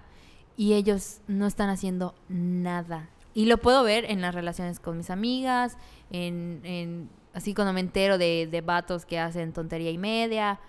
Y 0.58 0.74
ellos 0.74 1.22
no 1.28 1.46
están 1.46 1.70
haciendo 1.70 2.16
nada. 2.28 3.08
Y 3.36 3.46
lo 3.46 3.60
puedo 3.60 3.84
ver 3.84 4.06
en 4.06 4.22
las 4.22 4.34
relaciones 4.34 4.80
con 4.80 4.98
mis 4.98 5.12
amigas, 5.12 5.78
en, 6.10 6.62
en 6.64 7.12
así 7.36 7.54
cuando 7.54 7.72
me 7.72 7.82
entero 7.82 8.18
de, 8.18 8.48
de 8.50 8.62
vatos 8.62 9.06
que 9.06 9.20
hacen 9.20 9.54
tontería 9.54 9.92
y 9.92 10.00
media. 10.00 10.60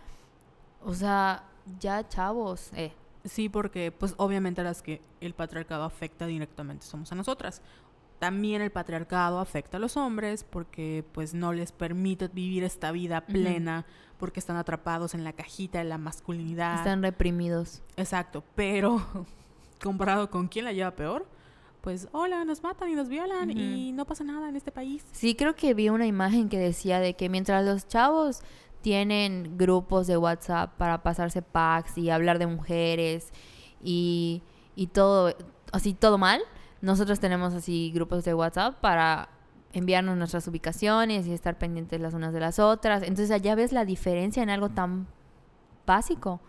O 0.84 0.92
sea, 0.92 1.44
ya 1.80 2.06
chavos, 2.06 2.74
eh. 2.74 2.92
Sí, 3.24 3.48
porque 3.48 3.90
pues 3.90 4.14
obviamente 4.18 4.60
a 4.60 4.64
las 4.64 4.82
que 4.82 5.00
el 5.20 5.34
patriarcado 5.34 5.84
afecta 5.84 6.26
directamente 6.26 6.86
somos 6.86 7.10
a 7.10 7.14
nosotras. 7.14 7.62
También 8.18 8.62
el 8.62 8.70
patriarcado 8.70 9.38
afecta 9.40 9.78
a 9.78 9.80
los 9.80 9.96
hombres 9.96 10.44
porque 10.44 11.04
pues 11.12 11.34
no 11.34 11.52
les 11.52 11.72
permite 11.72 12.28
vivir 12.28 12.64
esta 12.64 12.92
vida 12.92 13.22
plena 13.22 13.86
porque 14.18 14.40
están 14.40 14.56
atrapados 14.56 15.14
en 15.14 15.24
la 15.24 15.32
cajita 15.32 15.78
de 15.78 15.84
la 15.84 15.98
masculinidad. 15.98 16.76
Están 16.76 17.02
reprimidos. 17.02 17.82
Exacto, 17.96 18.44
pero 18.54 19.02
comparado 19.82 20.30
con 20.30 20.48
quién 20.48 20.64
la 20.64 20.72
lleva 20.72 20.92
peor, 20.92 21.26
pues 21.80 22.08
hola, 22.12 22.44
nos 22.46 22.62
matan 22.62 22.88
y 22.90 22.94
nos 22.94 23.08
violan 23.08 23.50
y 23.50 23.92
no 23.92 24.06
pasa 24.06 24.24
nada 24.24 24.48
en 24.48 24.56
este 24.56 24.72
país. 24.72 25.04
Sí, 25.12 25.34
creo 25.34 25.54
que 25.54 25.74
vi 25.74 25.90
una 25.90 26.06
imagen 26.06 26.48
que 26.48 26.58
decía 26.58 27.00
de 27.00 27.14
que 27.14 27.28
mientras 27.28 27.62
los 27.64 27.86
chavos 27.88 28.40
tienen 28.84 29.56
grupos 29.56 30.06
de 30.06 30.18
WhatsApp 30.18 30.76
para 30.76 31.02
pasarse 31.02 31.40
packs 31.40 31.96
y 31.96 32.10
hablar 32.10 32.38
de 32.38 32.46
mujeres 32.46 33.32
y, 33.82 34.42
y 34.76 34.88
todo, 34.88 35.34
así 35.72 35.94
todo 35.94 36.18
mal, 36.18 36.42
nosotros 36.82 37.18
tenemos 37.18 37.54
así 37.54 37.90
grupos 37.94 38.26
de 38.26 38.34
WhatsApp 38.34 38.78
para 38.80 39.30
enviarnos 39.72 40.18
nuestras 40.18 40.46
ubicaciones 40.48 41.26
y 41.26 41.32
estar 41.32 41.56
pendientes 41.56 41.98
las 41.98 42.12
unas 42.12 42.34
de 42.34 42.40
las 42.40 42.58
otras. 42.58 43.02
Entonces 43.02 43.30
allá 43.30 43.54
ves 43.54 43.72
la 43.72 43.86
diferencia 43.86 44.42
en 44.42 44.50
algo 44.50 44.68
tan 44.68 45.06
básico 45.86 46.42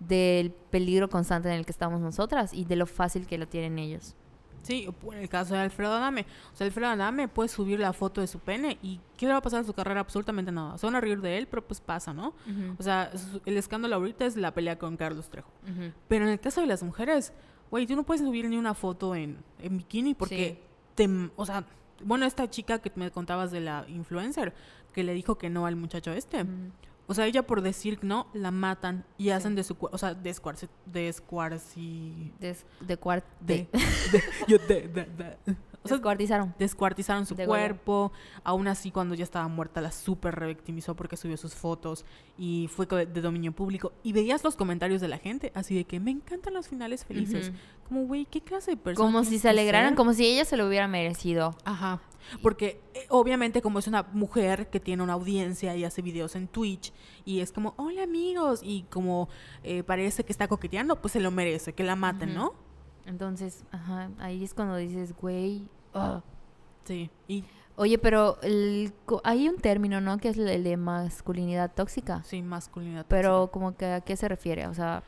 del 0.00 0.50
peligro 0.50 1.08
constante 1.08 1.50
en 1.50 1.54
el 1.54 1.64
que 1.64 1.70
estamos 1.70 2.00
nosotras 2.00 2.52
y 2.52 2.64
de 2.64 2.74
lo 2.74 2.86
fácil 2.86 3.28
que 3.28 3.38
lo 3.38 3.46
tienen 3.46 3.78
ellos. 3.78 4.16
Sí, 4.62 4.88
por 5.00 5.14
el 5.14 5.28
caso 5.28 5.54
de 5.54 5.60
Alfredo 5.60 5.94
Adame. 5.94 6.26
O 6.52 6.56
sea, 6.56 6.66
Alfredo 6.66 6.90
Adame 6.90 7.28
puede 7.28 7.48
subir 7.48 7.80
la 7.80 7.92
foto 7.92 8.20
de 8.20 8.26
su 8.26 8.38
pene 8.38 8.78
y 8.82 9.00
¿qué 9.16 9.26
le 9.26 9.32
va 9.32 9.38
a 9.38 9.42
pasar 9.42 9.60
a 9.60 9.64
su 9.64 9.72
carrera? 9.72 10.00
Absolutamente 10.00 10.52
nada. 10.52 10.76
Se 10.78 10.86
van 10.86 10.96
a 10.96 11.00
reír 11.00 11.20
de 11.20 11.38
él, 11.38 11.46
pero 11.46 11.66
pues 11.66 11.80
pasa, 11.80 12.12
¿no? 12.12 12.34
O 12.78 12.82
sea, 12.82 13.10
el 13.46 13.56
escándalo 13.56 13.96
ahorita 13.96 14.26
es 14.26 14.36
la 14.36 14.52
pelea 14.52 14.78
con 14.78 14.96
Carlos 14.96 15.28
Trejo. 15.30 15.50
Pero 16.08 16.24
en 16.24 16.30
el 16.30 16.40
caso 16.40 16.60
de 16.60 16.66
las 16.66 16.82
mujeres, 16.82 17.32
güey, 17.70 17.86
tú 17.86 17.96
no 17.96 18.02
puedes 18.02 18.22
subir 18.22 18.48
ni 18.48 18.56
una 18.56 18.74
foto 18.74 19.14
en, 19.14 19.38
en 19.58 19.78
bikini 19.78 20.14
porque 20.14 20.62
te... 20.94 21.08
O 21.36 21.46
sea, 21.46 21.64
bueno, 22.02 22.26
esta 22.26 22.48
chica 22.48 22.78
que 22.78 22.92
me 22.94 23.10
contabas 23.10 23.50
de 23.50 23.60
la 23.60 23.84
influencer 23.88 24.54
que 24.92 25.04
le 25.04 25.14
dijo 25.14 25.38
que 25.38 25.50
no 25.50 25.66
al 25.66 25.76
muchacho 25.76 26.12
este. 26.12 26.44
O 27.10 27.14
sea, 27.14 27.26
ella 27.26 27.42
por 27.44 27.60
decir 27.60 27.98
no, 28.02 28.28
la 28.32 28.52
matan 28.52 29.04
y 29.18 29.24
Sí. 29.24 29.30
hacen 29.30 29.56
de 29.56 29.64
su... 29.64 29.76
cuer- 29.76 29.90
O 29.92 29.98
sea, 29.98 30.14
descuarci... 30.14 30.68
Descuarci... 30.86 32.32
Des- 32.38 32.64
de 32.80 33.00
cuart- 33.00 33.24
De, 33.40 33.68
de- 33.72 33.78
de- 34.12 34.22
yo 34.46 34.58
de- 34.58 34.88
de- 34.88 35.04
de- 35.06 35.36
o 35.82 35.88
sea, 35.88 35.96
descuartizaron. 35.96 36.54
descuartizaron 36.58 37.24
su 37.26 37.34
De 37.34 37.46
Goya. 37.46 37.58
cuerpo. 37.62 38.12
Aún 38.44 38.68
así, 38.68 38.90
cuando 38.90 39.14
ya 39.14 39.24
estaba 39.24 39.48
muerta, 39.48 39.80
la 39.80 39.90
súper 39.92 40.34
revictimizó 40.34 40.94
porque 40.94 41.16
subió 41.16 41.36
sus 41.38 41.54
fotos 41.54 42.04
y 42.36 42.68
fue 42.70 42.84
de, 42.86 43.06
dominio 43.22 43.52
público. 43.52 43.92
Y 44.02 44.12
veías 44.12 44.44
los 44.44 44.56
comentarios 44.56 45.00
de 45.00 45.08
la 45.08 45.16
gente, 45.18 45.52
así 45.54 45.74
de 45.74 45.84
que 45.84 45.98
me 45.98 46.10
encantan 46.10 46.52
los 46.52 46.68
finales 46.68 47.04
felices. 47.06 47.50
Como, 47.88 48.04
güey, 48.06 48.26
¿qué 48.26 48.42
clase 48.42 48.72
de 48.72 48.76
persona? 48.76 49.06
Como 49.06 49.24
si 49.24 49.38
se 49.38 49.48
alegraran, 49.48 49.90
ser? 49.90 49.96
como 49.96 50.12
si 50.12 50.26
ella 50.26 50.44
se 50.44 50.56
lo 50.58 50.68
hubiera 50.68 50.86
merecido. 50.86 51.56
Ajá. 51.64 52.00
Porque 52.42 52.80
eh, 52.94 53.06
obviamente 53.08 53.62
como 53.62 53.78
es 53.78 53.86
una 53.86 54.02
mujer 54.12 54.68
que 54.70 54.80
tiene 54.80 55.02
una 55.02 55.14
audiencia 55.14 55.74
y 55.76 55.84
hace 55.84 56.02
videos 56.02 56.36
en 56.36 56.48
Twitch 56.48 56.92
y 57.24 57.40
es 57.40 57.52
como, 57.52 57.74
hola 57.76 58.02
amigos, 58.02 58.60
y 58.62 58.82
como 58.90 59.28
eh, 59.62 59.82
parece 59.82 60.24
que 60.24 60.32
está 60.32 60.48
coqueteando, 60.48 61.00
pues 61.00 61.12
se 61.12 61.20
lo 61.20 61.30
merece, 61.30 61.72
que 61.72 61.84
la 61.84 61.96
maten. 61.96 62.34
¿no? 62.34 62.54
Entonces, 63.06 63.64
ajá, 63.72 64.10
ahí 64.18 64.44
es 64.44 64.54
cuando 64.54 64.76
dices, 64.76 65.14
güey. 65.16 65.68
ugh. 65.94 66.22
Sí. 66.84 67.10
Y 67.28 67.44
Oye, 67.76 67.96
pero 67.96 68.38
el 68.42 68.92
hay 69.24 69.48
un 69.48 69.56
término, 69.56 70.02
¿no? 70.02 70.18
Que 70.18 70.28
es 70.28 70.36
el 70.36 70.64
de 70.64 70.76
masculinidad 70.76 71.72
tóxica. 71.74 72.22
sí, 72.24 72.42
masculinidad. 72.42 73.06
Pero 73.08 73.38
tóxica. 73.46 73.52
como 73.52 73.76
que 73.76 73.86
a 73.86 74.00
qué 74.02 74.16
se 74.16 74.28
refiere, 74.28 74.66
o 74.66 74.74
sea, 74.74 75.02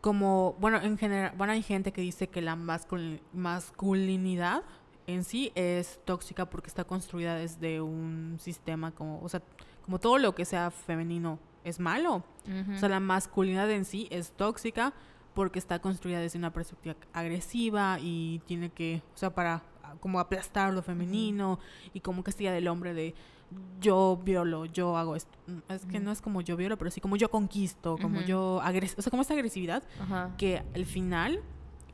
como, 0.00 0.54
bueno, 0.58 0.80
en 0.80 0.96
general, 0.96 1.34
bueno, 1.36 1.52
hay 1.52 1.62
gente 1.62 1.92
que 1.92 2.00
dice 2.00 2.28
que 2.28 2.40
la 2.40 2.56
mascul- 2.56 3.20
masculinidad 3.34 4.62
en 5.06 5.24
sí 5.24 5.52
es 5.54 6.00
tóxica 6.04 6.48
porque 6.48 6.68
está 6.68 6.84
construida 6.84 7.34
desde 7.36 7.80
un 7.80 8.36
sistema 8.40 8.90
como, 8.92 9.20
o 9.22 9.28
sea, 9.28 9.42
como 9.84 9.98
todo 9.98 10.18
lo 10.18 10.34
que 10.34 10.44
sea 10.44 10.70
femenino 10.70 11.38
es 11.64 11.80
malo. 11.80 12.22
O 12.74 12.78
sea, 12.78 12.88
la 12.88 13.00
masculinidad 13.00 13.70
en 13.70 13.84
sí 13.84 14.06
es 14.10 14.32
tóxica 14.32 14.92
porque 15.34 15.58
está 15.58 15.78
construida 15.80 16.20
desde 16.20 16.38
una 16.38 16.52
perspectiva 16.52 16.94
agresiva 17.12 17.98
y 18.00 18.40
tiene 18.46 18.70
que, 18.70 19.02
o 19.14 19.18
sea, 19.18 19.34
para 19.34 19.62
ah, 19.82 19.94
como 20.00 20.20
aplastar 20.20 20.72
lo 20.72 20.82
femenino 20.82 21.58
y 21.92 22.00
como 22.00 22.22
castiga 22.22 22.52
del 22.52 22.68
hombre 22.68 22.94
de 22.94 23.14
yo 23.80 24.20
violo, 24.24 24.64
yo 24.66 24.96
hago 24.96 25.16
esto. 25.16 25.38
Mm, 25.46 25.72
Es 25.72 25.86
que 25.86 26.00
no 26.00 26.12
es 26.12 26.20
como 26.20 26.40
yo 26.40 26.56
violo, 26.56 26.76
pero 26.78 26.90
sí 26.90 27.00
como 27.00 27.16
yo 27.16 27.30
conquisto, 27.30 27.96
como 28.00 28.20
yo 28.22 28.60
agres 28.62 28.94
o 28.98 29.02
sea, 29.02 29.10
como 29.10 29.22
esta 29.22 29.34
agresividad 29.34 29.82
que 30.38 30.62
al 30.74 30.86
final 30.86 31.40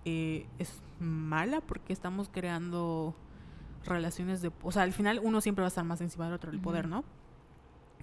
eh, 0.04 0.46
es 0.58 0.80
mala 0.98 1.60
porque 1.60 1.92
estamos 1.92 2.28
creando 2.28 3.14
relaciones 3.84 4.42
de... 4.42 4.50
O 4.62 4.72
sea, 4.72 4.82
al 4.82 4.92
final 4.92 5.20
uno 5.22 5.40
siempre 5.40 5.62
va 5.62 5.66
a 5.66 5.68
estar 5.68 5.84
más 5.84 6.00
encima 6.00 6.26
del 6.26 6.34
otro, 6.34 6.50
el 6.50 6.60
poder. 6.60 6.86
¿no? 6.88 7.04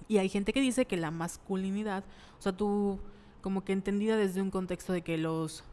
Y 0.08 0.18
hay 0.18 0.28
gente 0.28 0.52
que 0.52 0.60
dice 0.60 0.86
que 0.86 0.96
la 0.96 1.10
masculinidad, 1.10 2.04
o 2.38 2.42
sea, 2.42 2.52
tú 2.52 2.98
como 3.40 3.64
que 3.64 3.72
entendida 3.72 4.16
desde 4.16 4.42
un 4.42 4.50
contexto 4.50 4.92
de 4.92 5.02
que 5.02 5.16
los, 5.18 5.64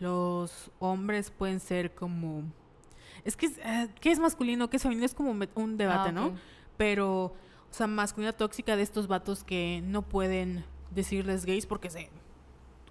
los 0.00 0.70
hombres 0.78 1.30
pueden 1.30 1.60
ser 1.60 1.94
como... 1.94 2.44
Es 3.24 3.36
que, 3.36 3.46
eh, 3.46 3.88
¿qué 4.00 4.12
es 4.12 4.20
masculino? 4.20 4.70
¿Qué 4.70 4.76
es 4.76 4.82
femenino? 4.82 5.04
Es 5.04 5.14
como 5.14 5.30
un 5.30 5.76
debate, 5.76 6.10
Ah, 6.10 6.12
¿no? 6.12 6.34
Pero, 6.76 7.34
O 7.70 7.74
sea, 7.74 7.86
masculinidad 7.86 8.36
tóxica 8.36 8.76
de 8.76 8.82
estos 8.82 9.08
vatos 9.08 9.42
que 9.44 9.82
no 9.84 10.02
pueden 10.02 10.64
decirles 10.90 11.44
gays 11.44 11.66
porque 11.66 11.90
se... 11.90 12.10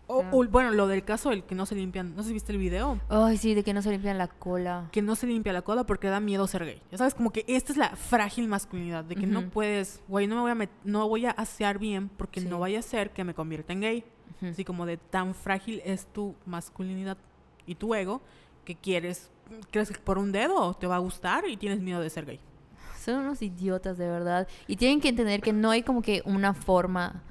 O, 0.09 0.21
Ah. 0.23 0.29
o, 0.31 0.45
bueno, 0.47 0.71
lo 0.71 0.87
del 0.87 1.03
caso, 1.03 1.31
el 1.33 1.43
que 1.43 1.53
no 1.53 1.65
se 1.65 1.75
limpian, 1.75 2.15
no 2.15 2.21
sé 2.23 2.29
si 2.29 2.33
viste 2.33 2.53
el 2.53 2.57
video, 2.57 2.97
Ay, 3.09 3.35
sí, 3.37 3.53
de 3.53 3.63
que 3.63 3.73
no 3.73 3.81
se 3.81 3.91
limpian 3.91 4.17
la 4.17 4.27
cola. 4.29 4.87
que 4.93 5.01
no 5.01 5.15
se 5.15 5.27
limpia 5.27 5.51
la 5.51 5.61
cola 5.63 5.83
porque 5.85 6.07
da 6.07 6.21
miedo 6.21 6.47
ser 6.47 6.63
gay. 6.65 6.81
Ya 6.91 6.97
sabes, 6.97 7.13
como 7.13 7.31
que 7.31 7.43
esta 7.47 7.73
es 7.73 7.77
la 7.77 7.95
frágil 7.97 8.47
masculinidad, 8.47 9.03
de 9.03 9.15
que 9.15 9.27
no 9.27 9.49
puedes, 9.49 10.01
güey, 10.07 10.25
no 10.27 10.35
me 10.35 10.41
voy 10.41 10.51
a 10.51 10.55
met- 10.55 10.69
no 10.85 11.07
voy 11.09 11.25
a 11.25 11.31
asear 11.31 11.77
bien 11.77 12.07
porque 12.09 12.39
Sí. 12.39 12.47
no 12.47 12.57
vaya 12.59 12.79
a 12.79 12.83
ser 12.83 13.11
que 13.11 13.23
me 13.25 13.33
convierta 13.33 13.73
en 13.73 13.81
gay. 13.81 14.05
Ujú. 14.37 14.51
Así 14.51 14.63
como 14.63 14.85
de 14.85 14.95
tan 14.97 15.33
frágil 15.35 15.81
es 15.83 16.05
tu 16.05 16.35
masculinidad 16.45 17.17
y 17.65 17.75
tu 17.75 17.93
ego 17.93 18.21
que 18.63 18.75
quieres, 18.75 19.29
crees 19.71 19.89
que 19.91 19.99
por 19.99 20.17
un 20.17 20.31
dedo 20.31 20.73
te 20.75 20.87
va 20.87 20.95
a 20.95 20.99
gustar 20.99 21.49
y 21.49 21.57
tienes 21.57 21.81
miedo 21.81 21.99
de 21.99 22.09
ser 22.09 22.25
gay. 22.25 22.39
Son 22.97 23.15
unos 23.19 23.41
idiotas, 23.41 23.97
de 23.97 24.07
verdad. 24.07 24.47
Y 24.67 24.75
tienen 24.77 25.01
que 25.01 25.09
entender 25.09 25.41
que 25.41 25.51
no 25.53 25.69
hay 25.69 25.83
como 25.83 26.01
que 26.01 26.21
una 26.25 26.53
forma 26.53 27.23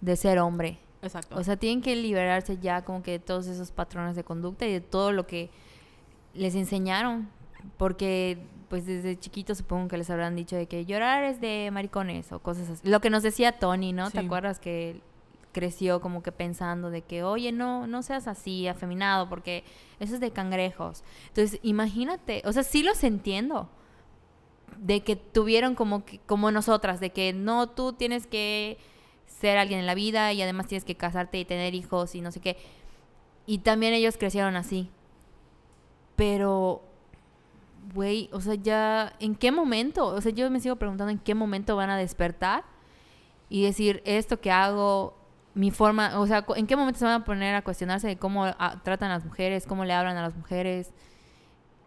de 0.00 0.16
ser 0.16 0.38
hombre. 0.38 0.78
Exacto. 1.02 1.36
O 1.36 1.44
sea, 1.44 1.56
tienen 1.56 1.82
que 1.82 1.94
liberarse 1.96 2.58
ya 2.58 2.82
como 2.82 3.02
que 3.02 3.12
de 3.12 3.18
todos 3.18 3.46
esos 3.46 3.70
patrones 3.70 4.16
de 4.16 4.24
conducta 4.24 4.66
y 4.66 4.72
de 4.72 4.80
todo 4.80 5.12
lo 5.12 5.26
que 5.26 5.50
les 6.34 6.54
enseñaron. 6.54 7.28
Porque, 7.76 8.38
pues 8.68 8.86
desde 8.86 9.18
chiquitos 9.18 9.58
supongo 9.58 9.88
que 9.88 9.98
les 9.98 10.10
habrán 10.10 10.36
dicho 10.36 10.56
de 10.56 10.66
que 10.66 10.84
llorar 10.84 11.24
es 11.24 11.40
de 11.40 11.70
maricones 11.72 12.32
o 12.32 12.38
cosas 12.38 12.68
así. 12.70 12.88
Lo 12.88 13.00
que 13.00 13.10
nos 13.10 13.22
decía 13.22 13.58
Tony, 13.58 13.92
¿no? 13.92 14.10
¿Te 14.10 14.20
acuerdas 14.20 14.58
que 14.58 15.00
creció 15.52 16.00
como 16.00 16.22
que 16.22 16.30
pensando 16.30 16.90
de 16.90 17.02
que, 17.02 17.24
oye, 17.24 17.52
no, 17.52 17.86
no 17.86 18.02
seas 18.02 18.28
así, 18.28 18.68
afeminado, 18.68 19.28
porque 19.28 19.64
eso 19.98 20.14
es 20.14 20.20
de 20.20 20.30
cangrejos. 20.30 21.02
Entonces, 21.28 21.58
imagínate, 21.62 22.42
o 22.44 22.52
sea, 22.52 22.62
sí 22.62 22.82
los 22.82 23.02
entiendo. 23.04 23.68
De 24.78 25.02
que 25.02 25.16
tuvieron 25.16 25.74
como, 25.74 26.04
que, 26.04 26.20
como 26.20 26.52
nosotras, 26.52 27.00
de 27.00 27.10
que 27.10 27.32
no, 27.32 27.68
tú 27.68 27.94
tienes 27.94 28.28
que 28.28 28.78
ser 29.28 29.58
alguien 29.58 29.78
en 29.78 29.86
la 29.86 29.94
vida 29.94 30.32
y 30.32 30.42
además 30.42 30.66
tienes 30.66 30.84
que 30.84 30.96
casarte 30.96 31.38
y 31.38 31.44
tener 31.44 31.74
hijos 31.74 32.14
y 32.14 32.20
no 32.20 32.32
sé 32.32 32.40
qué. 32.40 32.56
Y 33.46 33.58
también 33.58 33.94
ellos 33.94 34.16
crecieron 34.18 34.56
así. 34.56 34.90
Pero, 36.16 36.82
güey, 37.94 38.28
o 38.32 38.40
sea, 38.40 38.54
ya, 38.56 39.14
¿en 39.20 39.36
qué 39.36 39.52
momento? 39.52 40.06
O 40.06 40.20
sea, 40.20 40.32
yo 40.32 40.50
me 40.50 40.60
sigo 40.60 40.76
preguntando 40.76 41.10
en 41.10 41.18
qué 41.18 41.34
momento 41.34 41.76
van 41.76 41.90
a 41.90 41.96
despertar 41.96 42.64
y 43.48 43.62
decir, 43.62 44.02
esto 44.04 44.40
que 44.40 44.50
hago, 44.50 45.16
mi 45.54 45.70
forma, 45.70 46.18
o 46.18 46.26
sea, 46.26 46.44
¿en 46.56 46.66
qué 46.66 46.76
momento 46.76 46.98
se 46.98 47.04
van 47.04 47.22
a 47.22 47.24
poner 47.24 47.54
a 47.54 47.62
cuestionarse 47.62 48.08
de 48.08 48.18
cómo 48.18 48.44
ah, 48.44 48.80
tratan 48.82 49.10
a 49.10 49.14
las 49.14 49.24
mujeres, 49.24 49.66
cómo 49.66 49.84
le 49.84 49.92
hablan 49.92 50.16
a 50.16 50.22
las 50.22 50.36
mujeres? 50.36 50.92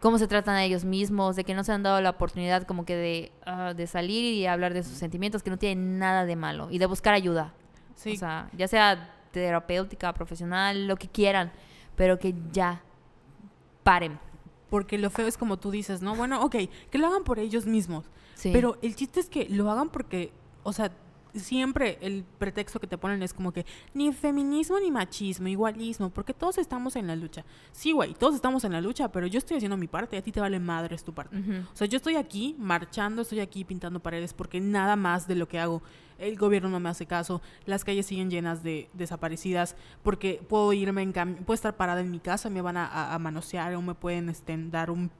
Cómo 0.02 0.18
se 0.18 0.26
tratan 0.26 0.56
a 0.56 0.64
ellos 0.64 0.84
mismos, 0.84 1.36
de 1.36 1.44
que 1.44 1.54
no 1.54 1.62
se 1.64 1.72
han 1.72 1.84
dado 1.84 2.00
la 2.00 2.10
oportunidad 2.10 2.64
como 2.64 2.84
que 2.84 2.96
de, 2.96 3.32
ah, 3.46 3.72
de 3.72 3.86
salir 3.86 4.34
y 4.34 4.46
hablar 4.46 4.74
de 4.74 4.82
sus 4.82 4.98
sentimientos, 4.98 5.42
que 5.44 5.50
no 5.50 5.58
tienen 5.58 5.98
nada 6.00 6.26
de 6.26 6.34
malo, 6.36 6.68
y 6.70 6.78
de 6.78 6.86
buscar 6.86 7.14
ayuda. 7.14 7.54
sí, 7.94 8.14
O 8.14 8.16
sea, 8.16 8.50
ya 8.52 8.66
sea 8.66 9.14
terapéutica, 9.30 10.12
profesional, 10.12 10.88
lo 10.88 10.96
que 10.96 11.06
quieran, 11.08 11.52
pero 11.96 12.18
que 12.18 12.34
ya 12.52 12.82
paren. 13.84 14.18
porque 14.68 14.98
lo 14.98 15.10
feo 15.10 15.26
es 15.26 15.36
como 15.36 15.58
tú 15.58 15.70
dices, 15.70 16.02
¿no? 16.02 16.16
Bueno, 16.16 16.42
ok, 16.42 16.56
que 16.90 16.98
lo 16.98 17.06
hagan 17.06 17.24
por 17.24 17.38
ellos 17.38 17.66
mismos. 17.66 18.06
Sí. 18.34 18.50
Pero 18.52 18.78
el 18.82 18.96
chiste 18.96 19.20
es 19.20 19.28
que 19.28 19.46
lo 19.50 19.70
hagan 19.70 19.90
porque, 19.90 20.32
o 20.62 20.72
sea, 20.72 20.90
siempre 21.34 21.98
el 22.00 22.24
pretexto 22.38 22.78
que 22.80 22.86
te 22.86 22.98
ponen 22.98 23.22
es 23.22 23.32
como 23.32 23.52
que 23.52 23.64
ni 23.94 24.12
feminismo 24.12 24.78
ni 24.80 24.90
machismo, 24.90 25.48
igualismo, 25.48 26.10
porque 26.10 26.34
todos 26.34 26.58
estamos 26.58 26.96
en 26.96 27.06
la 27.06 27.16
lucha. 27.16 27.44
Sí, 27.72 27.92
güey, 27.92 28.14
todos 28.14 28.34
estamos 28.34 28.64
en 28.64 28.72
la 28.72 28.80
lucha, 28.80 29.10
pero 29.10 29.26
yo 29.26 29.38
estoy 29.38 29.56
haciendo 29.56 29.76
mi 29.76 29.88
parte 29.88 30.16
y 30.16 30.18
a 30.18 30.22
ti 30.22 30.32
te 30.32 30.40
vale 30.40 30.58
madre 30.60 30.94
es 30.94 31.04
tu 31.04 31.12
parte. 31.12 31.36
O 31.72 31.76
sea, 31.76 31.86
yo 31.86 31.96
estoy 31.96 32.16
aquí 32.16 32.54
marchando, 32.58 33.22
estoy 33.22 33.40
aquí 33.40 33.64
pintando 33.64 34.00
paredes 34.00 34.34
porque 34.34 34.60
nada 34.60 34.96
más 34.96 35.26
de 35.26 35.34
lo 35.36 35.48
que 35.48 35.58
hago. 35.58 35.82
El 36.18 36.36
gobierno 36.36 36.68
no 36.68 36.78
me 36.78 36.88
hace 36.88 37.06
caso, 37.06 37.42
las 37.66 37.84
calles 37.84 38.06
siguen 38.06 38.30
llenas 38.30 38.62
de 38.62 38.88
desaparecidas 38.92 39.74
porque 40.04 40.40
puedo 40.48 40.72
irme 40.72 41.02
en 41.02 41.12
puedo 41.12 41.54
estar 41.54 41.76
parada 41.76 42.00
en 42.00 42.10
mi 42.12 42.20
casa, 42.20 42.48
me 42.48 42.60
van 42.60 42.76
a, 42.76 42.86
a- 42.86 43.14
a 43.14 43.18
manosear 43.18 43.74
o 43.74 43.82
me 43.82 43.94
pueden 43.94 44.28
este, 44.28 44.56
dar 44.70 44.90
un 44.90 45.10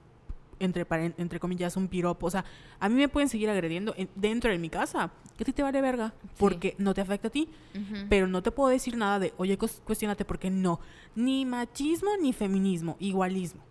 entre, 0.59 0.85
entre 1.17 1.39
comillas 1.39 1.75
un 1.77 1.87
piropo, 1.87 2.27
o 2.27 2.29
sea, 2.31 2.45
a 2.79 2.89
mí 2.89 2.95
me 2.95 3.07
pueden 3.09 3.29
seguir 3.29 3.49
agrediendo 3.49 3.93
en- 3.97 4.09
dentro 4.15 4.51
de 4.51 4.57
mi 4.57 4.69
casa, 4.69 5.11
que 5.37 5.43
a 5.43 5.45
ti 5.45 5.53
te 5.53 5.63
vale 5.63 5.81
verga, 5.81 6.13
porque 6.37 6.75
no 6.77 6.93
te 6.93 7.01
afecta 7.01 7.27
a 7.27 7.31
ti, 7.31 7.49
Ujú. 7.75 8.05
pero 8.09 8.27
no 8.27 8.41
te 8.43 8.51
puedo 8.51 8.69
decir 8.69 8.95
nada 8.97 9.19
de, 9.19 9.33
oye, 9.37 9.57
cues- 9.57 9.81
cuestiónate 9.83 10.25
porque 10.25 10.49
no, 10.49 10.79
ni 11.15 11.45
machismo 11.45 12.09
ni 12.21 12.33
feminismo, 12.33 12.95
igualismo. 12.99 13.61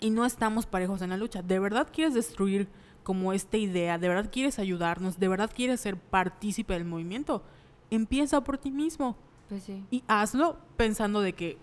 Y 0.00 0.10
no 0.10 0.24
estamos 0.24 0.66
parejos 0.66 1.00
en 1.02 1.10
la 1.10 1.16
lucha. 1.16 1.42
¿De 1.42 1.58
verdad 1.60 1.88
quieres 1.92 2.12
destruir 2.14 2.66
como 3.04 3.32
esta 3.32 3.56
idea? 3.56 3.98
¿De 3.98 4.08
verdad 4.08 4.30
quieres 4.32 4.58
ayudarnos? 4.58 5.18
¿De 5.18 5.28
verdad 5.28 5.50
quieres 5.54 5.80
ser 5.80 5.96
partícipe 5.96 6.74
del 6.74 6.84
movimiento? 6.84 7.44
Empieza 7.90 8.40
por 8.42 8.58
ti 8.58 8.70
mismo 8.72 9.16
Pues 9.48 9.62
sí. 9.64 9.84
y 9.90 10.02
hazlo 10.08 10.56
pensando 10.76 11.20
de 11.20 11.34
que, 11.34 11.58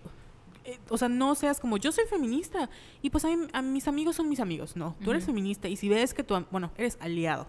eh, 0.72 0.78
o 0.88 0.96
sea, 0.98 1.08
no 1.08 1.34
seas 1.34 1.60
como 1.60 1.76
yo 1.76 1.92
soy 1.92 2.04
feminista 2.06 2.68
y 3.02 3.10
pues 3.10 3.24
a, 3.24 3.28
mí- 3.28 3.48
a 3.52 3.62
mis 3.62 3.86
amigos 3.88 4.16
son 4.16 4.28
mis 4.28 4.40
amigos. 4.40 4.76
No, 4.76 4.96
tú 5.04 5.10
eres 5.10 5.24
feminista 5.24 5.68
y 5.68 5.76
si 5.76 5.88
ves 5.88 6.14
que 6.14 6.22
tú, 6.24 6.34
bueno, 6.50 6.70
eres 6.76 6.96
aliado, 7.00 7.46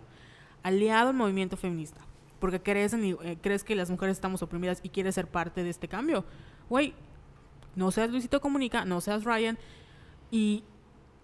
aliado 0.63 1.09
al 1.09 1.15
movimiento 1.15 1.57
feminista, 1.57 2.01
porque 2.39 2.59
crees, 2.61 2.93
en, 2.93 3.03
eh, 3.03 3.38
crees 3.41 3.63
que 3.63 3.76
las 3.76 3.89
mujeres 3.89 4.17
estamos 4.17 4.41
oprimidas 4.41 4.80
y 4.84 4.89
quieres 4.89 5.15
ser 5.15 5.28
parte 5.28 5.63
de 5.63 5.69
este 5.69 5.88
cambio, 5.88 6.26
güey, 6.69 6.93
no 7.76 7.91
seas 7.91 8.09
Luisito 8.11 8.41
Comunica, 8.41 8.84
no 8.86 8.99
seas 9.01 9.24
Ryan 9.24 9.57
y 10.30 10.63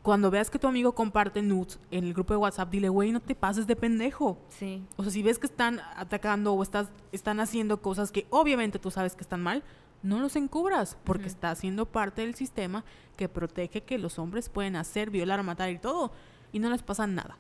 cuando 0.02 0.32
veas 0.32 0.50
que 0.50 0.58
tu 0.58 0.68
amigo 0.68 0.94
comparte 0.94 1.42
nudes 1.42 1.80
en 1.92 2.06
el 2.06 2.14
grupo 2.14 2.34
de 2.34 2.38
WhatsApp, 2.38 2.70
dile, 2.70 2.88
güey, 2.88 3.12
no 3.12 3.20
te 3.20 3.36
pases 3.36 3.68
de 3.68 3.76
pendejo. 3.76 4.38
Sí. 4.48 4.82
O 4.96 5.04
sea, 5.04 5.12
si 5.12 5.22
ves 5.22 5.38
que 5.38 5.48
están 5.48 5.82
atacando 5.98 6.54
o 6.54 6.64
estás, 6.64 6.88
están 7.12 7.42
haciendo 7.42 7.82
cosas 7.82 8.14
que 8.14 8.26
obviamente 8.30 8.80
tú 8.80 8.90
sabes 8.90 9.16
que 9.16 9.22
están 9.22 9.44
mal, 9.44 9.64
no 10.04 10.20
los 10.20 10.36
encubras, 10.36 10.98
porque 11.04 11.28
está 11.28 11.54
siendo 11.56 11.86
parte 11.86 12.22
del 12.22 12.36
sistema 12.36 12.84
que 13.16 13.28
protege 13.30 13.82
que 13.82 13.98
los 13.98 14.20
hombres 14.20 14.50
pueden 14.50 14.76
hacer, 14.76 15.10
violar, 15.10 15.42
matar 15.44 15.70
y 15.72 15.80
todo, 15.80 16.12
y 16.54 16.60
no 16.60 16.70
les 16.70 16.84
pasa 16.84 17.08
nada. 17.08 17.38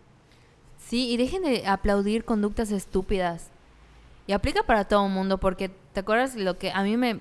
Sí, 0.77 1.09
y 1.09 1.17
dejen 1.17 1.43
de 1.43 1.67
aplaudir 1.67 2.23
conductas 2.25 2.71
estúpidas. 2.71 3.49
Y 4.25 4.33
aplica 4.33 4.63
para 4.63 4.85
todo 4.85 5.05
el 5.07 5.11
mundo, 5.13 5.37
porque 5.39 5.69
¿te 5.93 5.99
acuerdas 6.01 6.35
lo 6.35 6.57
que 6.57 6.71
a 6.71 6.83
mí 6.83 6.97
me 6.97 7.19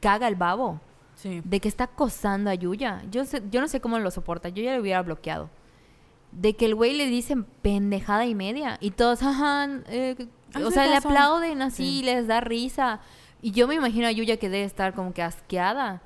caga 0.00 0.28
el 0.28 0.34
babo? 0.36 0.80
Sí. 1.14 1.40
De 1.44 1.60
que 1.60 1.68
está 1.68 1.84
acosando 1.84 2.50
a 2.50 2.54
Yuya. 2.54 3.02
Yo, 3.10 3.24
sé- 3.24 3.42
yo 3.50 3.60
no 3.60 3.68
sé 3.68 3.80
cómo 3.80 3.98
lo 3.98 4.10
soporta. 4.10 4.48
Yo 4.48 4.62
ya 4.62 4.74
lo 4.74 4.82
hubiera 4.82 5.02
bloqueado. 5.02 5.48
De 6.32 6.54
que 6.56 6.64
el 6.66 6.74
güey 6.74 6.94
le 6.94 7.06
dicen 7.06 7.44
pendejada 7.44 8.26
y 8.26 8.34
media. 8.34 8.76
Y 8.80 8.90
todos, 8.92 9.22
ajá. 9.22 9.66
eh, 9.88 10.26
o 10.62 10.70
sea, 10.70 10.86
le 10.86 10.96
aplauden 10.96 11.62
así, 11.62 12.00
Sí. 12.00 12.02
les 12.04 12.26
da 12.26 12.40
risa. 12.40 13.00
Y 13.42 13.50
yo 13.50 13.66
me 13.68 13.74
imagino 13.74 14.06
a 14.06 14.12
Yuya 14.12 14.36
que 14.38 14.48
debe 14.48 14.64
estar 14.64 14.94
como 14.94 15.12
que 15.12 15.22
asqueada. 15.22 16.00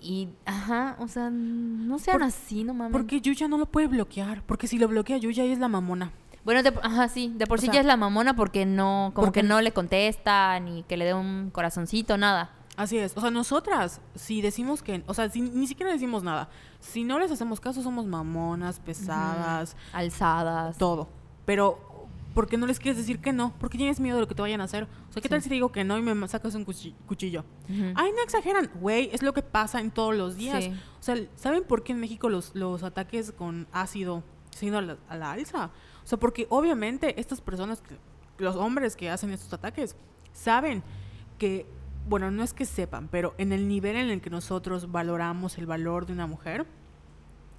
Y, 0.00 0.28
ajá, 0.46 0.96
o 0.98 1.08
sea, 1.08 1.28
no 1.30 1.98
sean 1.98 2.18
Por- 2.18 2.26
así, 2.28 2.64
no 2.64 2.72
mames. 2.72 2.92
Porque 2.92 3.20
Yuya 3.20 3.48
no 3.48 3.58
lo 3.58 3.66
puede 3.66 3.86
bloquear, 3.88 4.42
porque 4.46 4.66
si 4.66 4.78
lo 4.78 4.88
bloquea 4.88 5.18
Yuya 5.18 5.44
es 5.44 5.58
la 5.58 5.68
mamona. 5.68 6.12
Bueno, 6.42 6.62
de, 6.62 6.72
ajá, 6.82 7.08
sí, 7.08 7.34
de 7.36 7.46
por 7.46 7.58
O 7.58 7.60
sí 7.60 7.66
sea, 7.66 7.74
ya 7.74 7.80
es 7.80 7.86
la 7.86 7.98
mamona 7.98 8.34
porque 8.34 8.64
no, 8.64 9.10
como 9.14 9.26
porque- 9.26 9.42
que 9.42 9.46
no 9.46 9.60
le 9.60 9.72
contesta, 9.72 10.58
ni 10.60 10.84
que 10.84 10.96
le 10.96 11.04
dé 11.04 11.12
un 11.12 11.50
corazoncito, 11.50 12.16
nada. 12.16 12.52
Así 12.76 12.96
es. 12.96 13.14
O 13.14 13.20
sea, 13.20 13.30
nosotras, 13.30 14.00
si 14.14 14.40
decimos 14.40 14.82
que, 14.82 15.02
o 15.06 15.12
sea, 15.12 15.28
si 15.28 15.42
ni 15.42 15.66
siquiera 15.66 15.92
decimos 15.92 16.22
nada, 16.22 16.48
si 16.78 17.04
no 17.04 17.18
les 17.18 17.30
hacemos 17.30 17.60
caso, 17.60 17.82
somos 17.82 18.06
mamonas, 18.06 18.80
pesadas, 18.80 19.76
Alzadas. 19.92 20.78
todo. 20.78 21.08
Pero, 21.44 21.78
¿por 22.34 22.46
qué 22.48 22.56
no 22.56 22.66
les 22.66 22.78
quieres 22.78 22.96
decir 22.98 23.20
que 23.20 23.32
no? 23.32 23.54
Porque 23.58 23.76
tienes 23.78 24.00
miedo 24.00 24.16
de 24.16 24.22
lo 24.22 24.28
que 24.28 24.34
te 24.34 24.42
vayan 24.42 24.60
a 24.60 24.64
hacer. 24.64 24.84
O 25.08 25.12
sea, 25.12 25.20
¿qué 25.22 25.28
tal 25.28 25.40
Sí. 25.40 25.44
si 25.44 25.48
te 25.50 25.54
digo 25.56 25.72
que 25.72 25.84
no 25.84 25.98
y 25.98 26.02
me 26.02 26.28
sacas 26.28 26.54
un 26.54 26.64
cuchi- 26.64 26.94
cuchillo? 27.06 27.44
Ujú. 27.68 27.92
Ay, 27.96 28.12
no 28.12 28.22
exageran. 28.22 28.70
Güey, 28.80 29.10
es 29.12 29.22
lo 29.22 29.32
que 29.32 29.42
pasa 29.42 29.80
en 29.80 29.90
todos 29.90 30.14
los 30.14 30.36
días. 30.36 30.64
Sí. 30.64 30.70
O 30.72 31.02
sea, 31.02 31.16
¿saben 31.36 31.64
por 31.64 31.82
qué 31.82 31.92
en 31.92 32.00
México 32.00 32.28
los, 32.28 32.54
los 32.54 32.82
ataques 32.82 33.32
con 33.32 33.66
ácido 33.72 34.22
ido 34.62 34.78
a 34.78 34.82
la, 34.82 34.96
a 35.08 35.16
la 35.16 35.32
alza? 35.32 35.70
O 36.04 36.06
sea, 36.06 36.18
porque 36.18 36.46
obviamente 36.50 37.18
estas 37.20 37.40
personas, 37.40 37.82
los 38.38 38.56
hombres 38.56 38.94
que 38.96 39.08
hacen 39.10 39.30
estos 39.30 39.52
ataques, 39.52 39.96
saben 40.32 40.82
que, 41.38 41.66
bueno, 42.08 42.30
no 42.30 42.42
es 42.42 42.52
que 42.52 42.64
sepan, 42.64 43.08
pero 43.08 43.34
en 43.38 43.52
el 43.52 43.66
nivel 43.68 43.96
en 43.96 44.10
el 44.10 44.20
que 44.20 44.30
nosotros 44.30 44.90
valoramos 44.92 45.58
el 45.58 45.66
valor 45.66 46.06
de 46.06 46.12
una 46.12 46.26
mujer, 46.26 46.66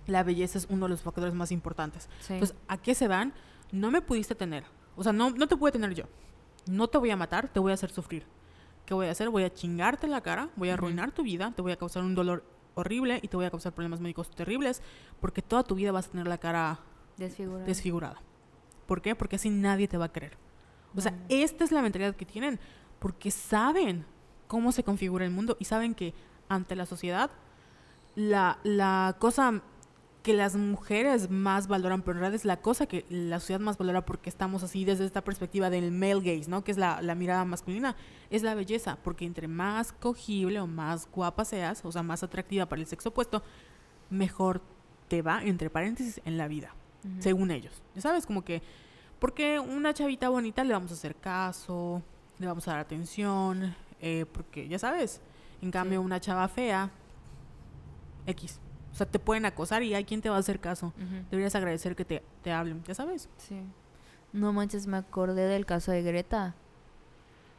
la 0.08 0.24
belleza 0.24 0.58
es 0.58 0.68
uno 0.70 0.86
de 0.86 0.90
los 0.90 1.02
factores 1.02 1.34
más 1.34 1.52
importantes. 1.52 2.10
Sí. 2.22 2.34
Entonces, 2.34 2.56
¿a 2.68 2.78
qué 2.78 2.96
se 2.96 3.08
van? 3.08 3.34
No 3.72 3.92
me 3.92 4.02
pudiste 4.02 4.36
tener. 4.36 4.64
O 4.96 5.04
sea, 5.04 5.14
no, 5.14 5.30
no 5.30 5.48
te 5.48 5.56
pude 5.58 5.72
tener 5.72 5.94
yo. 5.94 6.06
No 6.68 6.88
te 6.88 6.98
voy 6.98 7.10
a 7.12 7.16
matar, 7.16 7.48
te 7.48 7.60
voy 7.60 7.72
a 7.72 7.76
hacer 7.76 7.90
sufrir. 7.92 8.26
¿Qué 8.86 8.94
voy 8.94 9.08
a 9.08 9.12
hacer? 9.12 9.30
Voy 9.30 9.44
a 9.44 9.54
chingarte 9.54 10.08
la 10.08 10.22
cara, 10.22 10.50
voy 10.56 10.70
a 10.70 10.74
arruinar 10.74 11.12
tu 11.12 11.24
vida, 11.24 11.52
te 11.56 11.62
voy 11.62 11.72
a 11.72 11.78
causar 11.78 12.04
un 12.04 12.14
dolor 12.16 12.44
horrible 12.76 13.20
y 13.22 13.28
te 13.28 13.38
voy 13.38 13.46
a 13.46 13.50
causar 13.52 13.74
problemas 13.74 14.00
médicos 14.00 14.30
terribles 14.32 14.82
porque 15.20 15.42
toda 15.42 15.64
tu 15.64 15.76
vida 15.76 15.92
vas 15.92 16.08
a 16.08 16.12
tener 16.12 16.28
la 16.28 16.38
cara 16.38 16.80
Desfigurada. 17.18 17.66
desfigurada. 17.66 18.22
¿Por 18.88 19.02
qué? 19.02 19.16
Porque 19.16 19.36
así 19.38 19.50
nadie 19.50 19.88
te 19.88 19.98
va 19.98 20.06
a 20.06 20.12
querer. 20.12 20.38
O 20.96 21.02
sea, 21.02 21.14
esta 21.30 21.64
es 21.64 21.72
la 21.72 21.82
mentalidad 21.82 22.16
que 22.16 22.26
tienen 22.26 22.60
porque 23.00 23.32
saben 23.32 24.06
cómo 24.48 24.72
se 24.72 24.84
configura 24.84 25.26
el 25.26 25.32
mundo 25.32 25.56
y 25.60 25.66
saben 25.66 25.96
que 25.96 26.14
ante 26.50 26.76
la 26.76 26.86
sociedad 26.86 27.32
la, 28.16 28.60
la 28.64 29.16
cosa 29.20 29.62
que 30.24 30.34
las 30.34 30.56
mujeres 30.56 31.30
más 31.32 31.68
valoran, 31.68 32.04
pero 32.04 32.14
en 32.14 32.20
realidad 32.20 32.36
es 32.36 32.46
la 32.46 32.58
cosa 32.58 32.86
que 32.86 33.06
la 33.10 33.40
sociedad 33.40 33.60
más 33.60 33.78
valora 33.78 34.06
porque 34.06 34.30
estamos 34.30 34.62
así 34.62 34.86
desde 34.86 35.06
esta 35.06 35.24
perspectiva 35.24 35.70
del 35.70 35.92
male 35.92 36.20
gaze, 36.22 36.50
¿no? 36.50 36.64
Que 36.64 36.72
es 36.72 36.78
la, 36.78 37.02
la 37.02 37.16
mirada 37.16 37.44
masculina, 37.44 37.96
es 38.30 38.44
la 38.44 38.54
belleza, 38.54 38.98
porque 39.04 39.26
entre 39.26 39.48
más 39.48 39.92
cogible 39.92 40.60
o 40.60 40.68
más 40.68 41.10
guapa 41.12 41.44
seas, 41.44 41.84
o 41.84 41.92
sea, 41.92 42.04
más 42.04 42.22
atractiva 42.22 42.68
para 42.68 42.82
el 42.82 42.88
sexo 42.88 43.10
opuesto, 43.10 43.42
mejor 44.12 44.62
te 45.08 45.22
va, 45.22 45.44
entre 45.44 45.70
paréntesis, 45.70 46.22
en 46.24 46.38
la 46.38 46.48
vida, 46.48 46.74
según 47.20 47.50
ellos. 47.50 47.82
Ya 47.96 48.02
sabes, 48.02 48.28
como 48.28 48.44
que, 48.44 48.62
porque 49.20 49.60
una 49.60 49.94
chavita 49.94 50.30
bonita 50.30 50.64
le 50.64 50.74
vamos 50.74 50.92
a 50.92 50.94
hacer 50.94 51.16
caso, 51.16 52.04
le 52.38 52.46
vamos 52.46 52.68
a 52.68 52.72
dar 52.72 52.80
atención, 52.82 53.76
eh, 54.00 54.26
porque 54.32 54.68
ya 54.68 54.78
sabes, 54.78 55.20
en 55.62 55.72
cambio 55.72 56.02
una 56.02 56.20
chava 56.20 56.48
fea, 56.48 56.92
X. 58.28 58.60
O 58.92 58.96
sea, 58.96 59.06
te 59.06 59.20
pueden 59.20 59.46
acosar 59.46 59.84
y 59.84 59.94
hay 59.94 60.04
quien 60.04 60.22
te 60.22 60.30
va 60.30 60.36
a 60.36 60.40
hacer 60.40 60.60
caso. 60.60 60.94
Deberías 61.30 61.56
agradecer 61.56 61.96
que 61.96 62.04
te, 62.06 62.24
te 62.44 62.52
hablen, 62.52 62.84
ya 62.84 62.94
sabes. 62.94 63.30
Sí. 63.38 63.62
No 64.34 64.52
manches, 64.54 64.88
me 64.88 64.98
acordé 64.98 65.48
del 65.48 65.66
caso 65.66 65.92
de 65.92 66.02
Greta. 66.04 66.56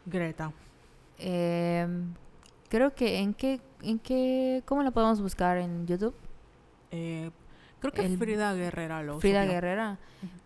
Greta. 0.07 0.53
Em, 1.19 2.15
creo 2.69 2.95
que 2.95 3.19
en 3.19 3.35
qué, 3.35 3.61
en 3.83 3.99
qué, 3.99 4.63
¿cómo 4.67 4.83
la 4.83 4.91
podemos 4.91 5.21
buscar 5.21 5.57
en 5.59 5.87
YouTube? 5.87 6.15
Eh, 6.91 7.31
creo 7.81 7.93
que 7.93 8.05
El- 8.05 8.19
Frida 8.19 8.53
Guerrera 8.55 9.03
lo 9.03 9.21
Frida 9.21 9.43
subió. 9.43 9.53
Guerrera. 9.55 9.99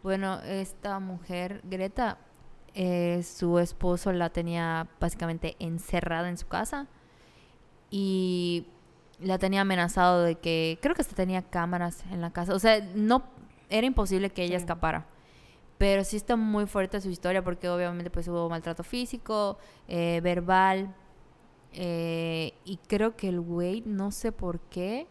Bueno, 0.03 0.41
esta 0.43 0.99
mujer, 1.01 1.61
Greta, 1.65 2.19
eh, 2.75 3.23
su 3.25 3.59
esposo 3.59 4.13
la 4.13 4.31
tenía 4.31 4.87
básicamente 5.01 5.57
encerrada 5.59 6.29
en 6.29 6.37
su 6.39 6.47
casa 6.47 6.87
y 7.91 8.67
la 9.21 9.39
tenía 9.39 9.63
amenazado 9.63 10.23
de 10.23 10.37
que, 10.37 10.79
creo 10.83 10.95
que 10.95 11.03
hasta 11.03 11.15
tenía 11.15 11.43
cámaras 11.43 12.05
en 12.11 12.21
la 12.21 12.31
casa. 12.33 12.55
O 12.55 12.59
sea, 12.59 12.81
no, 12.95 13.25
era 13.71 13.87
imposible 13.87 14.31
que 14.31 14.45
ella 14.45 14.59
Sí. 14.59 14.63
escapara. 14.65 15.07
Pero 15.79 16.05
sí 16.05 16.17
está 16.17 16.37
muy 16.37 16.67
fuerte 16.67 17.01
su 17.01 17.11
historia 17.11 17.45
porque 17.45 17.69
obviamente 17.69 18.11
pues 18.11 18.29
hubo 18.29 18.49
maltrato 18.49 18.83
físico, 18.85 19.59
eh, 19.89 20.21
verbal. 20.23 20.95
eh, 21.79 22.55
y 22.65 22.79
creo 22.89 23.17
que 23.17 23.29
el 23.29 23.41
güey, 23.41 23.83
no 23.85 24.11
sé 24.11 24.33
por 24.33 24.61
qué, 24.61 25.07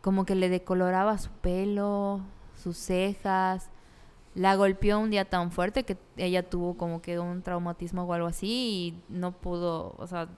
como 0.00 0.24
que 0.24 0.36
le 0.36 0.48
decoloraba 0.48 1.18
su 1.18 1.30
pelo, 1.30 2.20
sus 2.54 2.76
cejas. 2.76 3.68
La 4.36 4.54
golpeó 4.54 5.00
un 5.00 5.10
día 5.10 5.24
tan 5.24 5.50
fuerte 5.50 5.82
que 5.84 5.96
ella 6.18 6.48
tuvo 6.48 6.76
como 6.76 7.02
que 7.02 7.18
un 7.18 7.42
traumatismo 7.42 8.04
o 8.04 8.12
algo 8.12 8.28
así 8.28 8.46
y 8.48 9.02
no 9.12 9.32
pudo, 9.32 9.94
o 9.98 10.06
sea, 10.06 10.28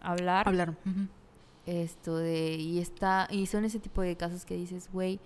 hablar. 0.00 0.46
Hablar. 0.46 0.70
ujú. 0.86 1.08
Esto 1.66 2.16
de, 2.18 2.56
y 2.56 2.78
está, 2.78 3.26
y 3.30 3.46
son 3.46 3.64
ese 3.64 3.78
tipo 3.80 4.02
de 4.02 4.16
casos 4.16 4.44
que 4.44 4.54
dices, 4.54 4.90
güey, 4.92 5.18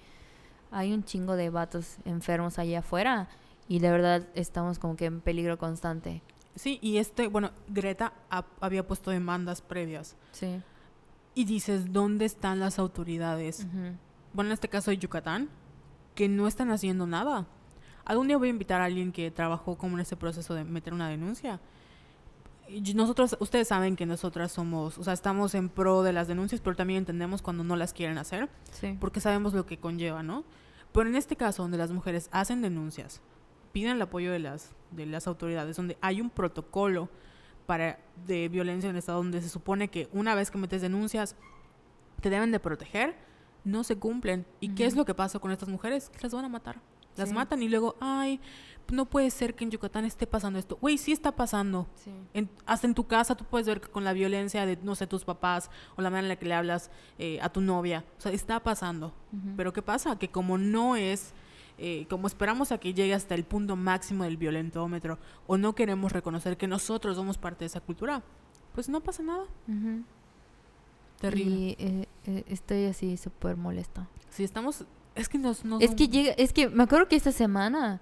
hay 0.70 0.92
un 0.92 1.02
chingo 1.04 1.34
de 1.34 1.50
vatos 1.50 1.96
enfermos 2.04 2.58
allá 2.58 2.78
afuera 2.80 3.28
y 3.68 3.80
de 3.80 3.90
verdad 3.90 4.26
estamos 4.34 4.78
como 4.78 4.94
que 4.96 5.06
en 5.06 5.20
peligro 5.20 5.58
constante. 5.58 6.22
Sí, 6.54 6.78
y 6.82 6.98
este, 6.98 7.26
bueno, 7.28 7.50
Greta 7.68 8.12
ha- 8.30 8.44
había 8.60 8.86
puesto 8.86 9.10
demandas 9.10 9.62
previas. 9.62 10.16
Sí. 10.32 10.60
Y 11.34 11.44
dices, 11.44 11.92
¿dónde 11.92 12.24
están 12.24 12.60
las 12.60 12.78
autoridades? 12.78 13.66
Bueno, 14.32 14.50
en 14.50 14.52
este 14.54 14.68
caso 14.68 14.90
de 14.90 14.98
Yucatán, 14.98 15.48
que 16.14 16.28
no 16.28 16.46
están 16.48 16.70
haciendo 16.70 17.06
nada. 17.06 17.46
Algún 18.04 18.26
día 18.28 18.36
voy 18.38 18.48
a 18.48 18.50
invitar 18.50 18.80
a 18.80 18.84
alguien 18.86 19.12
que 19.12 19.30
trabajó 19.30 19.76
como 19.76 19.96
en 19.96 20.00
este 20.00 20.16
proceso 20.16 20.54
de 20.54 20.64
meter 20.64 20.92
una 20.94 21.08
denuncia. 21.08 21.60
Nosotros, 22.94 23.36
ustedes 23.40 23.68
saben 23.68 23.96
que 23.96 24.04
nosotras 24.06 24.52
somos, 24.52 24.98
o 24.98 25.04
sea, 25.04 25.12
estamos 25.14 25.54
en 25.54 25.68
pro 25.70 26.02
de 26.02 26.12
las 26.12 26.28
denuncias, 26.28 26.60
pero 26.60 26.76
también 26.76 26.98
entendemos 26.98 27.40
cuando 27.40 27.64
no 27.64 27.76
las 27.76 27.92
quieren 27.92 28.18
hacer, 28.18 28.48
Sí. 28.72 28.96
porque 29.00 29.20
sabemos 29.20 29.54
lo 29.54 29.64
que 29.64 29.78
conlleva, 29.78 30.22
¿no? 30.22 30.44
Pero 30.92 31.08
en 31.08 31.16
este 31.16 31.36
caso, 31.36 31.62
donde 31.62 31.78
las 31.78 31.90
mujeres 31.90 32.28
hacen 32.32 32.60
denuncias, 32.60 33.20
piden 33.72 33.92
el 33.96 34.02
apoyo 34.02 34.32
de 34.32 34.38
las, 34.38 34.74
de 34.90 35.06
las 35.06 35.26
autoridades, 35.26 35.76
donde 35.76 35.96
hay 36.00 36.20
un 36.20 36.30
protocolo 36.30 37.08
para, 37.66 37.98
de 38.26 38.48
violencia 38.48 38.88
en 38.88 38.96
el 38.96 38.98
Estado, 38.98 39.18
donde 39.18 39.40
se 39.40 39.48
supone 39.48 39.88
que 39.88 40.08
una 40.12 40.34
vez 40.34 40.50
que 40.50 40.58
metes 40.58 40.82
denuncias, 40.82 41.36
te 42.20 42.30
deben 42.30 42.50
de 42.50 42.60
proteger, 42.60 43.14
no 43.64 43.84
se 43.84 43.96
cumplen. 43.98 44.46
¿Y 44.60 44.70
qué 44.74 44.86
es 44.86 44.96
lo 44.96 45.04
que 45.04 45.14
pasa 45.14 45.38
con 45.38 45.50
estas 45.52 45.68
mujeres? 45.68 46.08
Que 46.10 46.18
las 46.22 46.32
van 46.34 46.44
a 46.44 46.48
matar. 46.48 46.80
Las 47.18 47.28
Sí. 47.30 47.34
matan 47.34 47.62
y 47.62 47.68
luego, 47.68 47.96
ay, 48.00 48.40
no 48.90 49.04
puede 49.04 49.30
ser 49.30 49.54
que 49.54 49.64
en 49.64 49.70
Yucatán 49.70 50.06
esté 50.06 50.26
pasando 50.26 50.58
esto. 50.58 50.78
Güey, 50.80 50.96
sí 50.96 51.12
está 51.12 51.32
pasando. 51.32 51.86
Sí. 51.96 52.10
En- 52.32 52.48
hasta 52.64 52.86
en 52.86 52.94
tu 52.94 53.06
casa 53.06 53.36
tú 53.36 53.44
puedes 53.44 53.66
ver 53.66 53.80
que 53.82 53.88
con 53.88 54.02
la 54.04 54.14
violencia 54.14 54.64
de, 54.64 54.78
no 54.82 54.94
sé, 54.94 55.06
tus 55.06 55.24
papás 55.24 55.70
o 55.96 56.00
la 56.02 56.08
manera 56.08 56.24
en 56.24 56.28
la 56.30 56.36
que 56.36 56.46
le 56.46 56.54
hablas 56.54 56.90
eh, 57.18 57.38
a 57.42 57.50
tu 57.50 57.60
novia. 57.60 58.04
O 58.16 58.20
sea, 58.22 58.32
está 58.32 58.60
pasando. 58.60 59.12
Pero 59.56 59.74
¿qué 59.74 59.82
pasa? 59.82 60.18
Que 60.18 60.28
como 60.30 60.56
no 60.56 60.96
es, 60.96 61.34
eh, 61.76 62.06
como 62.08 62.26
esperamos 62.28 62.72
a 62.72 62.78
que 62.78 62.94
llegue 62.94 63.12
hasta 63.12 63.34
el 63.34 63.44
punto 63.44 63.76
máximo 63.76 64.24
del 64.24 64.38
violentómetro 64.38 65.18
o 65.46 65.58
no 65.58 65.74
queremos 65.74 66.12
reconocer 66.12 66.56
que 66.56 66.66
nosotros 66.66 67.14
somos 67.16 67.36
parte 67.36 67.60
de 67.60 67.66
esa 67.66 67.80
cultura, 67.80 68.22
pues 68.74 68.88
no 68.88 69.02
pasa 69.02 69.22
nada. 69.22 69.44
Terrible. 71.20 71.56
Y 71.56 71.76
eh, 71.78 72.08
eh, 72.26 72.44
estoy 72.48 72.86
así 72.86 73.16
súper 73.16 73.56
molesta. 73.56 74.08
Si 74.30 74.44
estamos, 74.44 74.84
es 75.18 75.28
que 75.28 75.38
nos... 75.38 75.64
nos 75.64 75.82
Es 75.82 75.94
que 75.94 76.08
llega, 76.08 76.32
es 76.32 76.52
que 76.52 76.68
me 76.68 76.84
acuerdo 76.84 77.08
que 77.08 77.16
esta 77.16 77.32
semana, 77.32 78.00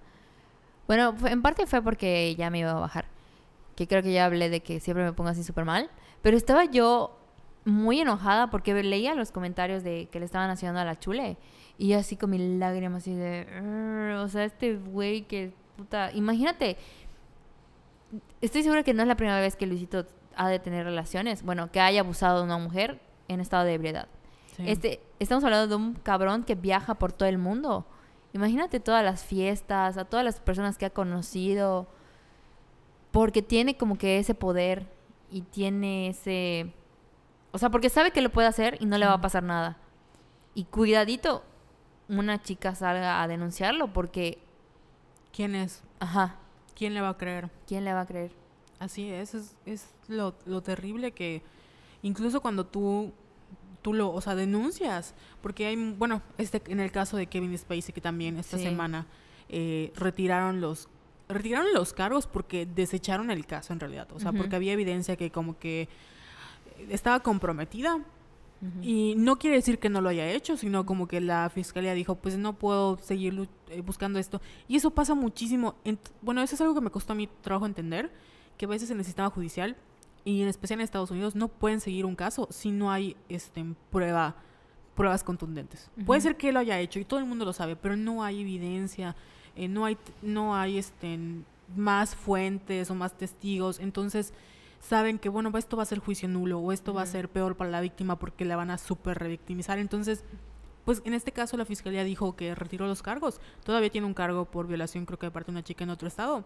bueno, 0.87 1.15
en 1.27 1.43
parte 1.43 1.67
fue 1.67 1.83
porque 1.83 2.35
ya 2.37 2.51
me 2.51 2.61
iba 2.61 2.71
a 2.71 2.81
bajar, 2.81 3.07
que 3.75 3.87
creo 3.87 4.03
que 4.03 4.13
ya 4.13 4.27
hablé 4.27 4.51
de 4.51 4.61
que 4.61 4.81
siempre 4.81 5.05
me 5.05 5.13
pongo 5.13 5.31
así 5.31 5.43
súper 5.43 5.65
mal, 5.65 5.91
pero 6.23 6.37
estaba 6.37 6.65
yo 6.65 7.19
muy 7.65 8.01
enojada 8.01 8.49
porque 8.51 8.81
leía 8.83 9.15
los 9.15 9.33
comentarios 9.33 9.83
de 9.83 10.09
que 10.11 10.21
le 10.21 10.25
estaban 10.25 10.51
haciendo 10.51 10.79
a 10.79 10.85
la 10.85 10.99
chule 10.99 11.37
y 11.79 11.89
yo 11.89 11.99
así 11.99 12.17
con 12.17 12.31
mi 12.31 12.59
lágrima 12.59 12.99
así 12.99 13.13
de, 13.13 14.17
o 14.23 14.29
sea, 14.29 14.45
este 14.45 14.77
güey 14.77 15.23
que 15.23 15.53
puta, 15.77 16.11
imagínate, 16.13 16.77
estoy 18.41 18.63
segura 18.63 18.83
que 18.83 18.95
no 18.95 19.03
es 19.03 19.09
la 19.09 19.17
primera 19.17 19.41
vez 19.41 19.57
que 19.57 19.67
Luisito 19.67 20.07
ha 20.37 20.49
de 20.49 20.59
tener 20.59 20.85
relaciones, 20.85 21.43
bueno, 21.43 21.71
que 21.73 21.81
haya 21.81 22.01
abusado 22.01 22.39
de 22.39 22.45
una 22.45 22.59
mujer 22.59 23.01
en 23.29 23.41
estado 23.41 23.65
de 23.65 23.75
ebriedad. 23.75 24.09
Sí. 24.57 24.65
Este, 24.67 25.01
estamos 25.19 25.45
hablando 25.45 25.69
de 25.69 25.83
un 25.83 25.95
cabrón 25.95 26.45
que 26.45 26.55
viaja 26.55 26.95
por 26.95 27.13
todo 27.13 27.29
el 27.29 27.39
mundo. 27.39 27.87
Imagínate 28.33 28.81
todas 28.81 29.05
las 29.05 29.25
fiestas, 29.25 29.97
a 29.97 30.05
todas 30.05 30.25
las 30.25 30.41
personas 30.41 30.77
que 30.77 30.87
ha 30.87 30.91
conocido, 30.91 31.87
porque 33.11 33.43
tiene 33.43 33.77
como 33.77 33.97
que 33.97 34.19
ese 34.19 34.35
poder 34.35 34.87
y 35.31 35.43
tiene 35.43 36.09
ese... 36.09 36.73
O 37.53 37.59
sea, 37.59 37.71
porque 37.71 37.89
sabe 37.89 38.11
que 38.11 38.21
lo 38.21 38.31
puede 38.31 38.49
hacer 38.49 38.77
y 38.81 38.87
no 38.87 38.99
le 38.99 39.07
va 39.07 39.15
a 39.15 39.21
pasar 39.21 39.43
nada. 39.43 39.79
Y 40.55 40.65
cuidadito, 40.65 41.43
una 42.09 42.43
chica 42.43 42.75
salga 42.75 43.23
a 43.23 43.29
denunciarlo 43.29 43.93
porque, 43.93 44.39
¿Quién 45.33 45.55
es? 45.55 45.83
ajá, 46.01 46.37
¿Quién 46.75 46.93
le 46.93 47.01
va 47.01 47.11
a 47.11 47.17
creer? 47.17 47.51
¿quién 47.67 47.85
le 47.85 47.93
va 47.95 48.03
a 48.03 48.07
creer? 48.07 48.33
Así 48.79 49.11
es, 49.11 49.35
es, 49.35 49.57
es 49.65 49.95
lo, 50.09 50.35
lo 50.45 50.63
terrible 50.63 51.13
que 51.13 51.43
incluso 52.03 52.43
cuando 52.43 52.67
tú, 52.67 53.13
tú 53.87 53.93
lo, 53.95 54.11
o 54.13 54.21
sea, 54.21 54.35
denuncias, 54.35 55.15
porque 55.41 55.65
hay, 55.67 55.77
bueno, 55.77 56.21
este, 56.39 56.61
en 56.73 56.81
el 56.81 56.91
caso 56.91 57.17
de 57.17 57.29
Kevin 57.29 57.57
Spacey, 57.57 57.95
que 57.95 58.01
también 58.01 58.37
esta 58.37 58.59
Sí. 58.59 58.65
semana 58.65 59.07
eh, 59.49 59.93
retiraron 59.95 60.61
los 60.61 60.89
retiraron 61.29 61.73
los 61.73 61.93
cargos 61.93 62.27
porque 62.27 62.67
desecharon 62.67 63.31
el 63.31 63.47
caso 63.47 63.73
en 63.73 63.79
realidad, 63.79 64.09
o 64.13 64.19
sea, 64.19 64.31
Ujú. 64.31 64.39
porque 64.39 64.57
había 64.57 64.73
evidencia 64.73 65.15
que 65.15 65.31
como 65.31 65.57
que 65.57 65.89
estaba 66.91 67.21
comprometida 67.21 67.95
Ujú. 67.97 68.83
y 68.83 69.15
no 69.17 69.37
quiere 69.39 69.55
decir 69.55 69.79
que 69.79 69.89
no 69.89 70.01
lo 70.01 70.09
haya 70.09 70.29
hecho, 70.33 70.57
sino 70.57 70.85
como 70.85 71.07
que 71.07 71.21
la 71.21 71.49
fiscalía 71.49 71.95
dijo, 71.95 72.17
pues 72.17 72.37
no 72.39 72.55
puedo 72.55 72.99
seguir 72.99 73.49
eh, 73.69 73.83
buscando 73.83 74.19
esto. 74.19 74.41
Y 74.67 74.75
eso 74.75 74.91
pasa 74.91 75.15
muchísimo. 75.15 75.77
En- 75.85 76.01
bueno, 76.23 76.43
eso 76.43 76.57
es 76.57 76.61
algo 76.61 76.75
que 76.75 76.81
me 76.81 76.91
costó 76.91 77.13
a 77.13 77.17
mi 77.17 77.29
trabajo 77.41 77.67
entender, 77.67 78.11
que 78.57 78.65
a 78.65 78.69
veces 78.69 78.91
en 78.91 78.99
el 78.99 79.05
sistema 79.05 79.31
judicial, 79.31 79.77
y 80.27 80.43
en 80.43 80.49
especial 80.49 80.81
en 80.81 80.85
Estados 80.85 81.13
Unidos, 81.13 81.37
no 81.37 81.47
pueden 81.47 81.81
seguir 81.81 82.05
un 82.05 82.17
caso 82.17 82.49
si 82.51 82.73
no 82.73 82.91
hay 82.91 83.17
este, 83.29 83.65
prueba, 83.93 84.35
pruebas 84.97 85.23
contundentes. 85.23 85.89
Puede 86.05 86.21
ser 86.21 86.37
que 86.37 86.51
lo 86.51 86.59
haya 86.59 86.81
hecho 86.81 86.99
y 86.99 87.05
todo 87.05 87.21
el 87.21 87.27
mundo 87.27 87.45
lo 87.45 87.53
sabe, 87.53 87.77
pero 87.77 87.97
no 87.97 88.25
hay 88.25 88.41
evidencia, 88.41 89.15
eh, 89.55 89.69
no 89.69 89.85
hay, 89.85 89.97
no 90.23 90.57
hay 90.57 90.79
este, 90.79 91.17
más 91.77 92.17
fuentes 92.17 92.91
o 92.91 92.97
más 92.97 93.17
testigos. 93.17 93.79
Entonces 93.79 94.35
saben 94.81 95.21
que, 95.21 95.29
bueno, 95.29 95.57
esto 95.57 95.77
va 95.77 95.85
a 95.85 95.87
ser 95.87 96.01
juicio 96.01 96.29
nulo 96.29 96.59
o 96.59 96.73
esto 96.73 96.93
va 96.93 97.03
a 97.03 97.07
ser 97.07 97.29
peor 97.29 97.57
para 97.57 97.71
la 97.71 97.81
víctima 97.81 98.19
porque 98.19 98.45
la 98.45 98.57
van 98.57 98.73
a 98.73 98.79
súper 98.79 99.19
revictimizar. 99.19 99.79
Entonces, 99.79 100.25
pues 100.85 101.03
en 101.05 101.15
este 101.15 101.31
caso 101.31 101.57
la 101.57 101.65
fiscalía 101.65 102.03
dijo 102.03 102.35
que 102.35 102.53
retiró 102.57 102.89
los 102.89 103.01
cargos. 103.01 103.41
Todavía 103.63 103.91
tiene 103.91 104.09
un 104.09 104.15
cargo 104.15 104.45
por 104.47 104.67
violación, 104.67 105.07
creo 105.07 105.21
que 105.21 105.27
de 105.27 105.31
parte 105.31 105.53
de 105.53 105.59
una 105.59 105.63
chica 105.63 105.85
en 105.85 105.91
otro 105.91 106.09
estado. 106.09 106.45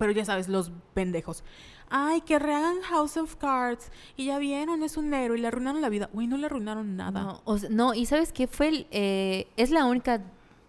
Pero 0.00 0.10
ya 0.12 0.24
sabes, 0.24 0.48
los 0.48 0.72
pendejos. 0.94 1.44
Ay, 1.90 2.22
que 2.22 2.38
rehagan 2.38 2.80
House 2.82 3.16
of 3.16 3.36
Cards. 3.36 3.92
Y 4.16 4.24
ya 4.26 4.38
vieron, 4.38 4.82
es 4.82 4.96
un 4.96 5.12
héroe 5.14 5.38
y 5.38 5.40
le 5.42 5.46
arruinaron 5.48 5.80
la 5.80 5.88
vida. 5.90 6.10
Uy, 6.12 6.26
no 6.26 6.36
le 6.36 6.46
arruinaron 6.46 6.96
nada. 6.96 7.20
No, 7.22 7.40
o 7.44 7.58
sea, 7.58 7.68
no, 7.70 7.94
y 7.94 8.06
¿sabes 8.06 8.32
qué? 8.32 8.46
Fue 8.48 8.68
el, 8.68 8.86
eh, 8.90 9.46
es 9.56 9.70
la 9.70 9.84
única, 9.84 10.22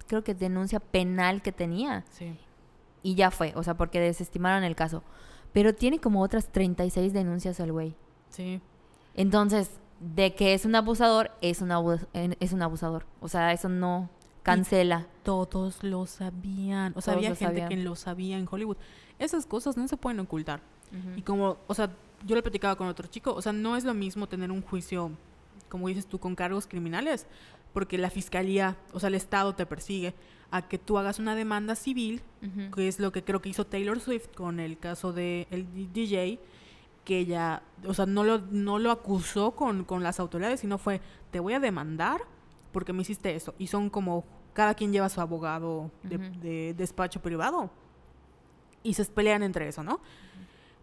creo 0.08 0.24
que 0.24 0.36
denuncia 0.36 0.80
penal 0.80 1.42
que 1.42 1.52
tenía. 1.52 2.04
Sí. 2.12 2.38
Y 3.04 3.16
ya 3.16 3.32
fue, 3.32 3.54
o 3.56 3.64
sea, 3.64 3.76
porque 3.76 4.00
desestimaron 4.00 4.64
el 4.64 4.76
caso. 4.76 5.02
Pero 5.54 5.74
tiene 5.74 6.00
como 6.00 6.22
otras 6.22 6.52
36 6.52 7.14
denuncias 7.14 7.60
el 7.60 7.72
güey. 7.72 7.96
Sí. 8.30 8.62
Entonces, 9.16 9.72
de 10.00 10.36
que 10.36 10.54
es 10.54 10.66
un 10.66 10.76
abusador, 10.76 11.32
es 11.42 11.62
un, 11.62 11.72
abu- 11.72 12.00
es 12.14 12.52
un 12.54 12.62
abusador. 12.62 13.06
O 13.22 13.28
sea, 13.28 13.54
eso 13.54 13.70
no 13.70 14.10
cancela. 14.44 15.08
Todos 15.24 15.84
lo 15.84 16.06
sabían. 16.06 16.94
O 16.96 17.02
sea, 17.02 17.14
Todos 17.14 17.26
había 17.26 17.36
gente 17.36 17.46
sabían. 17.46 17.70
que 17.70 17.78
lo 17.78 17.96
sabía 17.96 18.38
en 18.38 18.48
Hollywood. 18.50 18.78
Esas 19.20 19.46
cosas 19.46 19.78
no 19.78 19.88
se 19.88 19.98
pueden 19.98 20.20
ocultar. 20.20 20.62
Y 21.16 21.22
como, 21.22 21.58
o 21.68 21.74
sea, 21.74 21.90
yo 22.26 22.36
lo 22.36 22.44
platicaba 22.44 22.76
con 22.76 22.88
otro 22.88 23.08
chico, 23.08 23.34
o 23.34 23.42
sea, 23.42 23.54
no 23.54 23.78
es 23.78 23.86
lo 23.86 23.94
mismo 23.94 24.28
tener 24.28 24.52
un 24.52 24.62
juicio, 24.62 25.12
como 25.70 25.88
dices 25.88 26.06
tú, 26.06 26.20
con 26.20 26.36
cargos 26.36 26.68
criminales, 26.68 27.28
porque 27.74 27.98
la 27.98 28.10
fiscalía, 28.10 28.76
o 28.92 29.00
sea, 29.00 29.08
el 29.08 29.16
Estado 29.16 29.56
te 29.56 29.66
persigue, 29.66 30.14
a 30.52 30.68
que 30.68 30.78
tú 30.78 30.98
hagas 30.98 31.18
una 31.18 31.34
demanda 31.34 31.76
civil, 31.76 32.22
que 32.76 32.90
es 32.90 33.00
lo 33.00 33.14
que 33.14 33.24
creo 33.24 33.42
que 33.42 33.48
hizo 33.48 33.66
Taylor 33.66 34.02
Swift 34.02 34.28
con 34.36 34.60
el 34.60 34.78
caso 34.78 35.14
de 35.14 35.48
el 35.50 35.66
DJ, 35.94 36.40
que 37.06 37.20
ella, 37.20 37.64
o 37.86 37.94
sea, 37.94 38.06
no 38.06 38.26
lo, 38.26 38.40
no 38.40 38.78
lo 38.78 38.92
acusó 38.92 39.52
con, 39.52 39.86
con 39.86 40.04
las 40.04 40.20
autoridades, 40.20 40.60
sino 40.60 40.78
fue, 40.78 41.00
te 41.32 41.40
voy 41.40 41.54
a 41.54 41.62
demandar 41.62 42.24
porque 42.72 42.94
me 42.94 43.02
hiciste 43.02 43.36
eso. 43.36 43.54
Y 43.58 43.68
son 43.68 43.90
como, 43.90 44.24
cada 44.54 44.74
quien 44.74 44.92
lleva 44.92 45.10
su 45.10 45.22
abogado 45.22 45.92
de, 46.04 46.16
Ujú. 46.18 46.40
de 46.42 46.74
despacho 46.78 47.22
privado. 47.22 47.70
Y 48.84 48.94
se 48.96 49.06
pelean 49.06 49.44
entre 49.44 49.68
eso, 49.68 49.84
¿no? 49.84 50.00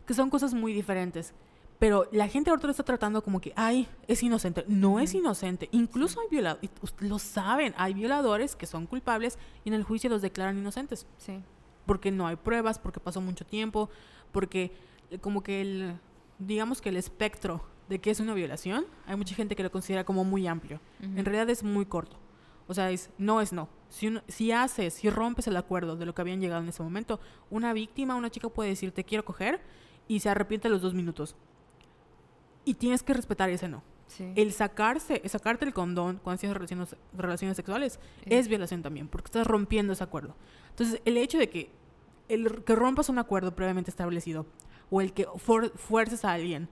Que 0.07 0.15
son 0.15 0.31
cosas 0.31 0.55
muy 0.55 0.73
diferentes. 0.73 1.35
Pero 1.79 2.09
la 2.13 2.27
gente 2.29 2.51
ahorita 2.51 2.67
lo 2.67 2.71
está 2.73 2.83
tratando 2.83 3.23
como 3.23 3.41
que, 3.41 3.53
ay, 3.55 3.87
es 4.09 4.23
inocente. 4.23 4.65
No 4.69 4.99
es 5.01 5.11
Ujú. 5.11 5.19
inocente. 5.21 5.69
Incluso 5.73 6.21
hay 6.21 6.27
violadores, 6.29 6.71
lo 7.01 7.19
saben, 7.19 7.73
hay 7.77 7.95
violadores 7.95 8.57
que 8.57 8.67
son 8.67 8.87
culpables 8.87 9.39
y 9.65 9.69
en 9.69 9.75
el 9.75 9.85
juicio 9.85 10.11
los 10.11 10.23
declaran 10.23 10.59
inocentes 10.59 11.07
Sí. 11.19 11.41
porque 11.87 12.11
no 12.11 12.27
hay 12.27 12.37
pruebas, 12.37 12.79
porque 12.79 12.99
pasó 13.01 13.21
mucho 13.21 13.45
tiempo, 13.47 13.91
porque 14.33 14.73
eh, 15.11 15.19
como 15.19 15.43
que 15.43 15.61
el, 15.61 15.99
digamos 16.39 16.81
que 16.81 16.89
el 16.89 16.97
espectro 16.97 17.63
de 17.89 17.99
qué 18.01 18.11
es 18.11 18.21
una 18.21 18.35
violación, 18.35 18.87
hay 19.07 19.17
mucha 19.17 19.35
gente 19.35 19.57
que 19.57 19.63
lo 19.63 19.71
considera 19.71 20.05
como 20.05 20.25
muy 20.25 20.47
amplio. 20.47 20.81
En 21.01 21.25
realidad 21.25 21.49
es 21.51 21.63
muy 21.63 21.87
corto. 21.87 22.17
O 22.67 22.75
sea, 22.75 22.91
es 22.91 23.11
no 23.17 23.41
es 23.41 23.53
no. 23.53 23.69
Si, 23.89 24.09
uno- 24.09 24.23
si 24.29 24.53
haces, 24.53 24.93
si 24.95 25.09
rompes 25.09 25.47
el 25.47 25.57
acuerdo 25.57 25.97
de 25.97 26.05
lo 26.05 26.15
que 26.15 26.21
habían 26.21 26.41
llegado 26.41 26.63
en 26.63 26.69
ese 26.69 26.83
momento, 26.83 27.19
una 27.51 27.73
víctima, 27.73 28.15
una 28.15 28.29
chica 28.31 28.49
puede 28.51 28.69
decir 28.71 28.93
te 28.93 29.05
quiero 29.05 29.25
coger 29.25 29.61
y 30.07 30.21
se 30.21 30.29
arrepiente 30.29 30.69
a 30.69 30.71
los 30.71 30.83
dos 30.83 30.93
minutos. 30.93 31.35
Y 32.65 32.75
tienes 32.75 33.03
que 33.03 33.15
respetar 33.15 33.49
ese 33.49 33.69
no. 33.69 33.83
Sí. 34.09 34.33
El 34.37 34.53
sacarse, 34.53 35.23
sacarte 35.29 35.65
el 35.65 35.73
condón 35.75 36.19
cuando 36.23 36.41
tienes 36.41 36.55
relaciones, 36.57 36.97
relaciones 37.17 37.57
sexuales 37.57 38.01
es 38.27 38.49
violación 38.49 38.83
también, 38.83 39.09
porque 39.09 39.27
estás 39.27 39.47
rompiendo 39.47 39.93
ese 39.93 40.05
acuerdo. 40.05 40.35
Entonces, 40.71 41.01
el 41.05 41.17
hecho 41.19 41.39
de 41.39 41.49
que, 41.51 41.71
el, 42.29 42.65
que 42.65 42.75
rompas 42.75 43.09
un 43.09 43.19
acuerdo 43.19 43.55
previamente 43.55 43.91
establecido 43.91 44.47
o 44.91 45.01
el 45.01 45.13
que 45.13 45.27
for- 45.37 45.73
fuerces 45.77 46.25
a 46.25 46.33
alguien 46.33 46.69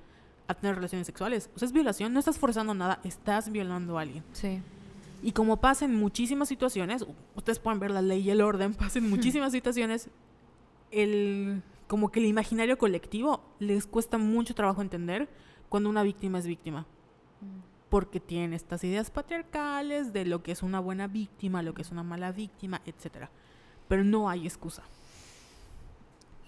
a 0.49 0.55
tener 0.55 0.77
relaciones 0.77 1.07
sexuales, 1.07 1.51
o 1.55 1.59
sea, 1.59 1.67
es 1.67 1.73
violación, 1.73 2.13
no 2.13 2.19
estás 2.19 2.39
forzando 2.39 2.75
nada, 2.75 3.01
estás 3.05 3.51
violando 3.51 3.99
a 3.99 4.03
alguien. 4.03 4.25
Sí. 4.33 4.61
Y 5.23 5.33
como 5.33 5.57
pasa 5.59 5.85
en 5.85 5.95
muchísimas 5.95 6.49
situaciones, 6.49 7.05
ustedes 7.35 7.59
pueden 7.59 7.81
ver 7.81 7.91
la 7.91 8.03
ley 8.03 8.21
y 8.21 8.31
el 8.31 8.41
orden, 8.41 8.75
pasa 8.77 8.99
en 8.99 9.11
muchísimas 9.11 9.53
situaciones, 9.53 10.09
el, 10.91 11.63
como 11.89 12.11
que 12.11 12.21
el 12.21 12.27
imaginario 12.27 12.79
colectivo 12.79 13.43
les 13.59 13.87
cuesta 13.87 14.19
mucho 14.19 14.55
trabajo 14.55 14.83
entender 14.83 15.29
cuando 15.69 15.91
una 15.91 16.03
víctima 16.03 16.39
es 16.39 16.47
víctima 16.47 16.87
porque 17.89 18.21
tienen 18.21 18.53
estas 18.53 18.83
ideas 18.85 19.11
patriarcales 19.11 20.13
de 20.13 20.25
lo 20.25 20.43
que 20.43 20.53
es 20.53 20.63
una 20.63 20.81
buena 20.81 21.07
víctima, 21.07 21.63
lo 21.63 21.75
que 21.75 21.83
es 21.83 21.91
una 21.91 22.03
mala 22.03 22.33
víctima, 22.33 22.83
etcétera. 22.85 23.31
Pero 23.89 24.05
no 24.05 24.29
hay 24.29 24.45
excusa. 24.45 24.83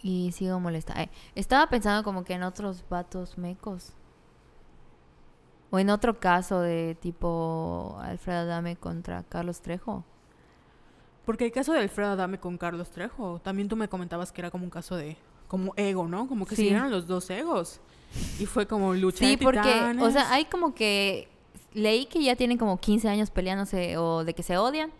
Y 0.03 0.33
sigo 0.33 0.61
molesta. 0.61 1.01
Eh, 1.03 1.11
estaba 1.35 1.69
pensando 1.69 2.05
como 2.05 2.25
que 2.25 2.35
en 2.35 2.43
otros 2.45 2.85
vatos 2.89 3.37
mecos. 3.39 3.93
O 5.71 5.79
en 5.79 5.91
otro 5.91 6.19
caso 6.19 6.61
de 6.61 6.97
tipo 7.01 7.99
Alfredo 8.01 8.41
Adame 8.41 8.77
contra 8.77 9.23
Carlos 9.25 9.61
Trejo. 9.61 10.05
Porque 11.27 11.45
el 11.45 11.53
caso 11.53 11.73
de 11.75 11.81
Alfredo 11.81 12.13
Adame 12.13 12.39
con 12.41 12.57
Carlos 12.57 12.91
Trejo, 12.91 13.39
también 13.41 13.69
tú 13.69 13.77
me 13.77 13.89
comentabas 13.89 14.33
que 14.33 14.41
era 14.41 14.51
como 14.51 14.65
un 14.65 14.71
caso 14.71 14.97
de 14.97 15.17
como 15.47 15.75
ego, 15.77 16.07
¿no? 16.09 16.27
Como 16.27 16.47
que 16.47 16.57
Sí. 16.57 16.63
se 16.63 16.69
dieron 16.71 16.91
los 16.91 17.07
dos 17.07 17.29
egos. 17.31 17.81
Y 18.39 18.47
fue 18.47 18.67
como 18.67 18.95
lucha 18.95 19.19
Sí, 19.19 19.37
de 19.37 19.45
porque, 19.45 19.95
o 20.01 20.11
sea, 20.11 20.33
hay 20.33 20.47
como 20.47 20.75
que 20.75 21.29
leí 21.75 22.07
que 22.07 22.23
ya 22.23 22.35
tienen 22.37 22.57
como 22.57 22.79
15 22.79 23.09
años 23.09 23.31
peleándose 23.31 23.99
o 23.99 24.25
de 24.25 24.33
que 24.35 24.43
se 24.43 24.57
odian, 24.57 24.91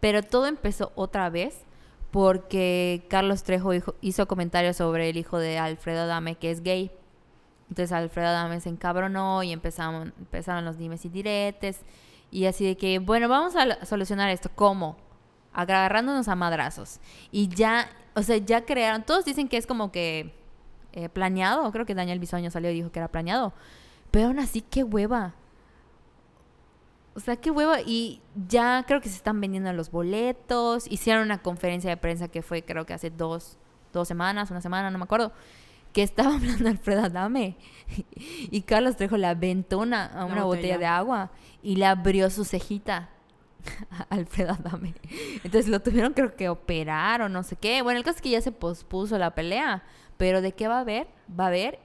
pero 0.00 0.22
todo 0.24 0.46
empezó 0.46 0.90
otra 0.96 1.30
vez 1.30 1.62
porque 2.10 3.04
Carlos 3.08 3.42
Trejo 3.42 3.70
hizo 4.00 4.28
comentarios 4.28 4.76
sobre 4.76 5.10
el 5.10 5.16
hijo 5.16 5.38
de 5.38 5.58
Alfredo 5.58 6.02
Adame 6.02 6.36
que 6.36 6.50
es 6.50 6.62
gay. 6.62 6.90
Entonces 7.68 7.92
Alfredo 7.92 8.28
Adame 8.28 8.60
se 8.60 8.70
encabronó 8.70 9.42
y 9.42 9.52
empezaron, 9.52 10.14
empezaron 10.18 10.64
los 10.64 10.78
dimes 10.78 11.04
y 11.04 11.08
diretes 11.10 11.80
y 12.30 12.46
así 12.46 12.66
de 12.66 12.76
que, 12.76 12.98
bueno, 12.98 13.28
vamos 13.28 13.54
a 13.56 13.84
solucionar 13.84 14.30
esto. 14.30 14.50
¿Cómo? 14.54 14.96
Agarrándonos 15.52 16.28
a 16.28 16.34
madrazos. 16.34 17.00
Y 17.30 17.48
ya, 17.48 17.88
o 18.14 18.22
sea, 18.22 18.36
ya 18.36 18.64
crearon, 18.64 19.02
todos 19.02 19.24
dicen 19.24 19.48
que 19.48 19.56
es 19.56 19.66
como 19.66 19.90
que 19.92 20.34
eh, 20.92 21.08
planeado, 21.08 21.70
creo 21.72 21.86
que 21.86 21.94
Daniel 21.94 22.18
Bisoño 22.18 22.50
salió 22.50 22.70
y 22.70 22.74
dijo 22.74 22.90
que 22.90 22.98
era 22.98 23.08
planeado, 23.08 23.52
pero 24.10 24.26
aún 24.26 24.38
así, 24.38 24.62
qué 24.62 24.84
hueva. 24.84 25.34
O 27.18 27.20
sea, 27.20 27.34
qué 27.34 27.50
hueva. 27.50 27.80
Y 27.80 28.20
ya 28.48 28.84
creo 28.86 29.00
que 29.00 29.08
se 29.08 29.16
están 29.16 29.40
vendiendo 29.40 29.72
los 29.72 29.90
boletos. 29.90 30.86
Hicieron 30.88 31.24
una 31.24 31.38
conferencia 31.42 31.90
de 31.90 31.96
prensa 31.96 32.28
que 32.28 32.42
fue 32.42 32.62
creo 32.62 32.86
que 32.86 32.94
hace 32.94 33.10
dos, 33.10 33.58
dos 33.92 34.06
semanas, 34.06 34.52
una 34.52 34.60
semana, 34.60 34.88
no 34.92 34.98
me 34.98 35.04
acuerdo. 35.04 35.32
Que 35.92 36.04
estaba 36.04 36.32
hablando 36.36 36.68
Alfredo 36.68 37.02
Adame. 37.02 37.56
Y 38.52 38.60
Carlos 38.62 38.94
Trejo 38.96 39.16
le 39.16 39.26
aventó 39.26 39.80
una, 39.80 40.06
a 40.06 40.18
La 40.18 40.24
una 40.26 40.44
botella. 40.44 40.76
botella. 40.76 40.78
de 40.78 40.86
agua 40.86 41.30
y 41.60 41.74
le 41.74 41.86
abrió 41.86 42.30
su 42.30 42.44
cejita 42.44 43.08
a 43.90 44.14
Alfredo 44.14 44.52
Adame. 44.52 44.94
Entonces 45.42 45.66
lo 45.66 45.80
tuvieron 45.80 46.12
creo 46.12 46.36
que 46.36 46.48
operar 46.48 47.20
o 47.22 47.28
no 47.28 47.42
sé 47.42 47.56
qué. 47.56 47.82
Bueno, 47.82 47.98
el 47.98 48.04
caso 48.04 48.18
es 48.18 48.22
que 48.22 48.30
ya 48.30 48.40
se 48.40 48.52
pospuso 48.52 49.18
la 49.18 49.34
pelea. 49.34 49.82
Pero 50.18 50.40
de 50.40 50.52
qué 50.52 50.68
va 50.68 50.76
a 50.76 50.80
haber, 50.82 51.08
va 51.28 51.44
a 51.44 51.48
haber. 51.48 51.80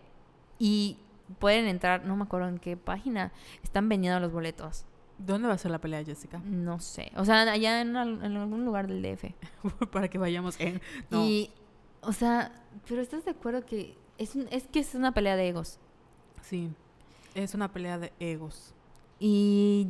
Y 0.60 1.00
pueden 1.40 1.66
entrar, 1.68 2.06
no 2.06 2.16
me 2.16 2.24
acuerdo 2.24 2.50
en 2.50 2.60
qué 2.60 2.78
página, 2.78 3.32
están 3.64 3.90
vendiendo 3.90 4.20
los 4.20 4.32
boletos. 4.32 4.86
¿Dónde 5.26 5.48
va 5.48 5.54
a 5.54 5.58
ser 5.58 5.72
la 5.72 5.80
pelea, 5.80 6.04
Jessica? 6.04 6.40
No 6.46 6.80
sé. 6.80 7.12
O 7.16 7.24
sea, 7.26 7.42
allá 7.44 7.82
en, 7.82 7.96
al- 7.96 8.24
en 8.24 8.36
algún 8.38 8.66
lugar 8.66 8.88
del 8.88 9.02
DF. 9.02 9.26
Para 9.92 10.08
que 10.10 10.18
vayamos 10.18 10.60
en... 10.60 10.82
No. 11.10 11.24
Y, 11.26 11.50
o 12.02 12.12
sea, 12.14 12.52
pero 12.88 13.02
¿estás 13.02 13.24
de 13.26 13.32
acuerdo 13.32 13.66
que 13.66 13.96
es, 14.18 14.36
un- 14.36 14.48
es 14.52 14.68
que 14.68 14.80
es 14.80 14.96
una 14.96 15.14
pelea 15.14 15.36
de 15.36 15.48
egos? 15.50 15.80
Sí. 16.42 16.70
Es 17.36 17.54
una 17.54 17.72
pelea 17.72 17.98
de 17.98 18.12
egos. 18.20 18.74
Y 19.20 19.88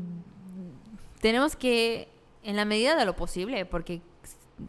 tenemos 1.20 1.56
que, 1.56 2.08
en 2.44 2.56
la 2.56 2.66
medida 2.66 2.96
de 2.96 3.06
lo 3.06 3.16
posible, 3.16 3.66
porque 3.66 4.02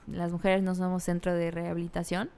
las 0.07 0.33
mujeres 0.33 0.63
no 0.63 0.75
somos 0.75 1.03
centro 1.03 1.35
de 1.35 1.51
rehabilitación, 1.51 2.31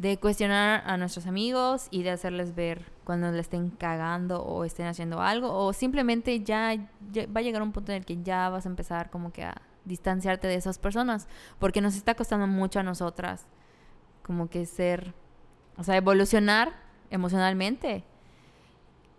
de 0.00 0.16
cuestionar 0.18 0.82
a 0.86 0.96
nuestros 0.96 1.26
amigos 1.26 1.88
y 1.90 2.02
de 2.02 2.10
hacerles 2.10 2.54
ver 2.54 2.90
cuando 3.04 3.30
le 3.32 3.40
estén 3.40 3.68
cagando 3.68 4.42
o 4.42 4.64
estén 4.64 4.86
haciendo 4.86 5.20
algo, 5.20 5.52
o 5.52 5.74
simplemente 5.74 6.40
ya, 6.40 6.74
ya 7.12 7.26
va 7.26 7.40
a 7.40 7.42
llegar 7.42 7.60
un 7.60 7.72
punto 7.72 7.92
en 7.92 7.98
el 7.98 8.06
que 8.06 8.22
ya 8.22 8.48
vas 8.48 8.64
a 8.64 8.70
empezar 8.70 9.10
como 9.10 9.30
que 9.30 9.44
a 9.44 9.60
distanciarte 9.84 10.48
de 10.48 10.54
esas 10.54 10.78
personas, 10.78 11.28
porque 11.58 11.82
nos 11.82 11.96
está 11.96 12.14
costando 12.14 12.46
mucho 12.46 12.80
a 12.80 12.82
nosotras 12.82 13.46
como 14.22 14.48
que 14.48 14.64
ser, 14.64 15.12
o 15.76 15.84
sea, 15.84 15.96
evolucionar 15.98 16.72
emocionalmente 17.10 18.02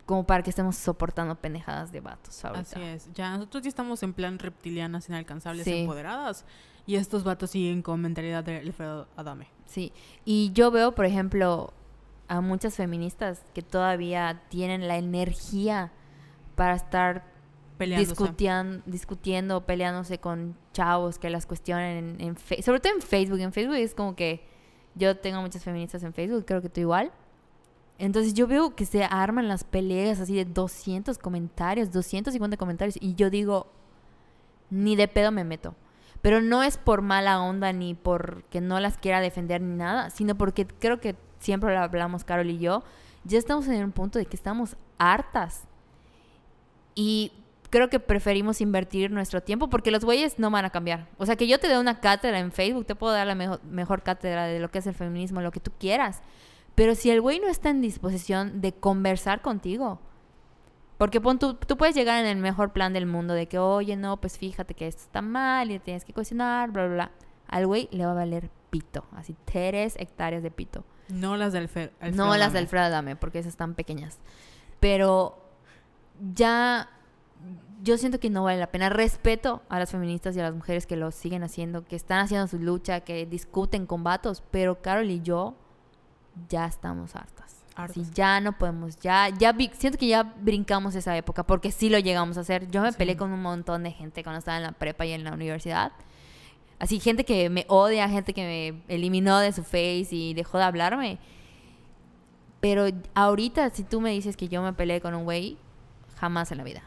como 0.08 0.26
para 0.26 0.42
que 0.42 0.50
estemos 0.50 0.78
soportando 0.78 1.36
pendejadas 1.36 1.92
de 1.92 2.00
vatos 2.00 2.44
ahorita. 2.44 2.62
Así 2.62 2.82
es. 2.82 3.14
Ya 3.14 3.32
nosotros 3.38 3.62
ya 3.62 3.70
estamos 3.70 4.02
en 4.02 4.14
plan 4.14 4.40
reptilianas, 4.40 5.08
inalcanzables, 5.10 5.64
Sí. 5.64 5.82
empoderadas. 5.82 6.44
Y 6.88 6.96
estos 6.96 7.24
vatos 7.24 7.52
siguen 7.52 7.82
con 7.82 8.02
mentalidad 8.02 8.44
de 8.44 8.58
Alfredo 8.58 9.08
Adame. 9.16 9.48
Sí, 9.66 9.94
y 10.26 10.52
yo 10.54 10.72
veo, 10.72 10.94
por 10.94 11.06
ejemplo, 11.06 11.74
a 12.28 12.42
muchas 12.42 12.76
feministas 12.76 13.44
que 13.54 13.62
todavía 13.62 14.42
tienen 14.50 14.88
la 14.88 14.98
energía 14.98 15.92
para 16.56 16.76
estar 16.76 17.26
discutian- 18.10 18.82
discutiendo, 18.86 19.66
peleándose 19.66 20.20
con 20.20 20.56
chavos 20.74 21.18
que 21.20 21.30
las 21.30 21.46
cuestionen 21.46 22.20
en, 22.20 22.38
sobre 22.64 22.80
todo 22.80 22.94
en 22.94 23.02
Facebook. 23.02 23.40
En 23.40 23.54
Facebook 23.54 23.76
es 23.76 23.96
como 23.96 24.16
que 24.16 24.46
yo 24.96 25.18
tengo 25.18 25.42
muchas 25.42 25.64
feministas 25.64 26.04
en 26.04 26.14
Facebook, 26.14 26.46
creo 26.46 26.62
que 26.62 26.70
tú 26.70 26.82
igual. 26.82 27.12
Entonces 27.98 28.34
yo 28.34 28.48
veo 28.48 28.76
que 28.76 28.86
se 28.86 29.04
arman 29.04 29.48
las 29.48 29.64
peleas 29.64 30.20
así 30.20 30.36
de 30.36 30.46
200 30.46 31.18
comentarios, 31.20 31.92
250 31.92 32.58
comentarios 32.58 32.98
y 33.00 33.14
yo 33.16 33.30
digo, 33.30 33.72
ni 34.70 34.96
de 34.96 35.08
pedo 35.08 35.32
me 35.32 35.44
meto. 35.44 35.76
Pero 36.22 36.42
no 36.42 36.64
es 36.64 36.78
por 36.78 37.02
mala 37.02 37.42
onda 37.42 37.74
ni 37.74 37.96
porque 37.96 38.62
no 38.62 38.80
las 38.80 38.98
quiera 38.98 39.22
defender 39.22 39.62
ni 39.62 39.76
nada, 39.76 40.10
sino 40.10 40.36
porque 40.36 40.68
creo 40.68 41.00
que 41.00 41.16
siempre 41.40 41.74
lo 41.74 41.80
hablamos 41.80 42.24
Carol 42.24 42.50
y 42.50 42.60
yo, 42.60 42.84
ya 43.24 43.40
estamos 43.40 43.68
en 43.68 43.84
un 43.84 43.92
punto 43.92 44.20
de 44.20 44.26
que 44.26 44.36
estamos 44.36 44.76
hartas. 44.98 45.64
Y 46.94 47.32
creo 47.72 47.90
que 47.90 48.00
preferimos 48.00 48.62
invertir 48.62 49.10
nuestro 49.10 49.42
tiempo 49.42 49.70
porque 49.70 49.92
los 49.92 50.06
güeyes 50.06 50.38
no 50.38 50.52
van 50.52 50.66
a 50.66 50.70
cambiar. 50.70 51.08
O 51.18 51.26
sea, 51.26 51.36
que 51.36 51.48
yo 51.48 51.60
te 51.60 51.68
dé 51.68 51.80
una 51.80 52.00
cátedra 52.00 52.38
en 52.40 52.52
Facebook, 52.52 52.86
te 52.86 52.96
puedo 52.96 53.14
dar 53.14 53.26
la 53.26 53.36
mejor, 53.36 54.04
cátedra 54.04 54.46
de 54.46 54.60
lo 54.60 54.70
que 54.70 54.80
es 54.80 54.88
el 54.88 54.94
feminismo, 54.94 55.42
lo 55.42 55.52
que 55.52 55.60
tú 55.60 55.72
quieras. 55.80 56.22
Pero 56.76 56.96
si 56.96 57.10
el 57.10 57.22
güey 57.22 57.40
no 57.40 57.48
está 57.48 57.70
en 57.70 57.82
disposición 57.82 58.62
de 58.62 58.74
conversar 58.74 59.42
contigo, 59.42 60.00
Porque 61.02 61.20
pon, 61.20 61.40
tú, 61.40 61.56
tú 61.56 61.78
puedes 61.78 61.96
llegar 61.96 62.20
en 62.24 62.28
el 62.30 62.38
mejor 62.38 62.74
plan 62.74 62.94
del 62.94 63.08
mundo 63.08 63.34
de 63.34 63.48
que, 63.48 63.58
oye, 63.58 63.96
no, 63.96 64.18
pues 64.22 64.38
fíjate 64.38 64.76
que 64.76 64.86
esto 64.88 65.02
está 65.02 65.24
mal 65.24 65.72
y 65.72 65.80
tienes 65.80 66.06
que 66.06 66.14
cuestionar, 66.14 66.70
bla, 66.70 66.86
bla, 66.86 66.94
bla. 66.94 67.12
Al 67.48 67.66
güey 67.66 67.90
le 67.92 68.06
va 68.06 68.12
a 68.12 68.14
valer 68.14 68.52
pito, 68.70 69.04
así 69.16 69.36
tres 69.44 69.96
hectáreas 69.98 70.44
de 70.44 70.52
pito. 70.52 70.84
No 71.10 71.38
las 71.38 71.54
del 71.54 71.68
Fer- 71.68 71.90
Alfredo 72.00 72.24
no 72.24 72.38
las 72.38 72.54
del 72.54 72.66
Alfredo 72.66 73.18
porque 73.20 73.40
esas 73.40 73.54
están 73.54 73.74
pequeñas. 73.74 74.20
Pero 74.80 75.44
ya 76.36 76.88
yo 77.82 77.98
siento 77.98 78.20
que 78.20 78.30
no 78.30 78.44
vale 78.44 78.60
la 78.60 78.68
pena. 78.68 78.90
Respeto 78.90 79.64
a 79.70 79.80
las 79.80 79.90
feministas 79.90 80.38
y 80.38 80.40
a 80.40 80.44
las 80.44 80.54
mujeres 80.54 80.86
que 80.86 80.98
lo 80.98 81.10
siguen 81.10 81.42
haciendo, 81.42 81.84
que 81.84 81.96
están 81.96 82.20
haciendo 82.20 82.46
su 82.46 82.60
lucha, 82.60 83.00
que 83.00 83.26
discuten 83.26 83.88
con 83.88 84.04
vatos, 84.04 84.44
pero 84.52 84.84
Carol 84.84 85.10
y 85.10 85.20
yo 85.22 85.56
ya 86.48 86.68
estamos 86.68 87.16
hartas. 87.16 87.61
Sí, 87.94 88.06
ya 88.14 88.40
no 88.42 88.58
podemos, 88.58 88.98
ya, 89.00 89.30
ya 89.30 89.54
vi- 89.54 89.72
siento 89.74 89.98
que 89.98 90.08
ya 90.08 90.24
brincamos 90.24 90.94
esa 90.96 91.16
época, 91.18 91.44
porque 91.44 91.72
sí 91.72 91.90
lo 91.90 91.98
llegamos 92.00 92.38
a 92.38 92.42
hacer. 92.42 92.70
Yo 92.70 92.82
me 92.82 92.92
Sí. 92.92 92.98
peleé 92.98 93.18
con 93.18 93.32
un 93.32 93.42
montón 93.42 93.84
de 93.84 93.92
gente 93.92 94.24
cuando 94.24 94.40
estaba 94.40 94.58
en 94.58 94.64
la 94.64 94.72
prepa 94.74 95.06
y 95.06 95.14
en 95.14 95.24
la 95.24 95.34
universidad. 95.34 95.92
Así, 96.80 97.00
gente 97.00 97.24
que 97.26 97.50
me 97.50 97.66
odia, 97.70 98.10
gente 98.10 98.34
que 98.34 98.82
me 98.88 98.94
eliminó 98.96 99.40
de 99.40 99.52
su 99.54 99.64
face 99.64 100.08
y 100.12 100.34
dejó 100.34 100.58
de 100.58 100.64
hablarme. 100.66 101.18
Pero 102.60 102.86
ahorita, 103.16 103.70
si 103.72 103.84
tú 103.84 104.02
me 104.02 104.12
dices 104.12 104.38
que 104.38 104.48
yo 104.48 104.62
me 104.62 104.74
peleé 104.74 105.02
con 105.02 105.16
un 105.16 105.24
güey, 105.24 105.58
jamás 106.20 106.52
en 106.52 106.58
la 106.60 106.64
vida. 106.64 106.84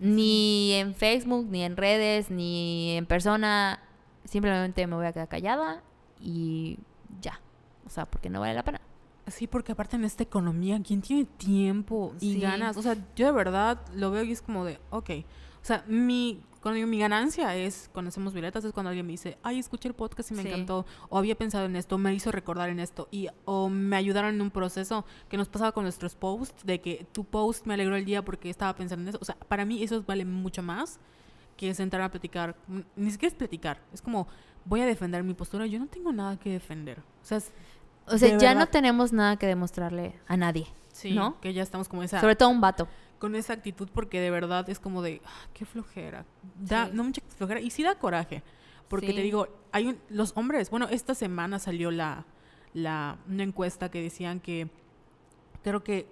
Ni 0.00 0.72
en 0.74 0.94
Facebook, 0.94 1.46
ni 1.50 1.62
en 1.62 1.76
redes, 1.76 2.30
ni 2.30 2.92
en 2.96 3.06
persona. 3.06 3.80
Simplemente 4.24 4.86
me 4.86 4.94
voy 4.96 5.06
a 5.06 5.12
quedar 5.12 5.28
callada 5.28 5.82
y 6.20 6.78
ya. 7.20 7.40
O 7.86 7.90
sea, 7.90 8.04
porque 8.06 8.28
no 8.30 8.40
vale 8.40 8.54
la 8.54 8.62
pena. 8.62 8.80
Sí, 9.26 9.46
porque 9.46 9.72
aparte 9.72 9.96
en 9.96 10.04
esta 10.04 10.22
economía, 10.22 10.80
¿quién 10.82 11.02
tiene 11.02 11.24
tiempo 11.24 12.14
y 12.20 12.34
Sí. 12.34 12.40
ganas? 12.40 12.76
O 12.76 12.82
sea, 12.82 12.96
yo 13.16 13.26
de 13.26 13.32
verdad 13.32 13.80
lo 13.94 14.10
veo 14.10 14.22
y 14.24 14.32
es 14.32 14.40
como 14.42 14.64
de, 14.64 14.78
ok. 14.90 15.10
O 15.60 15.64
sea, 15.66 15.84
mi, 15.88 16.40
cuando 16.62 16.76
digo 16.76 16.86
mi 16.86 16.98
ganancia 17.00 17.56
es, 17.56 17.90
cuando 17.92 18.10
hacemos 18.10 18.32
violetas, 18.32 18.64
es 18.64 18.72
cuando 18.72 18.90
alguien 18.90 19.04
me 19.04 19.12
dice, 19.12 19.36
ay, 19.42 19.58
escuché 19.58 19.88
el 19.88 19.94
podcast 19.94 20.30
y 20.30 20.34
me 20.34 20.42
Sí. 20.42 20.48
encantó, 20.48 20.86
o 21.08 21.18
había 21.18 21.34
pensado 21.36 21.66
en 21.66 21.74
esto, 21.74 21.98
me 21.98 22.14
hizo 22.14 22.30
recordar 22.30 22.68
en 22.70 22.78
esto, 22.78 23.08
y 23.10 23.26
o 23.46 23.68
me 23.68 23.96
ayudaron 23.96 24.34
en 24.36 24.40
un 24.40 24.50
proceso 24.52 25.04
que 25.28 25.36
nos 25.36 25.48
pasaba 25.48 25.72
con 25.72 25.82
nuestros 25.82 26.14
posts, 26.14 26.64
de 26.64 26.80
que 26.80 27.04
tu 27.10 27.24
post 27.24 27.66
me 27.66 27.74
alegró 27.74 27.96
el 27.96 28.04
día 28.04 28.24
porque 28.24 28.48
estaba 28.48 28.76
pensando 28.76 29.02
en 29.02 29.08
eso. 29.08 29.18
O 29.20 29.24
sea, 29.24 29.34
para 29.48 29.64
mí 29.64 29.82
eso 29.82 30.04
vale 30.06 30.24
mucho 30.24 30.62
más 30.62 31.00
que 31.56 31.74
sentarme 31.74 32.04
a 32.06 32.10
platicar. 32.12 32.54
Ni 32.94 33.10
siquiera 33.10 33.32
es 33.32 33.34
platicar, 33.36 33.80
es 33.92 34.00
como, 34.02 34.28
voy 34.66 34.82
a 34.82 34.86
defender 34.86 35.24
mi 35.24 35.34
postura, 35.34 35.66
yo 35.66 35.78
no 35.80 35.86
tengo 35.88 36.12
nada 36.12 36.38
que 36.38 36.50
defender. 36.50 37.00
O 37.22 37.24
sea, 37.24 37.38
es- 37.38 37.52
O 38.06 38.18
sea, 38.18 38.32
De 38.34 38.38
ya 38.38 38.54
no 38.54 38.66
tenemos 38.66 39.12
nada 39.12 39.36
que 39.36 39.46
demostrarle 39.46 40.14
a 40.28 40.36
nadie. 40.36 40.66
sí, 40.92 41.12
¿No? 41.12 41.40
que 41.40 41.52
ya 41.52 41.62
estamos 41.62 41.88
como 41.88 42.02
esa... 42.02 42.20
Sobre 42.20 42.36
todo 42.36 42.48
a 42.48 42.52
un 42.52 42.60
vato. 42.60 42.88
con 43.18 43.34
esa 43.34 43.52
actitud 43.54 43.88
porque 43.92 44.20
de 44.20 44.30
verdad 44.30 44.68
es 44.70 44.78
como 44.78 45.02
de, 45.02 45.20
ah, 45.24 45.46
qué 45.54 45.64
flojera. 45.64 46.24
Da, 46.60 46.86
Sí. 46.86 46.92
No 46.94 47.04
mucha 47.04 47.22
flojera 47.36 47.60
y 47.60 47.70
sí 47.70 47.82
da 47.82 47.94
coraje. 47.96 48.42
Porque 48.88 49.08
Sí. 49.08 49.14
te 49.14 49.22
digo, 49.22 49.48
hay 49.72 49.86
un, 49.88 49.98
los 50.08 50.32
hombres, 50.36 50.70
bueno, 50.70 50.86
esta 50.90 51.14
semana 51.14 51.58
salió 51.58 51.90
la, 51.90 52.24
la, 52.74 53.16
una 53.28 53.42
encuesta 53.42 53.90
que 53.90 54.00
decían 54.02 54.38
que 54.40 54.68
creo 55.64 55.82
que 55.82 56.06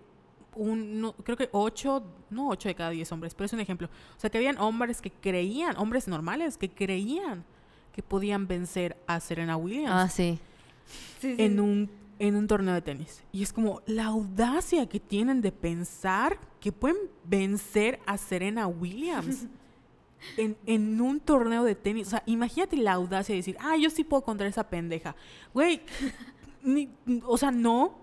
un, 0.57 1.01
no, 1.01 1.13
creo 1.15 1.37
que 1.37 1.49
ocho, 1.53 2.03
no 2.31 2.49
ocho 2.49 2.69
de 2.69 2.75
cada 2.75 2.91
diez 2.91 3.11
hombres, 3.13 3.35
pero 3.35 3.47
es 3.47 3.53
un 3.53 3.61
ejemplo. 3.61 3.89
O 4.17 4.21
sea, 4.21 4.31
que 4.31 4.39
habían 4.39 4.59
hombres 4.59 5.01
que 5.01 5.11
creían, 5.11 5.77
hombres 5.77 6.09
normales, 6.09 6.57
que 6.57 6.71
creían 6.71 7.45
que 7.93 8.03
podían 8.03 8.47
vencer 8.49 8.97
a 9.07 9.21
Serena 9.21 9.57
Williams 9.57 9.91
Ah, 9.93 10.09
sí. 10.09 10.39
En 11.23 11.61
un, 11.61 11.91
en 12.19 12.37
un 12.37 12.47
torneo 12.47 12.75
de 12.75 12.83
tenis. 12.83 13.23
Y 13.33 13.43
es 13.43 13.53
como 13.53 13.83
la 13.87 14.07
audacia 14.07 14.87
que 14.89 15.01
tienen 15.01 15.41
de 15.41 15.53
pensar 15.53 16.39
que 16.61 16.73
pueden 16.73 16.97
vencer 17.25 18.01
a 18.07 18.17
Serena 18.19 18.67
Williams 18.67 19.47
en, 20.37 20.57
en 20.67 21.01
un 21.01 21.21
torneo 21.21 21.65
de 21.65 21.75
tenis. 21.75 22.07
O 22.09 22.11
sea, 22.11 22.23
imagínate 22.27 22.77
la 22.77 22.93
audacia 22.95 23.33
de 23.33 23.39
decir, 23.39 23.57
ah, 23.61 23.77
yo 23.77 23.91
sí 23.91 24.05
puedo 24.05 24.23
contra 24.23 24.47
esa 24.47 24.69
pendeja. 24.69 25.15
Güey, 25.53 25.81
ni- 26.63 26.89
o 27.27 27.37
sea, 27.39 27.51
no. 27.51 28.03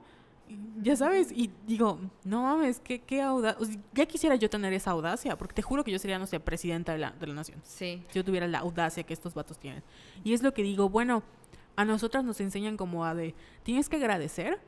Ya 0.84 0.98
sabes, 0.98 1.32
y 1.32 1.50
digo, 1.66 1.98
no 2.26 2.42
mames, 2.44 2.82
qué, 2.82 3.00
qué 3.00 3.22
audacia. 3.22 3.66
ya 3.94 4.06
quisiera 4.06 4.36
yo 4.36 4.50
tener 4.50 4.74
esa 4.74 4.92
audacia, 4.92 5.38
porque 5.38 5.54
te 5.54 5.62
juro 5.62 5.82
que 5.86 5.92
yo 5.94 5.98
sería, 5.98 6.20
no 6.20 6.28
sé, 6.28 6.42
presidenta 6.42 6.92
de 6.92 6.98
la, 6.98 7.12
de 7.12 7.26
la 7.28 7.34
nación 7.36 7.62
Sí. 7.64 8.04
si 8.10 8.16
yo 8.16 8.26
tuviera 8.26 8.46
la 8.50 8.60
audacia 8.60 9.02
que 9.04 9.14
estos 9.14 9.34
vatos 9.34 9.58
tienen. 9.58 9.82
Y 10.26 10.34
es 10.34 10.44
lo 10.44 10.54
que 10.54 10.62
digo, 10.62 10.90
bueno, 10.90 11.24
a 11.82 11.86
nosotras 11.86 12.24
nos 12.24 12.40
enseñan 12.40 12.78
como 12.78 13.06
a 13.06 13.14
de, 13.16 13.36
tienes 13.64 13.90
que 13.90 13.98
agradecer, 13.98 14.60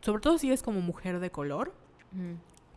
sobre 0.00 0.20
todo 0.22 0.38
si 0.38 0.48
eres 0.48 0.62
como 0.62 0.80
mujer 0.80 1.18
de 1.20 1.30
color, 1.30 1.72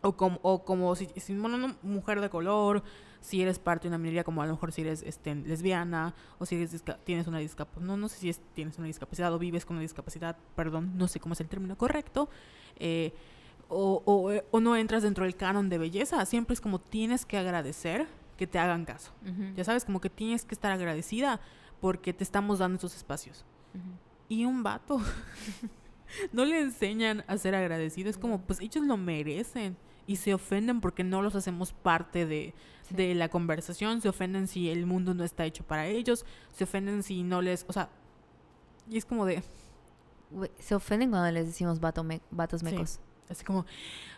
o 0.02 0.12
como, 0.16 0.38
o 0.42 0.64
como 0.64 0.94
si, 0.96 1.06
si 1.16 1.36
bueno, 1.36 1.58
no, 1.58 1.76
mujer 1.82 2.20
de 2.20 2.28
color, 2.30 2.82
si 3.20 3.42
eres 3.42 3.58
parte 3.58 3.84
de 3.84 3.88
una 3.88 3.98
minoría, 3.98 4.24
como 4.24 4.42
a 4.42 4.46
lo 4.46 4.52
mejor 4.52 4.72
si 4.72 4.82
eres 4.82 5.02
este, 5.02 5.34
lesbiana, 5.34 6.14
o 6.38 6.46
si 6.46 6.56
eres 6.56 6.82
tienes 7.04 7.26
una 7.26 7.38
discapacidad, 7.38 7.84
no, 7.86 7.96
no 7.96 8.08
sé 8.08 8.18
si 8.18 8.28
es- 8.28 8.40
tienes 8.54 8.78
una 8.78 8.86
discapacidad 8.86 9.32
o 9.32 9.38
vives 9.38 9.64
con 9.64 9.76
una 9.76 9.82
discapacidad, 9.82 10.36
perdón, 10.56 10.96
no 10.96 11.08
sé 11.08 11.18
cómo 11.20 11.32
es 11.34 11.40
el 11.40 11.48
término 11.48 11.76
correcto, 11.76 12.28
eh, 12.76 13.12
o, 13.68 14.02
o, 14.06 14.32
o 14.50 14.60
no 14.60 14.76
entras 14.76 15.02
dentro 15.02 15.24
del 15.24 15.36
canon 15.36 15.68
de 15.68 15.78
belleza, 15.78 16.24
siempre 16.26 16.54
es 16.54 16.60
como 16.60 16.78
tienes 16.80 17.26
que 17.26 17.36
agradecer 17.36 18.06
que 18.36 18.46
te 18.46 18.58
hagan 18.60 18.84
caso. 18.84 19.12
Ya 19.56 19.64
sabes, 19.64 19.84
como 19.84 20.00
que 20.00 20.08
tienes 20.10 20.44
que 20.44 20.54
estar 20.54 20.70
agradecida 20.72 21.40
porque 21.80 22.12
te 22.12 22.22
estamos 22.24 22.60
dando 22.60 22.78
esos 22.78 22.96
espacios. 22.96 23.44
Ujú. 23.74 23.84
Y 24.28 24.44
un 24.44 24.62
vato 24.62 25.00
no 26.32 26.44
le 26.44 26.60
enseñan 26.60 27.24
a 27.26 27.36
ser 27.38 27.54
agradecido. 27.54 28.10
Es 28.10 28.18
como, 28.18 28.40
pues 28.42 28.60
ellos 28.60 28.84
lo 28.84 28.96
merecen. 28.96 29.76
Y 30.06 30.16
se 30.16 30.32
ofenden 30.32 30.80
porque 30.80 31.04
no 31.04 31.20
los 31.20 31.34
hacemos 31.34 31.72
parte 31.72 32.24
de, 32.26 32.54
Sí. 32.88 32.94
de 32.94 33.14
la 33.14 33.28
conversación. 33.28 34.00
Se 34.00 34.08
ofenden 34.08 34.46
si 34.48 34.70
el 34.70 34.86
mundo 34.86 35.12
no 35.12 35.22
está 35.24 35.44
hecho 35.44 35.64
para 35.64 35.86
ellos. 35.86 36.24
Se 36.52 36.64
ofenden 36.64 37.02
si 37.02 37.22
no 37.22 37.42
les... 37.42 37.66
O 37.68 37.72
sea, 37.74 37.90
y 38.88 38.96
es 38.96 39.04
como 39.04 39.26
de... 39.26 39.42
Se 40.58 40.74
ofenden 40.74 41.10
cuando 41.10 41.30
les 41.30 41.46
decimos 41.46 41.80
vato 41.80 42.04
me- 42.04 42.22
vatos 42.30 42.60
Sí. 42.60 42.66
mecos. 42.66 43.00
Así 43.28 43.44
como... 43.44 43.66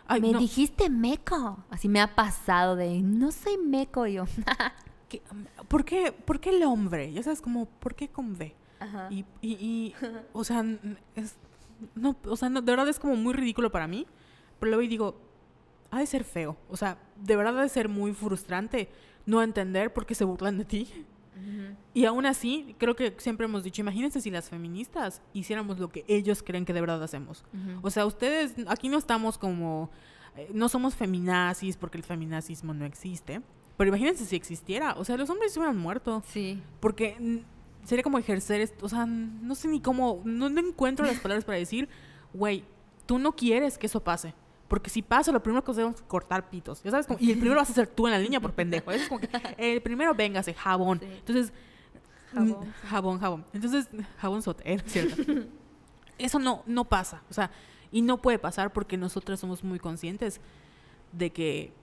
Ay, 0.07 0.21
me 0.21 0.31
no, 0.31 0.39
dijiste 0.39 0.89
meco. 0.89 1.61
Así 1.69 1.89
me 1.89 1.99
ha 1.99 2.15
pasado 2.15 2.77
de, 2.77 3.01
no 3.01 3.31
soy 3.33 3.57
meco 3.57 4.07
yo. 4.07 4.23
¿qué- 5.09 5.21
¿por, 5.67 5.83
qué, 5.83 6.13
¿Por 6.13 6.39
qué 6.39 6.51
el 6.51 6.63
hombre? 6.63 7.11
Ya 7.11 7.21
sabes, 7.23 7.41
como, 7.41 7.65
¿por 7.65 7.95
qué 7.95 8.07
con 8.07 8.37
B? 8.37 8.55
Ajá. 8.81 9.07
Y, 9.09 9.25
y, 9.41 9.51
y, 9.53 9.95
o 10.33 10.43
sea, 10.43 10.65
es, 11.15 11.35
no, 11.95 12.15
o 12.25 12.35
sea, 12.35 12.49
no, 12.49 12.61
de 12.61 12.71
verdad 12.71 12.89
es 12.89 12.99
como 12.99 13.15
muy 13.15 13.33
ridículo 13.33 13.71
para 13.71 13.87
mí. 13.87 14.05
Pero 14.59 14.71
luego 14.71 14.87
digo, 14.87 15.15
ha 15.89 15.99
de 15.99 16.05
ser 16.05 16.23
feo. 16.23 16.57
O 16.69 16.77
sea, 16.77 16.97
de 17.15 17.35
verdad 17.35 17.57
ha 17.59 17.63
de 17.63 17.69
ser 17.69 17.89
muy 17.89 18.13
frustrante 18.13 18.89
no 19.25 19.41
entender 19.41 19.93
por 19.93 20.05
qué 20.05 20.15
se 20.15 20.23
burlan 20.23 20.57
de 20.57 20.65
ti. 20.65 21.05
Y 21.93 22.05
aún 22.05 22.25
así, 22.25 22.75
creo 22.77 22.95
que 22.95 23.15
siempre 23.17 23.45
hemos 23.45 23.63
dicho, 23.63 23.81
imagínense 23.81 24.21
si 24.21 24.29
las 24.29 24.49
feministas 24.49 25.21
hiciéramos 25.33 25.79
lo 25.79 25.89
que 25.89 26.05
ellos 26.07 26.43
creen 26.43 26.65
que 26.65 26.73
de 26.73 26.81
verdad 26.81 27.01
hacemos. 27.01 27.43
O 27.81 27.89
sea, 27.89 28.05
ustedes, 28.05 28.55
aquí 28.67 28.89
no 28.89 28.97
estamos 28.97 29.37
como, 29.37 29.89
eh, 30.35 30.49
no 30.53 30.69
somos 30.69 30.93
feminazis 30.93 31.77
porque 31.77 31.97
el 31.97 32.03
feminazismo 32.03 32.73
no 32.73 32.85
existe. 32.85 33.41
Pero 33.77 33.87
imagínense 33.87 34.25
si 34.25 34.35
existiera. 34.35 34.93
O 34.97 35.03
sea, 35.03 35.17
los 35.17 35.29
hombres 35.29 35.53
se 35.53 35.59
hubieran 35.59 35.77
muerto. 35.77 36.21
Sí. 36.27 36.61
Porque 36.79 37.43
sería 37.83 38.03
como 38.03 38.17
ejercer, 38.17 38.61
esto, 38.61 38.85
o 38.85 38.89
sea, 38.89 39.05
no 39.05 39.55
sé 39.55 39.67
ni 39.67 39.79
cómo, 39.81 40.21
no, 40.25 40.49
no 40.49 40.59
encuentro 40.61 41.05
las 41.05 41.19
palabras 41.19 41.45
para 41.45 41.57
decir, 41.57 41.89
güey, 42.33 42.63
tú 43.05 43.19
no 43.19 43.33
quieres 43.35 43.77
que 43.77 43.87
eso 43.87 44.03
pase. 44.03 44.33
Porque 44.67 44.89
si 44.89 45.01
pasa, 45.01 45.33
lo 45.33 45.43
primero 45.43 45.63
que 45.65 45.71
hacemos 45.71 45.95
es 45.95 46.01
cortar 46.03 46.49
pitos. 46.49 46.81
Ya 46.83 46.91
sabes, 46.91 47.05
como- 47.05 47.19
y 47.19 47.31
el 47.31 47.37
primero 47.39 47.59
vas 47.59 47.69
a 47.69 47.73
ser 47.73 47.87
tú 47.87 48.07
en 48.07 48.13
la 48.13 48.19
línea 48.19 48.39
por 48.39 48.53
pendejo. 48.53 48.89
Es 48.91 49.07
como 49.09 49.19
que 49.19 49.27
el 49.57 49.81
primero 49.81 50.13
véngase, 50.15 50.53
jabón. 50.53 50.99
Sí. 50.99 51.07
Entonces, 51.19 51.53
Jabón, 52.33 52.49
mm, 52.69 52.87
jabón, 52.87 53.19
jabón. 53.19 53.45
Entonces, 53.51 53.89
jabón 54.17 54.41
sote, 54.41 54.73
¿eh? 54.73 54.79
¿cierto? 54.85 55.21
Eso 56.17 56.39
no, 56.39 56.63
no 56.65 56.85
pasa. 56.85 57.21
O 57.29 57.33
sea, 57.33 57.51
y 57.91 58.01
no 58.01 58.21
puede 58.21 58.39
pasar 58.39 58.71
porque 58.71 58.95
nosotras 58.95 59.41
somos 59.41 59.61
muy 59.65 59.79
conscientes 59.79 60.39
de 61.11 61.31
que 61.33 61.73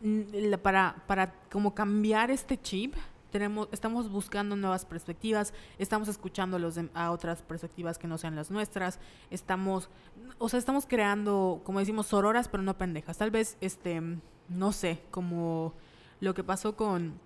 mm, 0.00 0.54
para, 0.62 1.02
para 1.08 1.32
como 1.50 1.74
cambiar 1.74 2.30
este 2.30 2.56
chip, 2.60 2.94
tenemos, 3.34 3.68
estamos 3.72 4.08
buscando 4.12 4.54
nuevas 4.54 4.84
perspectivas, 4.84 5.52
estamos 5.76 6.06
escuchando 6.06 6.56
los 6.60 6.76
dem- 6.78 6.90
a 6.94 7.10
otras 7.10 7.42
perspectivas 7.42 7.98
que 7.98 8.06
no 8.06 8.16
sean 8.16 8.36
las 8.36 8.52
nuestras, 8.52 9.00
estamos, 9.28 9.90
o 10.38 10.48
sea, 10.48 10.60
estamos 10.60 10.86
creando, 10.86 11.60
como 11.64 11.80
decimos, 11.80 12.06
sororas, 12.06 12.46
pero 12.46 12.62
no 12.62 12.78
pendejas. 12.78 13.18
Tal 13.18 13.32
vez, 13.32 13.56
este, 13.60 14.00
no 14.48 14.70
sé, 14.70 15.00
como 15.10 15.74
lo 16.20 16.32
que 16.32 16.44
pasó 16.44 16.76
con, 16.76 17.18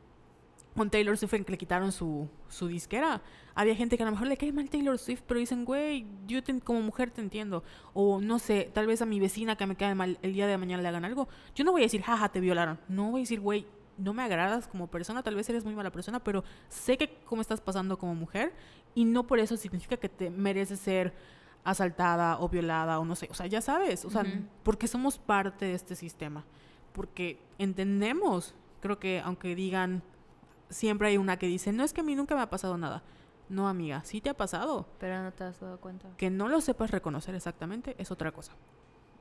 con 0.75 0.89
Taylor 0.89 1.19
Swift 1.19 1.35
en 1.35 1.45
que 1.45 1.53
le 1.53 1.59
quitaron 1.59 1.93
su, 1.93 2.27
su 2.49 2.69
disquera. 2.69 3.21
Había 3.55 3.75
gente 3.75 3.99
que 3.99 4.03
a 4.05 4.07
lo 4.07 4.13
mejor 4.13 4.29
le 4.29 4.39
cae 4.39 4.51
mal 4.51 4.71
Taylor 4.71 4.97
Swift, 4.99 5.21
pero 5.27 5.41
dicen, 5.41 5.67
güey, 5.67 6.07
yo 6.27 6.43
te- 6.43 6.59
como 6.61 6.81
mujer 6.81 7.11
te 7.11 7.21
entiendo. 7.21 7.65
O 7.93 8.19
no 8.19 8.39
sé, 8.39 8.71
tal 8.73 8.87
vez 8.87 9.03
a 9.03 9.05
mi 9.07 9.21
vecina 9.21 9.57
que 9.57 9.67
me 9.67 9.77
cae 9.77 9.95
mal 9.95 10.19
el 10.23 10.33
día 10.33 10.47
de 10.47 10.57
mañana 10.57 10.81
le 10.83 10.89
hagan 10.89 11.05
algo. 11.05 11.29
Yo 11.55 11.65
no 11.65 11.73
voy 11.73 11.83
a 11.83 11.85
decir, 11.85 12.01
jaja, 12.01 12.31
te 12.31 12.41
violaron. 12.41 12.79
No 12.89 13.11
voy 13.11 13.21
a 13.21 13.25
decir, 13.25 13.41
güey, 13.41 13.67
no 13.99 14.15
me 14.15 14.23
agradas 14.23 14.67
como 14.67 14.87
persona, 14.87 15.23
tal 15.23 15.35
vez 15.35 15.49
eres 15.51 15.65
muy 15.65 15.75
mala 15.75 15.93
persona, 15.93 16.19
pero 16.21 16.45
sé 16.69 16.97
que 16.97 17.19
cómo 17.27 17.43
estás 17.43 17.61
pasando 17.61 17.99
como 17.99 18.15
mujer 18.15 18.55
y 18.95 19.05
no 19.05 19.27
por 19.27 19.39
eso 19.39 19.57
significa 19.57 19.97
que 19.97 20.09
te 20.09 20.31
mereces 20.31 20.81
ser 20.81 21.13
asaltada 21.65 22.39
o 22.41 22.49
violada 22.49 22.99
o 22.99 23.05
no 23.05 23.15
sé. 23.15 23.29
O 23.31 23.35
sea, 23.35 23.47
ya 23.47 23.61
sabes, 23.61 24.05
o 24.05 24.11
sea, 24.11 24.25
porque 24.63 24.87
somos 24.87 25.19
parte 25.19 25.67
de 25.67 25.75
este 25.75 25.95
sistema 25.95 26.45
porque 26.99 27.39
entendemos, 27.59 28.57
creo 28.81 28.99
que 28.99 29.21
aunque 29.21 29.55
digan, 29.55 30.03
siempre 30.69 31.07
hay 31.07 31.17
una 31.17 31.37
que 31.39 31.47
dice, 31.47 31.73
no 31.73 31.85
es 31.85 31.93
que 31.93 32.01
a 32.01 32.05
mí 32.05 32.17
nunca 32.17 32.35
me 32.35 32.43
ha 32.43 32.51
pasado 32.51 32.77
nada. 32.77 33.05
No, 33.49 33.69
amiga, 33.69 34.03
sí 34.05 34.21
te 34.21 34.31
ha 34.31 34.37
pasado. 34.37 34.89
Pero 34.99 35.23
no 35.23 35.33
te 35.33 35.45
has 35.45 35.61
dado 35.61 35.79
cuenta. 35.79 36.09
Que 36.17 36.29
no 36.29 36.49
lo 36.49 36.61
sepas 36.61 36.91
reconocer 36.91 37.37
exactamente 37.37 37.95
es 37.99 38.11
otra 38.11 38.33
cosa. 38.33 38.53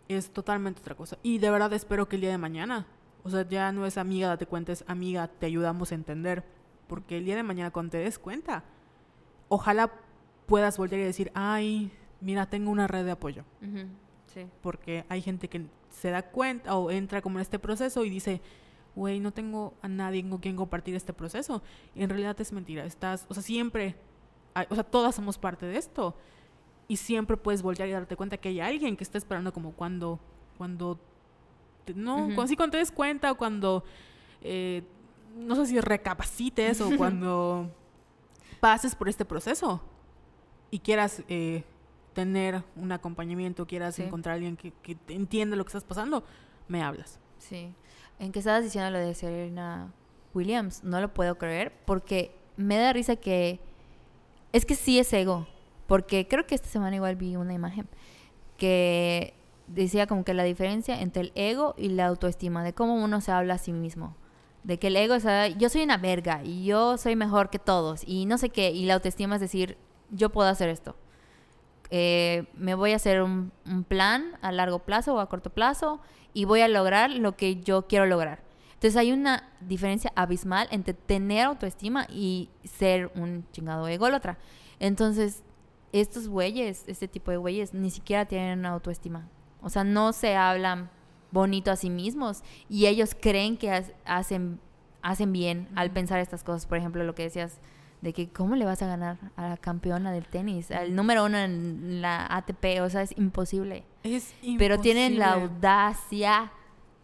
Es 0.07 0.32
totalmente 0.32 0.82
otra 0.82 0.95
cosa. 0.95 1.19
Y 1.21 1.38
de 1.38 1.51
verdad 1.51 1.71
espero 1.73 2.09
que 2.09 2.15
el 2.15 2.23
día 2.23 2.32
de 2.32 2.39
mañana, 2.39 2.88
o 3.24 3.30
sea, 3.30 3.47
ya 3.47 3.72
no 3.72 3.86
es 3.86 3.97
amiga, 3.97 4.28
date 4.30 4.45
cuenta, 4.45 4.72
es 4.72 4.84
amiga, 4.88 5.28
te 5.28 5.45
ayudamos 5.45 5.91
a 5.91 5.95
entender. 5.95 6.43
Porque 6.88 7.18
el 7.18 7.26
día 7.26 7.36
de 7.36 7.43
mañana 7.43 7.72
cuando 7.72 7.91
te 7.91 7.97
des 7.97 8.18
cuenta, 8.18 8.63
ojalá 9.49 9.91
puedas 10.45 10.78
volver 10.78 10.99
y 10.99 11.03
decir, 11.03 11.32
ay, 11.34 11.91
mira, 12.22 12.45
tengo 12.49 12.72
una 12.72 12.88
red 12.88 13.05
de 13.05 13.11
apoyo. 13.11 13.43
Sí. 14.34 14.45
Porque 14.61 15.05
hay 15.09 15.22
gente 15.22 15.49
que 15.49 15.65
se 15.89 16.09
da 16.11 16.22
cuenta 16.24 16.76
o 16.76 16.91
entra 16.91 17.22
como 17.22 17.38
en 17.39 17.41
este 17.41 17.59
proceso 17.59 18.05
y 18.05 18.09
dice, 18.09 18.41
güey, 18.95 19.20
no 19.20 19.32
tengo 19.32 19.74
a 19.82 19.88
nadie 19.88 20.28
con 20.28 20.39
quien 20.39 20.55
compartir 20.55 20.95
este 20.95 21.13
proceso. 21.13 21.61
Y 21.95 22.03
en 22.03 22.09
realidad 22.09 22.39
es 22.39 22.51
mentira. 22.53 22.86
Estás, 22.86 23.26
o 23.30 23.34
sea, 23.34 23.43
siempre, 23.43 23.95
hay- 24.53 24.68
o 24.70 24.76
sea, 24.76 24.84
todas 24.84 25.15
somos 25.15 25.38
parte 25.38 25.65
de 25.65 25.78
esto. 25.78 26.15
Y 26.88 26.97
siempre 26.97 27.36
puedes 27.36 27.61
voltear 27.61 27.89
y 27.89 27.91
darte 27.91 28.15
cuenta 28.15 28.38
que 28.38 28.47
hay 28.49 28.61
alguien 28.61 28.95
que 28.95 29.03
está 29.03 29.18
esperando 29.18 29.51
como 29.51 29.74
cuando, 29.74 30.20
cuando, 30.57 30.97
te- 31.88 31.99
no, 31.99 32.15
Ujú. 32.25 32.35
cuando, 32.35 32.47
sí, 32.47 32.55
cuando 32.55 32.71
te 32.73 32.77
des 32.77 32.91
cuenta 32.91 33.31
o 33.31 33.35
cuando, 33.38 33.83
eh, 34.41 34.83
no 35.35 35.55
sé 35.55 35.65
si 35.67 35.79
recapacites 35.79 36.79
o 36.81 36.89
cuando 36.97 37.71
pases 38.59 38.95
por 38.95 39.09
este 39.09 39.25
proceso 39.25 39.81
y 40.71 40.79
quieras 40.79 41.23
eh, 41.29 41.63
tener 42.13 42.63
un 42.75 42.91
acompañamiento, 42.91 43.65
quieras 43.67 43.95
Sí. 43.95 44.03
encontrar 44.03 44.33
a 44.33 44.35
alguien 44.35 44.57
que, 44.57 44.71
que 44.71 44.95
te 44.95 45.13
entienda 45.13 45.55
lo 45.55 45.63
que 45.63 45.69
estás 45.69 45.83
pasando, 45.83 46.23
me 46.67 46.81
hablas. 46.83 47.19
Sí. 47.39 47.73
En 48.19 48.31
que 48.31 48.39
estabas 48.39 48.63
diciendo 48.63 48.89
lo 48.91 48.97
de 48.99 49.13
Serena 49.13 49.91
Williams, 50.33 50.83
no 50.83 50.99
lo 51.01 51.13
puedo 51.13 51.38
creer 51.38 51.71
porque 51.85 52.35
me 52.57 52.77
da 52.77 52.91
risa 52.93 53.15
que 53.15 53.59
es 54.53 54.65
que 54.65 54.73
sí 54.75 54.97
es 54.97 55.13
ego, 55.13 55.47
porque 55.85 56.27
creo 56.27 56.47
que 56.47 56.55
esta 56.55 56.67
semana 56.67 56.95
igual 56.95 57.15
vi 57.15 57.35
una 57.35 57.53
imagen 57.53 57.88
que 58.57 59.35
decía 59.68 60.07
como 60.07 60.24
que 60.24 60.34
la 60.34 60.43
diferencia 60.43 61.01
entre 61.01 61.22
el 61.24 61.32
ego 61.36 61.76
y 61.78 61.89
la 61.89 62.07
autoestima, 62.07 62.63
de 62.63 62.74
cómo 62.74 62.95
uno 62.95 63.22
se 63.22 63.32
habla 63.32 63.55
a 63.55 63.57
sí 63.57 63.74
mismo. 63.74 64.15
De 64.63 64.80
que 64.80 64.88
el 64.88 64.95
ego 64.97 65.15
es, 65.15 65.26
"Ay, 65.26 65.55
yo 65.57 65.70
soy 65.70 65.84
una 65.84 65.97
verga 65.97 66.41
y 66.43 66.65
yo 66.65 66.97
soy 66.97 67.15
mejor 67.15 67.49
que 67.49 67.59
todos 67.59 68.03
y 68.05 68.26
no 68.26 68.38
sé 68.38 68.49
qué, 68.49 68.72
y 68.72 68.86
la 68.86 68.95
autoestima 68.95 69.36
es 69.36 69.41
decir, 69.41 69.78
yo 70.11 70.30
puedo 70.32 70.49
hacer 70.49 70.70
esto. 70.70 70.95
Eh, 71.89 72.47
me 72.55 72.76
voy 72.76 72.91
a 72.91 72.97
hacer 72.97 73.22
un, 73.22 73.51
un 73.65 73.84
plan 73.84 74.34
a 74.41 74.51
largo 74.51 74.80
plazo 74.80 75.15
o 75.15 75.20
a 75.20 75.30
corto 75.30 75.49
plazo 75.51 76.01
y 76.34 76.45
voy 76.45 76.61
a 76.61 76.68
lograr 76.68 77.11
lo 77.11 77.38
que 77.38 77.61
yo 77.61 77.88
quiero 77.88 78.05
lograr. 78.05 78.43
Entonces 78.74 78.97
hay 78.97 79.11
una 79.11 79.49
diferencia 79.61 80.11
abismal 80.15 80.68
entre 80.70 80.93
tener 80.93 81.45
autoestima 81.45 82.05
y 82.09 82.49
ser 82.63 83.11
un 83.15 83.45
chingado 83.51 83.88
ególatra. 83.88 84.38
Entonces, 84.80 85.43
estos 85.91 86.28
güeyes, 86.28 86.84
este 86.88 87.07
tipo 87.07 87.32
de 87.32 87.38
güeyes, 87.38 87.74
ni 87.74 87.89
siquiera 87.89 88.26
tienen 88.26 88.65
autoestima. 88.65 89.28
O 89.62 89.70
sea, 89.70 89.84
no 89.84 90.14
se 90.14 90.36
hablan 90.36 90.89
bonito 91.32 91.72
a 91.72 91.76
sí 91.76 91.89
mismos 91.89 92.43
y 92.70 92.86
ellos 92.88 93.16
creen 93.20 93.58
que 93.58 93.84
hacen, 94.05 94.60
hacen 95.01 95.32
bien 95.34 95.68
al 95.76 95.91
pensar 95.91 96.20
estas 96.20 96.43
cosas. 96.43 96.66
Por 96.68 96.78
ejemplo, 96.78 97.03
lo 97.03 97.16
que 97.16 97.24
decías 97.24 97.60
de 98.01 98.14
que 98.14 98.30
cómo 98.30 98.55
le 98.55 98.64
vas 98.66 98.82
a 98.84 98.88
ganar 98.88 99.18
a 99.36 99.49
la 99.49 99.58
campeona 99.58 100.12
del 100.12 100.28
tenis, 100.28 100.70
al 100.72 100.95
número 100.95 101.26
uno 101.26 101.38
en 101.39 102.01
la 102.01 102.28
ATP, 102.28 102.82
o 102.82 102.89
sea, 102.89 103.01
es 103.01 103.18
imposible. 103.18 103.84
Es 104.03 104.34
Pero 104.60 104.80
tienen 104.80 105.18
la 105.18 105.30
imposible. 105.38 105.53
audacia 105.55 106.51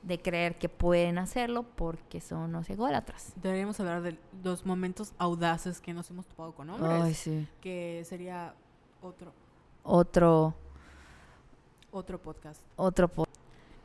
de 0.04 0.22
creer 0.22 0.60
que 0.60 0.70
pueden 0.70 1.18
hacerlo 1.18 1.64
porque 1.64 2.22
son 2.22 2.40
unos 2.42 2.70
ególatras. 2.70 3.34
Deberíamos 3.42 3.80
hablar 3.80 4.02
de 4.04 4.18
los 4.44 4.66
momentos 4.66 5.14
audaces 5.18 5.80
que 5.82 5.94
nos 5.94 6.10
hemos 6.12 6.28
topado 6.28 6.54
con 6.54 6.70
hombres. 6.70 7.02
Ay, 7.02 7.14
sí. 7.14 7.48
Que 7.62 8.04
sería 8.06 8.54
otro, 9.02 9.34
Otro, 9.84 10.54
otro 11.94 12.20
podcast. 12.22 12.62
otro 12.76 13.08
po- 13.08 13.28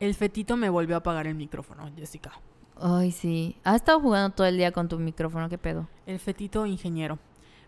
El 0.01 0.15
fetito 0.15 0.57
me 0.57 0.69
volvió 0.71 0.97
a 0.97 0.99
apagar 0.99 1.27
el 1.27 1.35
micrófono, 1.35 1.91
Jessica. 1.97 2.33
Ay, 2.81 3.11
sí. 3.11 3.57
Has 3.65 3.77
estado 3.77 4.01
jugando 4.01 4.31
todo 4.35 4.47
el 4.47 4.57
día 4.57 4.71
con 4.73 4.89
tu 4.89 4.99
micrófono, 4.99 5.49
¿qué 5.49 5.59
pedo? 5.59 5.89
El 6.07 6.19
fetito 6.21 6.65
ingeniero. 6.67 7.19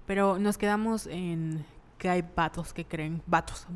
Pero 0.07 0.39
nos 0.39 0.57
quedamos 0.57 1.07
en 1.07 1.65
que 1.99 2.09
hay 2.09 2.25
vatos 2.35 2.73
que 2.73 2.85
creen, 2.85 3.23
vatos, 3.27 3.67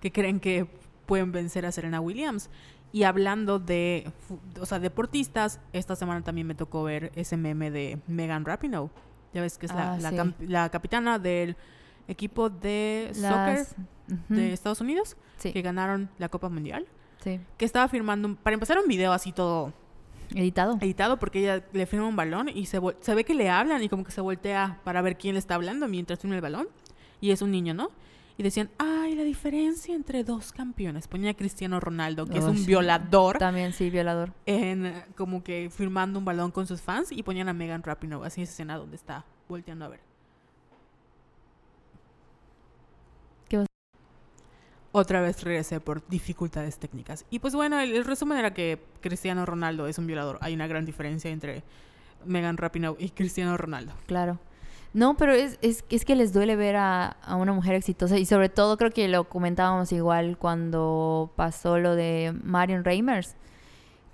que 0.00 0.10
creen 0.12 0.40
que 0.40 0.66
pueden 1.06 1.32
vencer 1.32 1.64
a 1.66 1.72
Serena 1.72 2.00
Williams. 2.00 2.50
Y 2.92 3.04
hablando 3.04 3.58
de, 3.58 4.12
o 4.60 4.66
sea, 4.66 4.78
deportistas, 4.78 5.60
esta 5.72 5.96
semana 5.96 6.22
también 6.22 6.46
me 6.46 6.54
tocó 6.54 6.82
ver 6.82 7.10
ese 7.14 7.36
meme 7.36 7.70
de 7.70 7.98
Megan 8.06 8.44
Rapinoe. 8.44 8.90
Ya 9.32 9.40
ves 9.40 9.56
que 9.56 9.66
es 9.66 9.72
la, 9.74 9.94
Ah, 9.94 9.98
la 9.98 10.10
sí. 10.10 10.16
camp- 10.16 10.40
la 10.42 10.68
capitana 10.68 11.18
del 11.18 11.56
equipo 12.08 12.50
de 12.50 13.10
soccer 13.14 13.66
de 14.28 14.52
Estados 14.52 14.80
Unidos, 14.80 15.16
Sí, 15.38 15.52
que 15.52 15.62
ganaron 15.62 16.10
la 16.18 16.28
Copa 16.28 16.48
Mundial. 16.48 16.86
sí. 17.22 17.40
Que 17.56 17.64
estaba 17.64 17.88
firmando, 17.88 18.34
para 18.36 18.54
empezar, 18.54 18.78
un 18.78 18.86
video 18.88 19.12
así 19.12 19.32
todo 19.32 19.72
Editado. 20.34 20.78
editado 20.80 21.18
porque 21.18 21.40
ella 21.40 21.64
le 21.72 21.86
firma 21.86 22.06
un 22.08 22.16
balón 22.16 22.48
y 22.48 22.66
se, 22.66 22.80
se 23.00 23.14
ve 23.14 23.24
que 23.24 23.34
le 23.34 23.50
hablan 23.50 23.82
y 23.82 23.88
como 23.88 24.02
que 24.04 24.12
se 24.12 24.20
voltea 24.20 24.80
para 24.84 25.02
ver 25.02 25.16
quién 25.18 25.34
le 25.34 25.38
está 25.38 25.54
hablando 25.56 25.88
mientras 25.88 26.18
firma 26.20 26.36
el 26.36 26.40
balón. 26.42 26.68
Y 27.20 27.30
es 27.30 27.42
un 27.42 27.50
niño, 27.50 27.74
¿no? 27.74 27.88
Y 28.38 28.42
decían, 28.42 28.70
ay, 28.78 29.14
la 29.14 29.24
diferencia 29.24 29.94
entre 29.94 30.24
dos 30.24 30.52
campeones. 30.52 31.06
Ponía 31.06 31.30
a 31.32 31.34
Cristiano 31.34 31.78
Ronaldo, 31.80 32.26
que 32.26 32.38
es 32.38 32.44
Oh, 32.44 32.50
un 32.50 32.56
sí. 32.58 32.66
violador, 32.66 33.36
También, 33.38 33.72
sí, 33.74 33.90
violador. 33.90 34.32
en 34.46 34.92
como 35.16 35.44
que 35.44 35.68
firmando 35.70 36.18
un 36.18 36.24
balón 36.24 36.50
con 36.50 36.66
sus 36.66 36.80
fans 36.80 37.12
y 37.12 37.22
ponían 37.22 37.48
a 37.50 37.52
Megan 37.52 37.82
Rapinoe, 37.82 38.26
así 38.26 38.40
esa 38.42 38.52
escena 38.52 38.78
donde 38.78 38.96
está 38.96 39.24
volteando 39.48 39.84
a 39.84 39.88
ver. 39.88 40.00
¿Qué 43.50 43.58
vas- 43.58 43.66
Otra 44.94 45.22
vez 45.22 45.42
regresé 45.42 45.80
por 45.80 46.06
dificultades 46.08 46.78
técnicas. 46.78 47.24
Y 47.30 47.38
pues 47.38 47.54
bueno, 47.54 47.80
el, 47.80 48.04
resumen 48.04 48.38
era 48.38 48.52
que 48.52 48.78
Cristiano 49.00 49.46
Ronaldo 49.46 49.86
es 49.86 49.96
un 49.96 50.06
violador. 50.06 50.38
Hay 50.42 50.52
una 50.52 50.66
gran 50.66 50.84
diferencia 50.84 51.30
entre 51.30 51.62
Megan 52.26 52.58
Rapinoe 52.58 52.96
y 52.98 53.08
Cristiano 53.08 53.56
Ronaldo. 53.56 53.94
Claro. 54.06 54.38
No, 54.92 55.16
pero 55.16 55.32
es, 55.32 55.58
es, 55.62 55.82
es 55.88 56.04
que 56.04 56.14
les 56.14 56.34
duele 56.34 56.56
ver 56.56 56.76
a, 56.76 57.06
a 57.22 57.36
una 57.36 57.54
mujer 57.54 57.74
exitosa 57.74 58.18
y 58.18 58.26
sobre 58.26 58.50
todo 58.50 58.76
creo 58.76 58.90
que 58.90 59.08
lo 59.08 59.24
comentábamos 59.24 59.90
igual 59.92 60.36
cuando 60.36 61.32
pasó 61.36 61.78
lo 61.78 61.94
de 61.94 62.34
Marion 62.44 62.84
Reimers, 62.84 63.36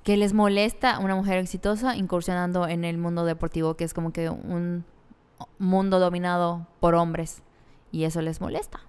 que 0.05 0.17
les 0.17 0.33
molesta 0.33 1.01
una 1.01 1.17
mujer 1.17 1.39
exitosa 1.39 1.97
incursionando 1.97 2.69
en 2.69 2.85
el 2.85 2.99
mundo 2.99 3.25
deportivo, 3.25 3.75
que 3.75 3.83
es 3.83 3.93
como 3.93 4.13
que 4.13 4.31
un 4.31 4.85
mundo 5.59 5.99
dominado 5.99 6.69
por 6.79 6.95
hombres 6.95 7.43
y 7.91 8.05
eso 8.05 8.23
les 8.23 8.41
molesta. 8.41 8.88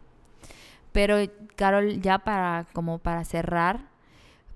Pero 0.91 1.17
Carol, 1.55 2.01
ya 2.01 2.19
para 2.19 2.67
como 2.73 2.99
para 2.99 3.23
cerrar, 3.23 3.89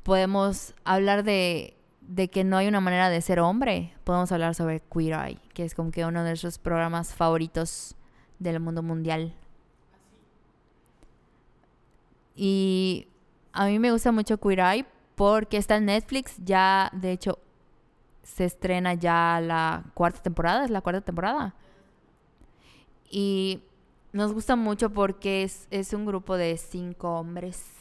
podemos 0.04 0.74
hablar 0.84 1.24
de, 1.24 1.76
de 2.02 2.30
que 2.30 2.44
no 2.44 2.58
hay 2.58 2.68
una 2.68 2.82
manera 2.82 3.10
de 3.10 3.22
ser 3.22 3.40
hombre. 3.40 3.94
Podemos 4.04 4.32
hablar 4.32 4.56
sobre 4.56 4.82
Queer 4.82 5.14
Eye, 5.14 5.40
que 5.54 5.64
es 5.64 5.76
como 5.76 5.92
que 5.92 6.06
uno 6.06 6.24
de 6.24 6.32
nuestros 6.32 6.58
programas 6.58 7.14
favoritos 7.14 7.96
del 8.40 8.60
mundo 8.60 8.84
mundial. 8.84 9.34
Y 12.36 13.08
a 13.52 13.66
mí 13.68 13.80
me 13.80 13.92
gusta 13.92 14.12
mucho 14.12 14.38
Queer 14.38 14.60
Eye 14.60 14.86
porque 15.16 15.58
está 15.58 15.78
en 15.78 15.86
Netflix. 15.86 16.36
Ya, 16.44 16.90
de 16.94 17.12
hecho, 17.12 17.40
se 18.24 18.46
estrena 18.46 18.94
ya 18.96 19.40
la 19.42 19.84
cuarta 19.94 20.22
temporada. 20.22 20.66
Es 20.66 20.72
la 20.72 20.82
cuarta 20.82 21.02
temporada. 21.02 21.56
Y 23.10 23.62
nos 24.14 24.32
gusta 24.32 24.56
mucho 24.56 24.92
porque 24.92 25.44
es, 25.44 25.68
es 25.72 25.94
un 25.94 26.06
grupo 26.06 26.38
de 26.38 26.58
cinco 26.58 27.20
hombres 27.20 27.74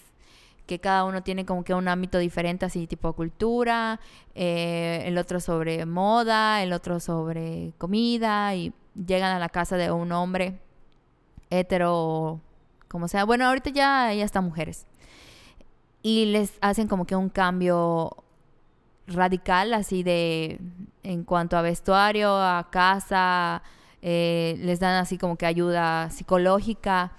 que 0.66 0.78
cada 0.78 1.04
uno 1.04 1.22
tiene 1.22 1.44
como 1.44 1.64
que 1.64 1.74
un 1.74 1.88
ámbito 1.88 2.18
diferente, 2.18 2.64
así 2.64 2.86
tipo 2.86 3.12
cultura, 3.12 4.00
eh, 4.34 5.02
el 5.04 5.18
otro 5.18 5.40
sobre 5.40 5.84
moda, 5.86 6.62
el 6.62 6.72
otro 6.72 7.00
sobre 7.00 7.74
comida, 7.78 8.54
y 8.54 8.72
llegan 8.94 9.34
a 9.34 9.38
la 9.38 9.48
casa 9.48 9.76
de 9.76 9.90
un 9.90 10.12
hombre 10.12 10.60
hetero, 11.50 12.40
como 12.88 13.08
sea. 13.08 13.24
Bueno, 13.24 13.46
ahorita 13.46 13.70
ya, 13.70 14.14
ya 14.14 14.24
están 14.24 14.44
mujeres. 14.44 14.86
Y 16.02 16.26
les 16.26 16.54
hacen 16.60 16.88
como 16.88 17.06
que 17.06 17.16
un 17.16 17.28
cambio 17.28 18.24
radical, 19.06 19.74
así 19.74 20.02
de 20.02 20.58
en 21.02 21.24
cuanto 21.24 21.56
a 21.56 21.62
vestuario, 21.62 22.34
a 22.36 22.68
casa, 22.70 23.62
eh, 24.02 24.56
les 24.60 24.80
dan 24.80 24.94
así 24.96 25.16
como 25.18 25.36
que 25.36 25.46
ayuda 25.46 26.10
psicológica. 26.10 27.12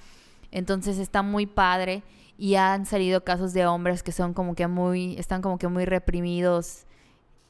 Entonces 0.52 0.98
está 1.00 1.22
muy 1.24 1.46
padre 1.48 2.04
y 2.38 2.56
han 2.56 2.86
salido 2.86 3.24
casos 3.24 3.54
de 3.54 3.66
hombres 3.66 4.04
que 4.04 4.12
son 4.12 4.34
como 4.34 4.54
que 4.56 4.68
muy, 4.68 5.16
están 5.18 5.42
como 5.42 5.58
que 5.58 5.68
muy 5.68 5.86
reprimidos 5.86 6.86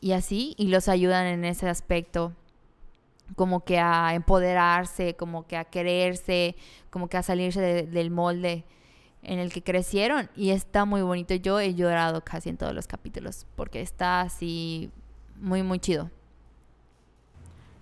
y 0.01 0.11
así, 0.13 0.53
y 0.57 0.67
los 0.67 0.87
ayudan 0.89 1.25
en 1.27 1.45
ese 1.45 1.67
aspecto, 1.69 2.33
como 3.35 3.63
que 3.63 3.79
a 3.79 4.13
empoderarse, 4.13 5.15
como 5.15 5.47
que 5.47 5.55
a 5.57 5.63
quererse, 5.65 6.55
como 6.89 7.07
que 7.07 7.17
a 7.17 7.23
salirse 7.23 7.61
de- 7.61 7.83
del 7.83 8.11
molde. 8.11 8.65
en 9.25 9.39
el 9.39 9.53
que 9.53 9.63
crecieron 9.63 10.29
y 10.35 10.49
está 10.49 10.83
muy 10.83 11.01
bonito. 11.01 11.33
Yo 11.35 11.57
he 11.61 11.73
llorado 11.75 12.25
casi 12.25 12.49
en 12.49 12.57
todos 12.57 12.73
los 12.73 12.87
capítulos 12.87 13.45
porque 13.55 13.79
está 13.81 14.19
así 14.19 14.91
muy, 15.39 15.63
muy 15.63 15.79
chido. 15.79 16.11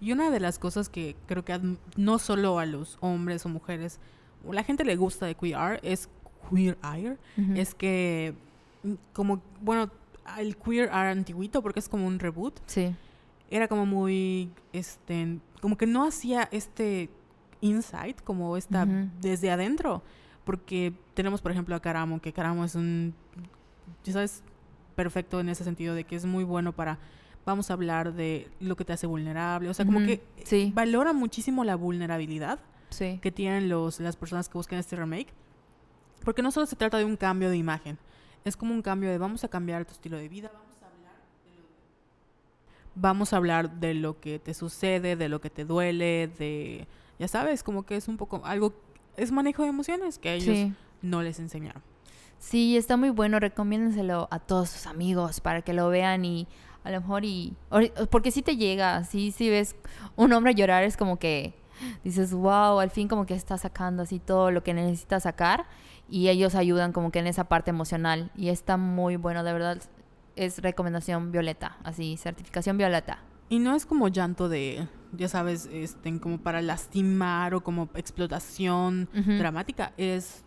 Y 0.01 0.11
una 0.11 0.31
de 0.31 0.39
las 0.39 0.57
cosas 0.57 0.89
que 0.89 1.15
creo 1.27 1.45
que 1.45 1.59
no 1.95 2.17
solo 2.17 2.57
a 2.57 2.65
los 2.65 2.97
hombres 3.01 3.45
o 3.45 3.49
mujeres, 3.49 3.99
o 4.45 4.51
la 4.51 4.63
gente 4.63 4.83
le 4.83 4.95
gusta 4.95 5.27
de 5.27 5.35
Queer 5.35 5.79
es 5.83 6.09
Queer 6.49 6.75
Eye, 6.83 7.17
es 7.55 7.75
que 7.75 8.33
mm, 8.83 8.93
como, 9.13 9.41
bueno, 9.61 9.91
el 10.39 10.57
Queer 10.57 10.89
Eye 10.89 11.11
antiguito, 11.11 11.61
porque 11.61 11.79
es 11.79 11.87
como 11.87 12.07
un 12.07 12.17
reboot. 12.17 12.59
Sí. 12.65 12.95
Era 13.51 13.67
como 13.67 13.85
muy, 13.85 14.51
este, 14.73 15.37
como 15.61 15.77
que 15.77 15.85
no 15.85 16.03
hacía 16.03 16.49
este 16.51 17.09
insight, 17.59 18.21
como 18.23 18.57
esta 18.57 18.87
desde 19.21 19.51
adentro. 19.51 20.01
Porque 20.45 20.93
tenemos, 21.13 21.41
por 21.41 21.51
ejemplo, 21.51 21.75
a 21.75 21.79
Karamo, 21.79 22.19
que 22.19 22.33
Karamo 22.33 22.65
es 22.65 22.73
un, 22.73 23.13
ya 24.03 24.13
sabes, 24.13 24.41
perfecto 24.95 25.39
en 25.39 25.49
ese 25.49 25.63
sentido 25.63 25.93
de 25.93 26.05
que 26.05 26.15
es 26.15 26.25
muy 26.25 26.43
bueno 26.43 26.73
para 26.73 26.97
vamos 27.45 27.69
a 27.69 27.73
hablar 27.73 28.13
de 28.13 28.49
lo 28.59 28.75
que 28.75 28.85
te 28.85 28.93
hace 28.93 29.07
vulnerable. 29.07 29.69
O 29.69 29.73
sea, 29.73 29.85
como 29.85 29.99
que 29.99 30.21
valora 30.73 31.13
muchísimo 31.13 31.63
la 31.63 31.75
vulnerabilidad 31.75 32.59
que 32.97 33.31
tienen 33.31 33.69
los, 33.69 33.99
las 33.99 34.15
personas 34.15 34.49
que 34.49 34.57
buscan 34.57 34.79
este 34.79 34.95
remake. 34.95 35.33
Porque 36.23 36.41
no 36.41 36.51
solo 36.51 36.65
se 36.65 36.75
trata 36.75 36.97
de 36.97 37.05
un 37.05 37.17
cambio 37.17 37.49
de 37.49 37.57
imagen, 37.57 37.97
es 38.43 38.55
como 38.55 38.73
un 38.73 38.81
cambio 38.81 39.09
de 39.09 39.17
vamos 39.17 39.43
a 39.43 39.47
cambiar 39.47 39.85
tu 39.85 39.93
estilo 39.93 40.17
de 40.17 40.29
vida, 40.29 40.51
vamos 40.53 40.75
a 40.83 40.85
hablar 40.85 41.15
de 41.43 41.55
lo, 41.55 41.63
vamos 42.93 43.33
a 43.33 43.37
hablar 43.37 43.79
de 43.79 43.93
lo 43.95 44.19
que 44.19 44.37
te 44.37 44.53
sucede, 44.53 45.15
de 45.15 45.29
lo 45.29 45.41
que 45.41 45.49
te 45.49 45.65
duele, 45.65 46.29
de, 46.37 46.87
ya 47.17 47.27
sabes, 47.27 47.63
como 47.63 47.83
que 47.83 47.95
es 47.95 48.07
un 48.07 48.17
poco 48.17 48.41
algo, 48.45 48.73
es 49.17 49.31
manejo 49.31 49.63
de 49.63 49.69
emociones 49.69 50.19
que 50.19 50.29
a 50.29 50.33
ellos 50.33 50.71
no 51.01 51.23
les 51.23 51.39
enseñaron. 51.39 51.81
Sí, 52.37 52.75
está 52.75 52.97
muy 52.97 53.11
bueno, 53.11 53.39
recomiéndenselo 53.39 54.27
a 54.31 54.39
todos 54.39 54.69
sus 54.69 54.87
amigos 54.87 55.41
para 55.41 55.61
que 55.61 55.73
lo 55.73 55.89
vean 55.89 56.25
y 56.25 56.47
a 56.83 56.91
lo 56.91 57.01
mejor 57.01 57.25
y... 57.25 57.53
Porque 58.09 58.31
si 58.31 58.41
te 58.41 58.57
llega, 58.57 59.03
si, 59.03 59.31
si 59.31 59.49
ves 59.49 59.75
un 60.15 60.33
hombre 60.33 60.55
llorar 60.55 60.83
es 60.83 60.97
como 60.97 61.19
que 61.19 61.53
dices, 62.03 62.33
wow, 62.33 62.79
al 62.79 62.91
fin 62.91 63.07
como 63.07 63.25
que 63.25 63.33
está 63.33 63.57
sacando 63.57 64.03
así 64.03 64.19
todo 64.19 64.51
lo 64.51 64.63
que 64.63 64.73
necesita 64.73 65.19
sacar 65.19 65.65
y 66.09 66.29
ellos 66.29 66.55
ayudan 66.55 66.91
como 66.91 67.11
que 67.11 67.19
en 67.19 67.27
esa 67.27 67.45
parte 67.45 67.69
emocional 67.69 68.31
y 68.35 68.49
está 68.49 68.77
muy 68.77 69.15
bueno, 69.15 69.43
de 69.43 69.53
verdad 69.53 69.81
es 70.35 70.59
recomendación 70.59 71.31
violeta, 71.31 71.77
así, 71.83 72.17
certificación 72.17 72.77
violeta. 72.77 73.19
Y 73.49 73.59
no 73.59 73.75
es 73.75 73.85
como 73.85 74.07
llanto 74.07 74.47
de, 74.47 74.87
ya 75.11 75.27
sabes, 75.27 75.69
este, 75.71 76.19
como 76.19 76.37
para 76.37 76.61
lastimar 76.61 77.53
o 77.53 77.61
como 77.61 77.89
explotación 77.95 79.09
dramática, 79.13 79.91
es 79.97 80.45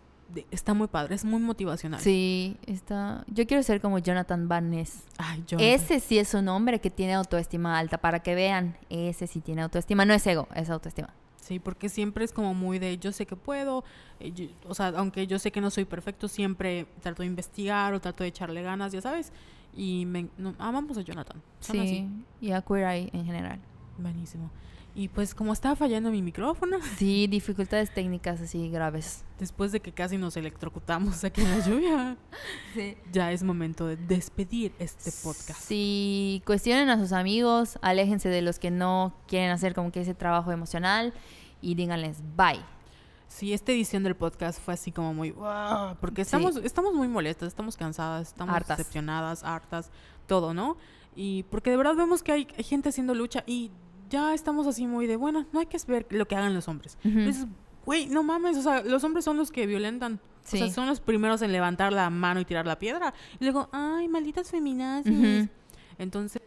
está 0.50 0.74
muy 0.74 0.88
padre, 0.88 1.14
es 1.14 1.24
muy 1.24 1.40
motivacional. 1.40 2.00
Sí, 2.00 2.56
está. 2.66 3.24
Yo 3.28 3.46
quiero 3.46 3.62
ser 3.62 3.80
como 3.80 3.98
Jonathan 3.98 4.48
Van 4.48 4.70
Ness. 4.70 5.04
Ay, 5.18 5.44
Ese 5.58 6.00
sí 6.00 6.18
es 6.18 6.34
un 6.34 6.48
hombre 6.48 6.80
que 6.80 6.90
tiene 6.90 7.14
autoestima 7.14 7.78
alta, 7.78 7.98
para 7.98 8.20
que 8.20 8.34
vean. 8.34 8.76
Ese 8.90 9.26
sí 9.26 9.40
tiene 9.40 9.62
autoestima, 9.62 10.04
no 10.04 10.14
es 10.14 10.26
ego, 10.26 10.48
es 10.54 10.70
autoestima. 10.70 11.12
Sí, 11.40 11.58
porque 11.58 11.90
siempre 11.90 12.24
es 12.24 12.32
como 12.32 12.54
muy 12.54 12.78
de 12.78 12.96
yo 12.96 13.12
sé 13.12 13.26
que 13.26 13.36
puedo, 13.36 13.84
eh, 14.18 14.50
o 14.66 14.74
sea, 14.74 14.88
aunque 14.96 15.26
yo 15.26 15.38
sé 15.38 15.52
que 15.52 15.60
no 15.60 15.70
soy 15.70 15.84
perfecto, 15.84 16.26
siempre 16.26 16.86
trato 17.02 17.22
de 17.22 17.26
investigar 17.26 17.92
o 17.92 18.00
trato 18.00 18.24
de 18.24 18.28
echarle 18.28 18.62
ganas, 18.62 18.92
ya 18.92 19.02
sabes. 19.02 19.30
Y 19.76 20.06
me, 20.06 20.28
amamos 20.58 20.96
a 20.96 21.02
Jonathan. 21.02 21.42
Sí, 21.60 22.08
y 22.40 22.52
a 22.52 22.62
Queer 22.62 22.88
Eye 22.88 23.10
en 23.12 23.26
general. 23.26 23.60
Buenísimo. 23.98 24.50
Y 24.96 25.08
pues 25.08 25.34
como 25.34 25.52
estaba 25.52 25.74
fallando 25.74 26.10
mi 26.10 26.22
micrófono. 26.22 26.78
Sí, 26.98 27.26
dificultades 27.26 27.92
técnicas 27.92 28.40
así 28.40 28.68
graves. 28.70 29.24
Después 29.38 29.72
de 29.72 29.80
que 29.80 29.92
casi 29.92 30.16
nos 30.16 30.36
electrocutamos 30.36 31.24
aquí 31.24 31.40
en 31.40 31.50
la 31.50 31.66
lluvia. 31.66 32.16
sí. 32.74 32.96
Ya 33.12 33.32
es 33.32 33.42
momento 33.42 33.86
de 33.86 33.96
despedir 33.96 34.72
este 34.78 35.10
podcast. 35.22 35.60
Sí, 35.60 36.42
cuestionen 36.46 36.88
a 36.90 36.98
sus 36.98 37.12
amigos, 37.12 37.78
aléjense 37.82 38.28
de 38.28 38.42
los 38.42 38.58
que 38.58 38.70
no 38.70 39.14
quieren 39.26 39.50
hacer 39.50 39.74
como 39.74 39.90
que 39.90 40.02
ese 40.02 40.14
trabajo 40.14 40.52
emocional 40.52 41.12
y 41.60 41.74
díganles 41.74 42.22
bye. 42.36 42.60
Sí, 43.26 43.52
esta 43.52 43.72
edición 43.72 44.04
del 44.04 44.14
podcast 44.14 44.60
fue 44.60 44.74
así 44.74 44.92
como 44.92 45.12
muy 45.12 45.32
wow, 45.32 45.96
porque 46.00 46.22
estamos 46.22 46.56
estamos 46.58 46.94
muy 46.94 47.08
molestas, 47.08 47.48
estamos 47.48 47.76
cansadas, 47.76 48.28
estamos 48.28 48.54
decepcionadas, 48.68 49.42
hartas, 49.42 49.90
todo, 50.28 50.54
¿no? 50.54 50.76
Y 51.16 51.42
porque 51.44 51.70
de 51.70 51.76
verdad 51.76 51.96
vemos 51.96 52.22
que 52.22 52.30
hay 52.30 52.46
gente 52.58 52.90
haciendo 52.90 53.12
lucha 53.12 53.42
y 53.44 53.72
ya 54.14 54.32
estamos 54.32 54.68
así 54.68 54.86
muy 54.86 55.08
de, 55.08 55.16
bueno, 55.16 55.44
no 55.52 55.58
hay 55.58 55.66
que 55.66 55.76
ver 55.88 56.06
lo 56.10 56.28
que 56.28 56.36
hagan 56.36 56.54
los 56.54 56.68
hombres. 56.68 56.96
güey, 57.84 58.06
no 58.06 58.22
mames, 58.22 58.56
o 58.56 58.62
sea, 58.62 58.82
los 58.84 59.02
hombres 59.02 59.24
son 59.24 59.36
los 59.36 59.50
que 59.50 59.66
violentan. 59.66 60.20
O 60.44 60.46
sea, 60.46 60.70
son 60.70 60.86
los 60.86 61.00
primeros 61.00 61.42
en 61.42 61.50
levantar 61.50 61.92
la 61.92 62.10
mano 62.10 62.38
y 62.38 62.44
tirar 62.44 62.64
la 62.66 62.78
piedra. 62.78 63.12
Y 63.40 63.44
luego, 63.44 63.68
ay, 63.72 64.08
malditas 64.08 64.50
feminazis. 64.50 65.48
Entonces... 65.98 66.42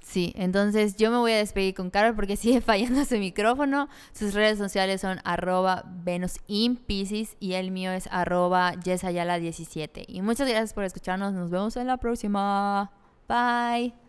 Sí, 0.00 0.32
entonces 0.36 0.96
yo 0.96 1.10
me 1.10 1.16
voy 1.18 1.32
a 1.32 1.36
despedir 1.36 1.74
con 1.74 1.88
Carol 1.88 2.14
porque 2.14 2.36
sigue 2.42 2.60
fallando 2.60 3.04
su 3.04 3.16
micrófono. 3.16 3.88
Sus 4.12 4.34
redes 4.34 4.58
sociales 4.58 5.00
son 5.00 5.20
arroba 5.24 5.84
venusinpisces 5.86 7.36
y 7.38 7.52
el 7.52 7.70
mío 7.70 7.92
es 7.92 8.08
arroba 8.10 8.74
yesayala17. 8.74 10.04
Y 10.08 10.20
muchas 10.20 10.48
gracias 10.48 10.74
por 10.74 10.84
escucharnos. 10.84 11.32
Nos 11.32 11.50
vemos 11.50 11.76
en 11.76 11.86
la 11.86 11.96
próxima. 11.96 12.90
Bye. 13.28 14.01